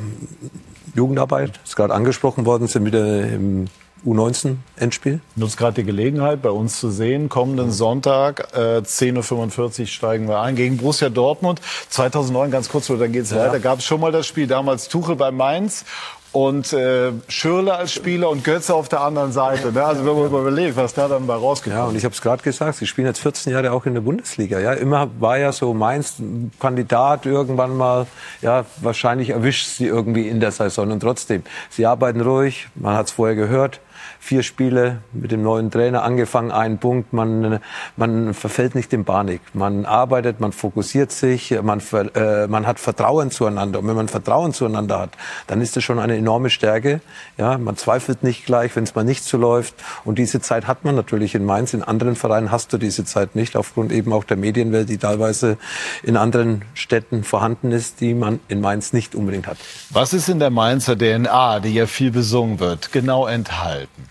[0.94, 3.66] Jugendarbeit, ist gerade angesprochen worden, sind wieder im
[4.06, 5.20] U19-Endspiel.
[5.36, 7.28] Nutzt gerade die Gelegenheit, bei uns zu sehen.
[7.28, 11.60] Kommenden Sonntag, äh, 10.45 Uhr steigen wir ein gegen Borussia Dortmund.
[11.88, 13.38] 2009, ganz kurz, dann geht's ja.
[13.38, 13.60] weiter.
[13.60, 15.84] Gab es schon mal das Spiel, damals Tuchel bei Mainz
[16.32, 19.72] und äh, Schürle als Spieler und Götze auf der anderen Seite.
[19.72, 19.84] Ne?
[19.84, 22.42] Also wenn man überlegt, was da dann bei rausgekommen Ja, und ich habe es gerade
[22.42, 24.60] gesagt, sie spielen jetzt 14 Jahre auch in der Bundesliga.
[24.60, 26.16] Ja, immer war ja so Mainz
[26.60, 28.06] Kandidat irgendwann mal.
[28.42, 31.42] Ja, wahrscheinlich erwischt sie irgendwie in der Saison und trotzdem.
[31.68, 32.68] Sie arbeiten ruhig.
[32.76, 33.80] Man hat es vorher gehört
[34.22, 37.12] vier Spiele mit dem neuen Trainer angefangen, einen Punkt.
[37.12, 37.58] Man,
[37.96, 39.40] man verfällt nicht in Panik.
[39.54, 41.82] Man arbeitet, man fokussiert sich, man,
[42.14, 43.78] äh, man hat Vertrauen zueinander.
[43.80, 45.10] Und wenn man Vertrauen zueinander hat,
[45.46, 47.00] dann ist das schon eine enorme Stärke.
[47.38, 49.74] Ja, man zweifelt nicht gleich, wenn es mal nicht so läuft.
[50.04, 51.72] Und diese Zeit hat man natürlich in Mainz.
[51.72, 55.56] In anderen Vereinen hast du diese Zeit nicht, aufgrund eben auch der Medienwelt, die teilweise
[56.02, 59.56] in anderen Städten vorhanden ist, die man in Mainz nicht unbedingt hat.
[59.88, 64.09] Was ist in der Mainzer DNA, die ja viel besungen wird, genau enthalten?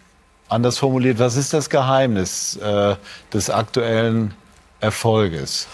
[0.49, 2.95] Anders formuliert, was ist das Geheimnis äh,
[3.31, 4.33] des aktuellen
[4.79, 5.67] Erfolges?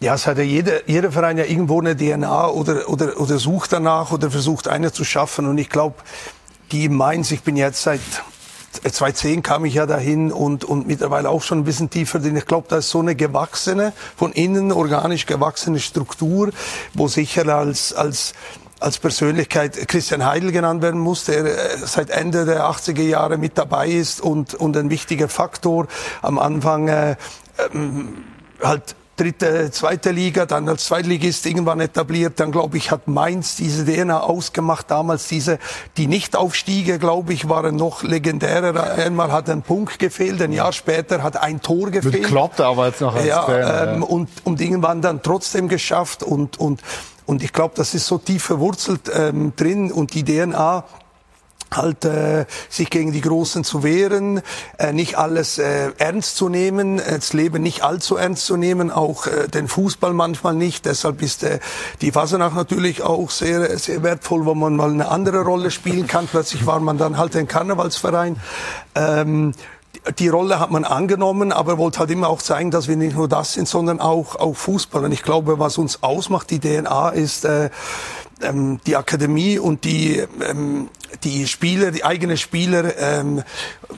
[0.00, 3.72] Ja, es hat ja jeder, jeder Verein ja irgendwo eine DNA oder, oder, oder sucht
[3.72, 5.46] danach oder versucht eine zu schaffen.
[5.46, 5.94] Und ich glaube,
[6.72, 8.00] die Mainz, ich bin jetzt seit
[8.72, 12.36] 2010 kam ich ja dahin und, und mittlerweile auch schon ein bisschen tiefer drin.
[12.36, 16.50] Ich glaube, da ist so eine gewachsene, von innen organisch gewachsene Struktur,
[16.94, 18.32] wo sicher als, als
[18.82, 23.56] als Persönlichkeit Christian Heidel genannt werden muss, der äh, seit Ende der 80er Jahre mit
[23.56, 25.86] dabei ist und, und ein wichtiger Faktor
[26.20, 27.16] am Anfang äh,
[27.72, 28.24] ähm,
[28.62, 32.40] halt dritte, zweite Liga, dann als Zweitligist irgendwann etabliert.
[32.40, 34.90] Dann, glaube ich, hat Mainz diese DNA ausgemacht.
[34.90, 35.58] Damals diese,
[35.96, 38.94] die Nichtaufstiege, glaube ich, waren noch legendärer.
[38.94, 42.14] Einmal hat ein Punkt gefehlt, ein Jahr später hat ein Tor gefehlt.
[42.14, 44.06] Mit Klopp damals noch als ja, Trainer, ähm, ja.
[44.06, 46.22] Und, und irgendwann dann trotzdem geschafft.
[46.22, 46.80] Und, und,
[47.32, 49.90] und ich glaube, das ist so tief verwurzelt ähm, drin.
[49.90, 50.84] Und die DNA
[51.70, 54.42] halt äh, sich gegen die Großen zu wehren,
[54.78, 58.90] äh, nicht alles äh, ernst zu nehmen, äh, das Leben nicht allzu ernst zu nehmen,
[58.90, 60.84] auch äh, den Fußball manchmal nicht.
[60.84, 61.60] Deshalb ist äh,
[62.02, 66.26] die Fasernacht natürlich auch sehr sehr wertvoll, wo man mal eine andere Rolle spielen kann.
[66.26, 68.36] Plötzlich war man dann halt ein Karnevalsverein.
[68.94, 69.54] Ähm,
[70.18, 73.28] die Rolle hat man angenommen, aber wollte halt immer auch zeigen, dass wir nicht nur
[73.28, 75.04] das sind, sondern auch, auch Fußball.
[75.04, 77.70] Und ich glaube, was uns ausmacht, die DNA ist äh,
[78.42, 80.88] ähm, die Akademie und die, ähm,
[81.24, 83.42] die Spieler, die eigenen Spieler ähm,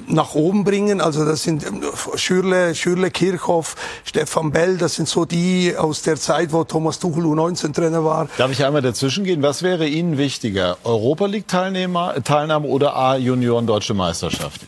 [0.06, 1.00] nach oben bringen.
[1.00, 1.82] Also das sind ähm,
[2.16, 7.24] Schürle, Schürle Kirchhoff, Stefan Bell, das sind so die aus der Zeit, wo Thomas Tuchel
[7.24, 8.28] U19-Trainer war.
[8.36, 9.42] Darf ich einmal dazwischen gehen?
[9.42, 10.76] Was wäre Ihnen wichtiger?
[10.84, 14.60] Europa League-Teilnahme Teilnahme oder A-Junioren Deutsche Meisterschaft?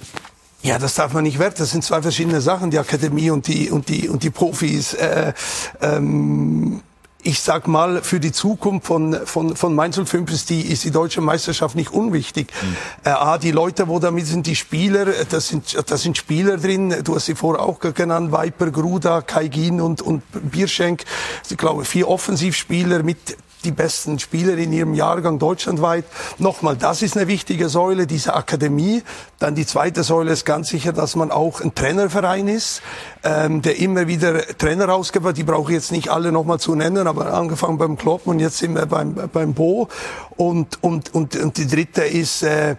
[0.66, 1.59] Ja, das darf man nicht werten.
[1.59, 4.94] Das sind zwei verschiedene Sachen, die Akademie und die und die und die Profis.
[4.94, 5.32] Äh,
[5.80, 6.82] ähm,
[7.26, 10.93] ich sag mal, für die Zukunft von, von, von Mainz 05 ist die, ist die
[10.93, 12.52] deutsche Meisterschaft nicht unwichtig.
[12.62, 12.76] Mhm.
[13.05, 16.94] Äh, A, die Leute, wo damit sind, die Spieler, das sind, das sind Spieler drin,
[17.02, 21.05] du hast sie vorher auch genannt, Viper, Gruda, Kaigin und, und Bierschenk.
[21.51, 23.36] Ich glaube, vier Offensivspieler mit
[23.66, 26.05] die besten Spieler in ihrem Jahrgang deutschlandweit.
[26.38, 29.02] Nochmal, das ist eine wichtige Säule, diese Akademie.
[29.38, 32.80] Dann die zweite Säule ist ganz sicher, dass man auch ein Trainerverein ist,
[33.24, 35.36] ähm, der immer wieder Trainer rausgibt.
[35.36, 38.59] Die brauche ich jetzt nicht alle nochmal zu nennen, aber angefangen beim Klopp und jetzt
[38.59, 39.88] sind wir beim, beim Bo.
[40.36, 42.76] Und, und, und, und die dritte ist, äh,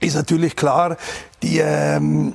[0.00, 0.96] ist natürlich klar,
[1.42, 2.34] die, ähm,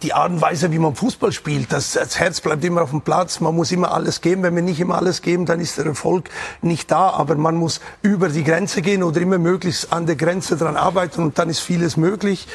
[0.00, 3.00] die Art und Weise, wie man Fußball spielt, das, das Herz bleibt immer auf dem
[3.00, 4.42] Platz, man muss immer alles geben.
[4.42, 7.10] Wenn wir nicht immer alles geben, dann ist der Erfolg nicht da.
[7.10, 11.22] Aber man muss über die Grenze gehen oder immer möglichst an der Grenze dran arbeiten
[11.22, 12.46] und dann ist vieles möglich.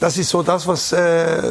[0.00, 1.42] Das ist so das, was, äh,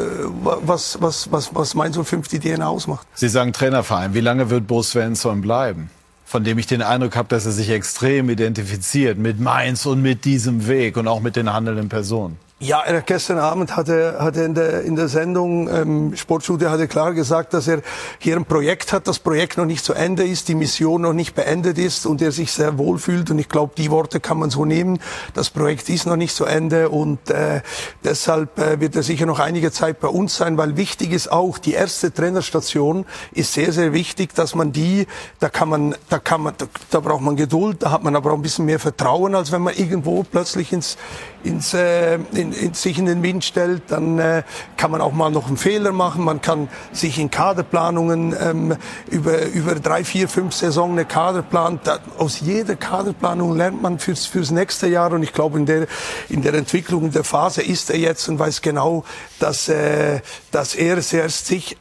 [0.43, 3.07] was, was, was, was Mainz 05 die DNA ausmacht.
[3.13, 4.13] Sie sagen Trainerverein.
[4.13, 5.89] Wie lange wird Bo Svensson bleiben?
[6.25, 10.25] von dem ich den Eindruck habe, dass er sich extrem identifiziert mit Mainz und mit
[10.25, 12.39] diesem Weg und auch mit den handelnden Personen.
[12.63, 16.69] Ja, er gestern Abend hat er, hat er in, der, in der Sendung ähm, Sportstudio
[16.69, 17.81] hat er klar gesagt, dass er
[18.19, 21.35] hier ein Projekt hat, das Projekt noch nicht zu Ende ist, die Mission noch nicht
[21.35, 23.29] beendet ist und er sich sehr wohl fühlt.
[23.29, 24.99] Und ich glaube, die Worte kann man so nehmen.
[25.33, 27.59] Das Projekt ist noch nicht zu Ende und äh,
[28.05, 31.57] deshalb äh, wird er sicher noch einige Zeit bei uns sein, weil wichtig ist auch,
[31.57, 35.07] die erste Trainerstation ist sehr, sehr wichtig, dass man die,
[35.41, 38.31] da kann man, da kann man, da, da braucht man Geduld, da hat man aber
[38.31, 40.97] auch ein bisschen mehr Vertrauen, als wenn man irgendwo plötzlich ins,
[41.43, 44.43] ins, äh, in, in, sich in den Wind stellt, dann äh,
[44.77, 46.23] kann man auch mal noch einen Fehler machen.
[46.23, 48.75] Man kann sich in Kaderplanungen ähm,
[49.09, 51.79] über, über drei, vier, fünf Saisonen eine Kaderplan.
[51.83, 55.11] Da, aus jeder Kaderplanung lernt man fürs, fürs nächste Jahr.
[55.11, 55.87] Und ich glaube, in der,
[56.29, 59.03] in der Entwicklung, in der Phase ist er jetzt und weiß genau,
[59.39, 60.21] dass, äh,
[60.51, 61.77] dass er zuerst sich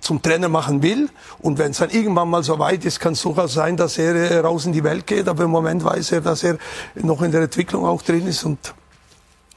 [0.00, 1.08] zum Trainer machen will.
[1.38, 4.14] Und wenn es dann irgendwann mal so weit ist, kann es durchaus sein, dass er
[4.14, 5.28] äh, raus in die Welt geht.
[5.28, 6.58] Aber im Moment weiß er, dass er
[6.94, 8.74] noch in der Entwicklung auch drin ist und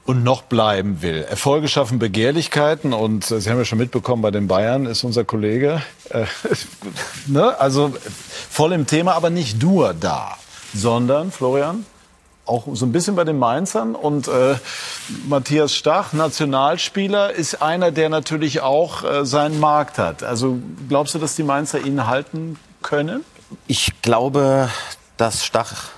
[0.05, 1.23] und noch bleiben will.
[1.23, 5.23] Erfolge schaffen Begehrlichkeiten und äh, Sie haben ja schon mitbekommen, bei den Bayern ist unser
[5.23, 6.25] Kollege äh,
[7.27, 7.59] ne?
[7.59, 7.93] also
[8.49, 10.37] voll im Thema, aber nicht nur da,
[10.73, 11.85] sondern Florian
[12.49, 14.55] auch so ein bisschen bei den Mainzern und äh,
[15.27, 20.23] Matthias Stach, Nationalspieler, ist einer, der natürlich auch äh, seinen Markt hat.
[20.23, 20.57] Also
[20.89, 23.23] glaubst du, dass die Mainzer ihn halten können?
[23.67, 24.69] Ich glaube,
[25.17, 25.89] dass Stach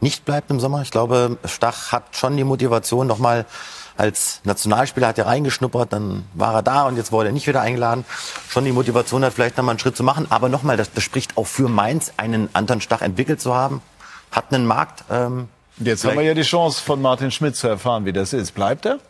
[0.00, 0.82] nicht bleibt im Sommer.
[0.82, 3.46] Ich glaube, Stach hat schon die Motivation, nochmal
[3.98, 7.62] als Nationalspieler hat er reingeschnuppert, dann war er da und jetzt wurde er nicht wieder
[7.62, 8.04] eingeladen.
[8.48, 10.28] Schon die Motivation hat, vielleicht nochmal einen Schritt zu machen.
[10.30, 13.82] Aber nochmal, das, das spricht auch für Mainz, einen Anton Stach entwickelt zu haben.
[14.30, 15.02] Hat einen Markt.
[15.10, 15.48] Ähm,
[15.78, 18.54] jetzt haben wir ja die Chance von Martin Schmidt zu erfahren, wie das ist.
[18.54, 19.00] Bleibt er?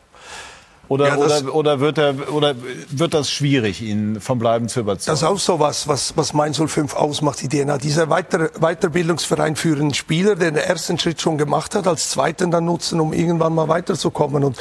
[0.89, 2.55] Oder, ja, oder, oder, wird er, oder
[2.90, 5.12] wird das schwierig, ihn vom Bleiben zu überzeugen?
[5.12, 7.77] Das ist auch so was, was, was Mainz 05 ausmacht, die DNA.
[7.77, 12.51] Dieser Weiter, Weiterbildungsverein für einen Spieler, der den ersten Schritt schon gemacht hat, als zweiten
[12.51, 14.44] dann nutzen, um irgendwann mal weiterzukommen.
[14.44, 14.56] Und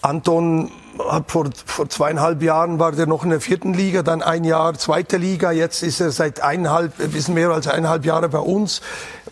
[0.00, 4.44] Anton hat vor, vor zweieinhalb Jahren war der noch in der vierten Liga, dann ein
[4.44, 5.50] Jahr zweite Liga.
[5.50, 8.80] Jetzt ist er seit eineinhalb, ein bisschen mehr als eineinhalb Jahre bei uns.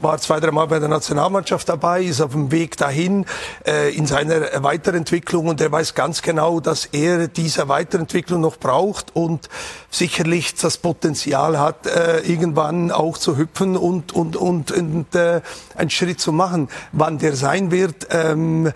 [0.01, 3.26] War zwei, drei Mal bei der Nationalmannschaft dabei, ist auf dem Weg dahin
[3.66, 9.14] äh, in seiner Weiterentwicklung und er weiß ganz genau, dass er diese Weiterentwicklung noch braucht
[9.14, 9.48] und
[9.90, 15.40] sicherlich das Potenzial hat, äh, irgendwann auch zu hüpfen und und und, und äh,
[15.76, 16.68] einen Schritt zu machen.
[16.90, 18.72] Wann der sein wird, ähm,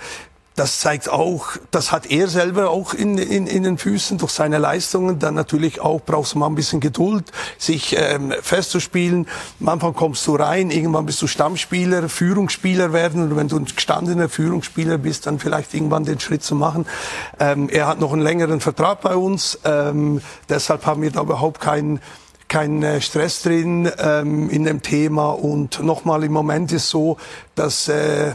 [0.56, 4.56] das zeigt auch, das hat er selber auch in, in, in den Füßen durch seine
[4.56, 5.18] Leistungen.
[5.18, 9.28] Dann natürlich auch brauchst du mal ein bisschen Geduld, sich ähm, festzuspielen.
[9.60, 13.22] Am Anfang kommst du rein, irgendwann bist du Stammspieler, Führungsspieler werden.
[13.22, 16.86] Und wenn du ein gestandener Führungsspieler bist, dann vielleicht irgendwann den Schritt zu machen.
[17.38, 19.58] Ähm, er hat noch einen längeren Vertrag bei uns.
[19.64, 22.00] Ähm, deshalb haben wir da überhaupt keinen
[22.48, 25.30] kein äh, Stress drin ähm, in dem Thema.
[25.30, 27.18] Und nochmal, im Moment ist so,
[27.54, 28.34] dass äh,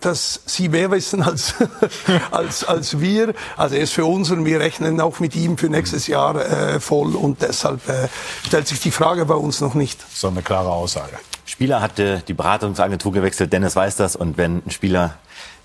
[0.00, 1.54] dass Sie mehr wissen als,
[2.30, 3.34] als, als wir.
[3.56, 6.80] Also er ist für uns und wir rechnen auch mit ihm für nächstes Jahr äh,
[6.80, 8.08] voll und deshalb äh,
[8.46, 10.04] stellt sich die Frage bei uns noch nicht.
[10.14, 11.16] So eine klare Aussage.
[11.44, 15.14] Spieler hatte die Beratungsagentur gewechselt, Dennis weiß das und wenn ein Spieler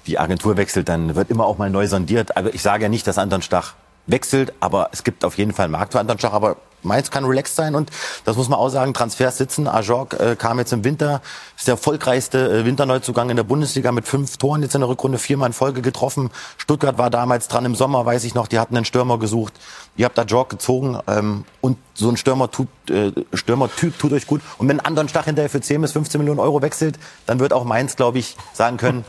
[0.07, 2.35] die Agentur wechselt, dann wird immer auch mal neu sondiert.
[2.37, 3.73] Also ich sage ja nicht, dass Anton Stach
[4.07, 7.25] wechselt, aber es gibt auf jeden Fall einen Markt für Anton Stach, aber Mainz kann
[7.25, 7.89] relaxed sein und
[8.25, 9.67] das muss man auch sagen, Transfers sitzen.
[9.67, 11.21] Ajorg äh, kam jetzt im Winter,
[11.57, 15.17] ist der erfolgreichste äh, Winterneuzugang in der Bundesliga mit fünf Toren jetzt in der Rückrunde,
[15.17, 16.29] viermal in Folge getroffen.
[16.57, 19.53] Stuttgart war damals dran im Sommer, weiß ich noch, die hatten einen Stürmer gesucht.
[19.97, 24.41] Ihr habt Ajorg gezogen ähm, und so ein Stürmer tut, äh, Stürmertyp tut euch gut.
[24.57, 27.53] Und wenn ein anderen Stach hinterher für 10 bis 15 Millionen Euro wechselt, dann wird
[27.53, 29.05] auch Mainz, glaube ich, sagen können,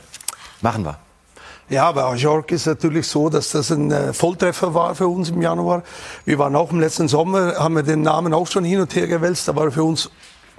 [0.60, 0.98] machen wir.
[1.72, 5.40] Ja, bei Ajork ist natürlich so, dass das ein äh, Volltreffer war für uns im
[5.40, 5.82] Januar.
[6.26, 9.06] Wir waren auch im letzten Sommer, haben wir den Namen auch schon hin und her
[9.06, 10.10] gewälzt, aber für uns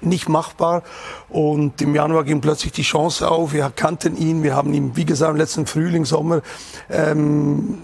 [0.05, 0.83] nicht machbar.
[1.29, 3.53] Und im Januar ging plötzlich die Chance auf.
[3.53, 4.43] Wir kannten ihn.
[4.43, 6.41] Wir haben ihn, wie gesagt, im letzten Frühling, Sommer
[6.89, 7.79] ähm,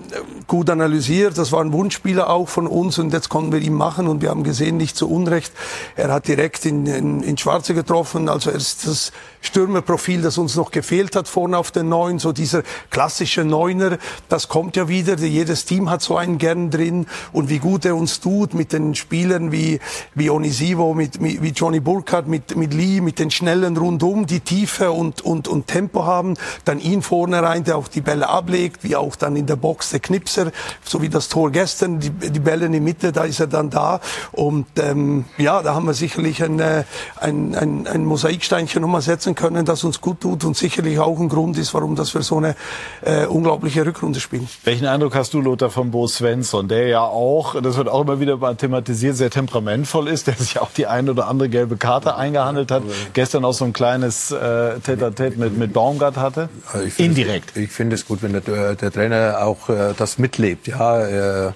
[0.48, 1.38] gut analysiert.
[1.38, 4.30] Das war ein Wunschspieler auch von uns und jetzt konnten wir ihn machen und wir
[4.30, 5.52] haben gesehen, nicht zu Unrecht.
[5.96, 8.30] Er hat direkt in, in, in Schwarze getroffen.
[8.30, 12.20] Also er ist das Stürmerprofil, das uns noch gefehlt hat vorne auf den Neun.
[12.20, 13.98] So dieser klassische Neuner,
[14.28, 15.18] das kommt ja wieder.
[15.18, 18.96] Jedes Team hat so einen gern drin und wie gut er uns tut mit den
[18.96, 19.80] Spielern wie,
[20.14, 21.80] wie Onisivo, mit, wie Johnny
[22.10, 26.36] Burkhardt, mit, mit Lee, mit den schnellen rundum, die Tiefe und, und, und Tempo haben,
[26.66, 29.92] dann ihn vorne rein, der auch die Bälle ablegt, wie auch dann in der Box
[29.92, 30.52] der Knipser,
[30.84, 33.70] so wie das Tor gestern, die, die Bälle in die Mitte, da ist er dann
[33.70, 34.00] da.
[34.32, 36.84] Und ähm, ja, da haben wir sicherlich ein, äh,
[37.18, 41.30] ein, ein, ein Mosaiksteinchen nochmal setzen können, das uns gut tut und sicherlich auch ein
[41.30, 42.56] Grund ist, warum das wir so eine
[43.02, 44.50] äh, unglaubliche Rückrunde spielen.
[44.64, 48.20] Welchen Eindruck hast du, Lothar, von Bo Svensson, der ja auch, das wird auch immer
[48.20, 51.99] wieder mal thematisiert, sehr temperamentvoll ist, der sich auch die eine oder andere gelbe Karte
[52.08, 56.50] eingehandelt hat gestern auch so ein kleines äh, Tete-a-Tete mit, mit Baumgart hatte?
[56.86, 57.52] Ich Indirekt.
[57.52, 60.68] Es, ich finde es gut, wenn der, der Trainer auch äh, das mitlebt.
[60.68, 61.52] Ja, äh,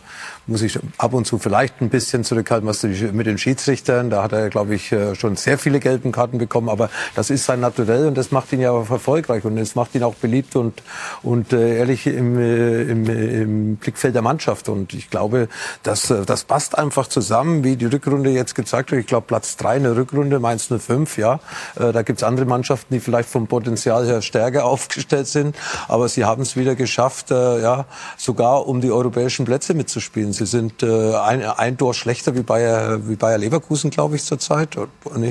[0.45, 4.09] muss ich ab und zu vielleicht ein bisschen zurückhalten, was mit den Schiedsrichtern.
[4.09, 6.69] Da hat er, glaube ich, äh, schon sehr viele gelben Karten bekommen.
[6.69, 9.95] Aber das ist sein Naturell und das macht ihn ja auch erfolgreich und es macht
[9.95, 10.83] ihn auch beliebt und,
[11.21, 14.67] und äh, ehrlich im, äh, im, im Blickfeld der Mannschaft.
[14.67, 15.47] Und ich glaube,
[15.83, 18.99] das, das passt einfach zusammen, wie die Rückrunde jetzt gezeigt hat.
[18.99, 21.39] Ich glaube, Platz drei in der Rückrunde, Mainz 05, ja.
[21.75, 25.55] Da gibt's andere Mannschaften, die vielleicht vom Potenzial her stärker aufgestellt sind.
[25.87, 27.85] Aber sie haben es wieder geschafft, ja,
[28.17, 30.32] sogar um die europäischen Plätze mitzuspielen.
[30.33, 34.77] Sie sind äh, ein, ein Tor schlechter wie Bayer, wie Bayer Leverkusen, glaube ich, zurzeit.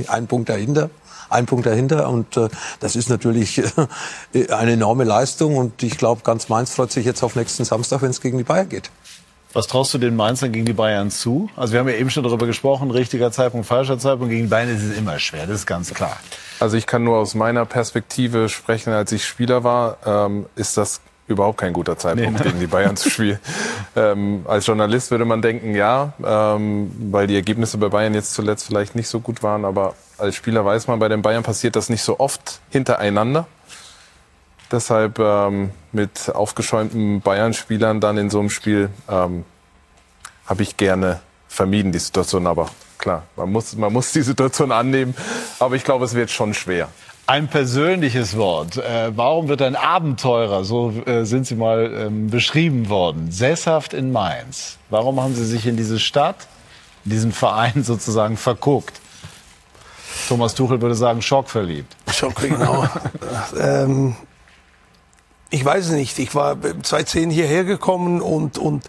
[0.09, 0.91] Ein Punkt dahinter.
[1.29, 2.49] Ein Punkt dahinter und äh,
[2.81, 3.59] das ist natürlich
[4.35, 8.03] äh, eine enorme Leistung und ich glaube, ganz Mainz freut sich jetzt auf nächsten Samstag,
[8.03, 8.91] wenn es gegen die Bayern geht.
[9.55, 11.51] Was traust du den Mainzern gegen die Bayern zu?
[11.57, 14.31] Also wir haben ja eben schon darüber gesprochen, richtiger Zeitpunkt, falscher Zeitpunkt.
[14.31, 16.17] Gegen die Bayern ist es immer schwer, das ist ganz klar.
[16.61, 21.01] Also ich kann nur aus meiner Perspektive sprechen, als ich Spieler war, ähm, ist das
[21.33, 22.45] überhaupt kein guter Zeitpunkt, nee, ne?
[22.45, 23.39] gegen die Bayern zu spielen.
[23.97, 28.67] ähm, als Journalist würde man denken, ja, ähm, weil die Ergebnisse bei Bayern jetzt zuletzt
[28.67, 31.89] vielleicht nicht so gut waren, aber als Spieler weiß man, bei den Bayern passiert das
[31.89, 33.47] nicht so oft hintereinander.
[34.71, 39.45] Deshalb ähm, mit aufgeschäumten Bayern-Spielern dann in so einem Spiel ähm,
[40.47, 42.47] habe ich gerne vermieden, die Situation.
[42.47, 45.15] Aber klar, man muss, man muss die Situation annehmen.
[45.59, 46.89] Aber ich glaube, es wird schon schwer.
[47.27, 48.77] Ein persönliches Wort.
[48.77, 54.11] Äh, warum wird ein Abenteurer, so äh, sind Sie mal ähm, beschrieben worden, sesshaft in
[54.11, 54.79] Mainz?
[54.91, 56.49] Warum haben Sie sich in diese Stadt,
[57.05, 59.01] in diesen Verein sozusagen verguckt?
[60.29, 61.97] Thomas Tuchel würde sagen, schockverliebt.
[62.13, 62.87] Schock, genau.
[63.61, 64.17] ähm,
[65.51, 66.19] ich weiß es nicht.
[66.19, 68.85] Ich war 2010 hierher gekommen und, und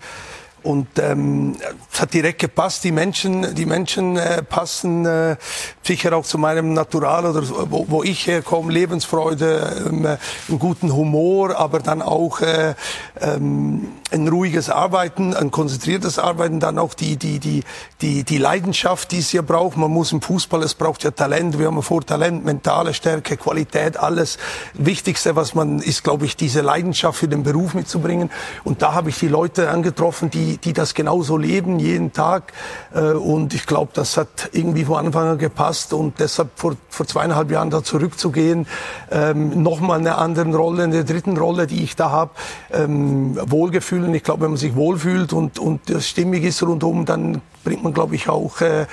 [0.63, 1.55] und ähm,
[1.99, 2.83] hat direkt gepasst.
[2.83, 5.35] Die Menschen, die Menschen äh, passen äh,
[5.83, 8.71] sicher auch zu meinem Natural oder wo, wo ich herkomme.
[8.71, 10.05] Lebensfreude, ähm,
[10.47, 12.75] einen guten Humor, aber dann auch äh,
[13.19, 17.63] ähm, ein ruhiges Arbeiten, ein konzentriertes Arbeiten, dann auch die, die, die,
[18.01, 19.75] die, die Leidenschaft, die es hier braucht.
[19.75, 21.57] Man muss im Fußball, es braucht ja Talent.
[21.57, 24.37] Wir haben vor Talent, mentale Stärke, Qualität, alles.
[24.73, 28.29] Wichtigste, was man ist, glaube ich, diese Leidenschaft für den Beruf mitzubringen.
[28.63, 32.53] Und da habe ich die Leute angetroffen, die, die das genauso leben, jeden Tag.
[32.93, 35.93] Äh, und ich glaube, das hat irgendwie von Anfang an gepasst.
[35.93, 38.67] Und deshalb vor, vor zweieinhalb Jahren da zurückzugehen,
[39.11, 42.31] ähm, nochmal eine andere Rolle, eine dritten Rolle, die ich da habe,
[42.71, 44.03] ähm, Wohlgefühl.
[44.03, 47.83] Und ich glaube, wenn man sich wohlfühlt und, und das stimmig ist rundum, dann bringt
[47.83, 48.85] man, glaube ich, auch, äh, äh,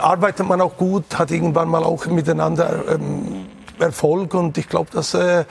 [0.00, 3.46] arbeitet man auch gut, hat irgendwann mal auch miteinander ähm,
[3.78, 5.44] Erfolg und ich glaube, dass äh,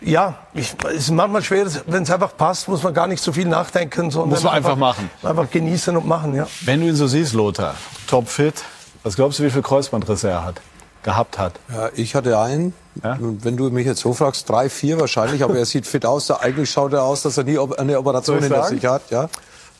[0.00, 3.32] ja, ich, es ist manchmal schwer, wenn es einfach passt, muss man gar nicht so
[3.32, 6.34] viel nachdenken, sondern muss man einfach, einfach, machen, einfach genießen und machen.
[6.34, 6.46] Ja.
[6.62, 7.74] Wenn du ihn so siehst, Lothar,
[8.06, 8.64] topfit,
[9.02, 10.60] was glaubst du, wie viel Kreuzbandrisse er hat?
[11.06, 11.54] gehabt hat?
[11.72, 12.74] Ja, ich hatte einen.
[13.02, 13.18] Ja?
[13.20, 16.30] wenn du mich jetzt so fragst, drei, vier wahrscheinlich, aber er sieht fit aus.
[16.30, 19.10] Eigentlich schaut er aus, dass er nie eine Operation hinter sich hat.
[19.10, 19.28] Ja.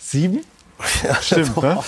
[0.00, 0.44] Sieben?
[1.02, 1.78] Ja, Stimmt, ne?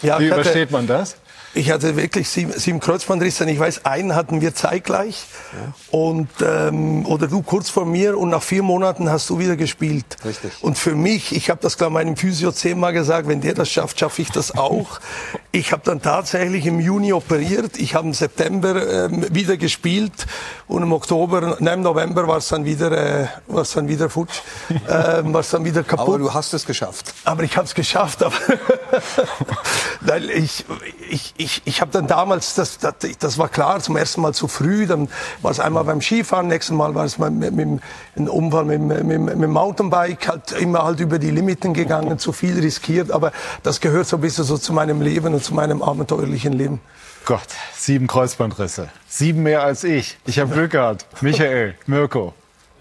[0.00, 1.16] Wie übersteht man das?
[1.54, 3.48] Ich hatte wirklich sieben, sieben Kreuzbandrisse.
[3.50, 5.24] Ich weiß, einen hatten wir zeitgleich.
[5.52, 5.98] Ja.
[5.98, 10.04] Und, ähm, oder du kurz vor mir und nach vier Monaten hast du wieder gespielt.
[10.24, 10.52] Richtig.
[10.60, 13.98] Und für mich, ich habe das glaube meinem Physio zehnmal gesagt, wenn der das schafft,
[13.98, 15.00] schaffe ich das auch.
[15.52, 17.78] ich habe dann tatsächlich im Juni operiert.
[17.78, 20.26] Ich habe im September ähm, wieder gespielt
[20.66, 24.10] und im Oktober, nein, im November war es dann wieder, äh, war es dann wieder
[24.10, 26.08] futsch, ähm, war es dann wieder kaputt.
[26.08, 27.14] Aber du hast es geschafft.
[27.24, 28.22] Aber ich habe es geschafft.
[28.22, 28.34] Aber
[30.00, 30.64] Weil ich,
[31.10, 34.48] ich, ich, ich habe dann damals, das, das, das war klar, zum ersten Mal zu
[34.48, 35.08] früh, dann
[35.40, 37.80] war es einmal beim Skifahren, nächstes Mal war es mit, mit, mit
[38.16, 42.32] einem Unfall mit, mit, mit dem Mountainbike, halt immer halt über die Limiten gegangen, zu
[42.32, 43.32] viel riskiert, aber
[43.62, 46.80] das gehört so ein bisschen so zu meinem Leben und zu meinem abenteuerlichen Leben.
[47.24, 48.88] Gott, sieben Kreuzbandrisse.
[49.06, 50.18] Sieben mehr als ich.
[50.26, 51.06] Ich habe Glück gehabt.
[51.22, 52.34] Michael, Mirko.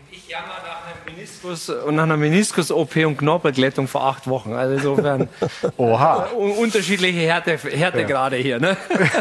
[0.10, 0.77] Ich jammer einem
[1.28, 4.54] Meniskus und nach einer Meniskus-OP und Knorpelglättung vor acht Wochen.
[4.54, 5.30] Also insofern
[5.78, 6.28] Oha.
[6.32, 8.44] Äh, unterschiedliche Härte, Härtegrade ja.
[8.44, 8.60] hier.
[8.60, 8.78] Ne?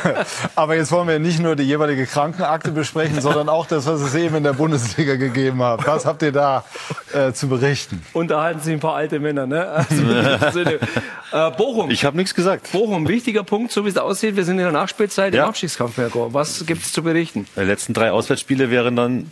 [0.54, 4.14] Aber jetzt wollen wir nicht nur die jeweilige Krankenakte besprechen, sondern auch das, was es
[4.14, 5.86] eben in der Bundesliga gegeben hat.
[5.86, 6.64] Was habt ihr da
[7.12, 8.02] äh, zu berichten?
[8.12, 9.46] Unterhalten sich ein paar alte Männer.
[9.46, 9.66] Ne?
[9.66, 11.90] Also, äh, Bochum.
[11.90, 12.70] Ich habe nichts gesagt.
[12.72, 14.36] Bochum, wichtiger Punkt, so wie es aussieht.
[14.36, 15.44] Wir sind in der Nachspielzeit ja.
[15.44, 15.94] im Abstiegskampf.
[15.96, 17.46] Was gibt es zu berichten?
[17.56, 19.30] Die letzten drei Auswärtsspiele wären dann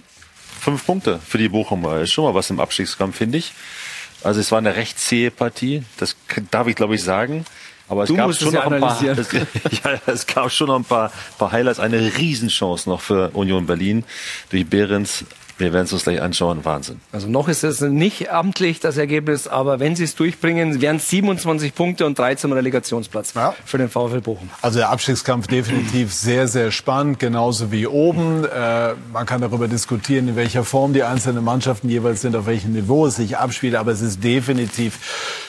[0.65, 2.01] fünf Punkte für die Bochumer.
[2.01, 3.53] Ist schon mal was im Abstiegskampf, finde ich.
[4.23, 6.16] Also es war eine recht zähe Partie, das
[6.51, 7.45] darf ich glaube ich sagen.
[7.86, 10.85] Aber es du gab schon noch ein paar, es, ja, es gab schon noch ein
[10.85, 11.78] paar, paar Highlights.
[11.81, 14.05] Eine Riesenchance noch für Union Berlin
[14.49, 15.27] durch Behrens
[15.57, 16.65] wir werden es uns gleich anschauen.
[16.65, 17.01] Wahnsinn.
[17.13, 21.09] Also noch ist es nicht amtlich, das Ergebnis, aber wenn sie es durchbringen, wären es
[21.11, 23.55] 27 Punkte und 13 Relegationsplatz ja.
[23.65, 24.51] für den VfL Bochum.
[24.63, 28.45] Also der Abstiegskampf definitiv sehr, sehr spannend, genauso wie oben.
[28.45, 32.73] Äh, man kann darüber diskutieren, in welcher Form die einzelnen Mannschaften jeweils sind, auf welchem
[32.73, 34.99] Niveau es sich abspielt, aber es ist definitiv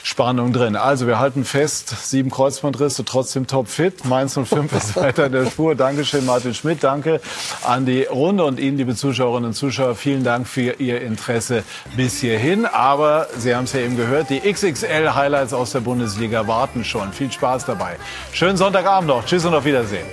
[0.04, 0.76] Spannung drin.
[0.76, 4.04] Also wir halten fest, sieben Kreuzbandrisse, trotzdem topfit.
[4.04, 5.74] Mainz 05 ist weiter in der Spur.
[5.74, 6.84] Dankeschön, Martin Schmidt.
[6.84, 7.20] Danke
[7.64, 11.64] an die Runde und Ihnen, liebe Zuschauerinnen und Zuschauer vielen Dank für Ihr Interesse
[11.96, 12.66] bis hierhin.
[12.66, 17.12] Aber Sie haben es ja eben gehört, die XXL-Highlights aus der Bundesliga warten schon.
[17.12, 17.96] Viel Spaß dabei.
[18.32, 19.24] Schönen Sonntagabend noch.
[19.24, 20.06] Tschüss und auf Wiedersehen.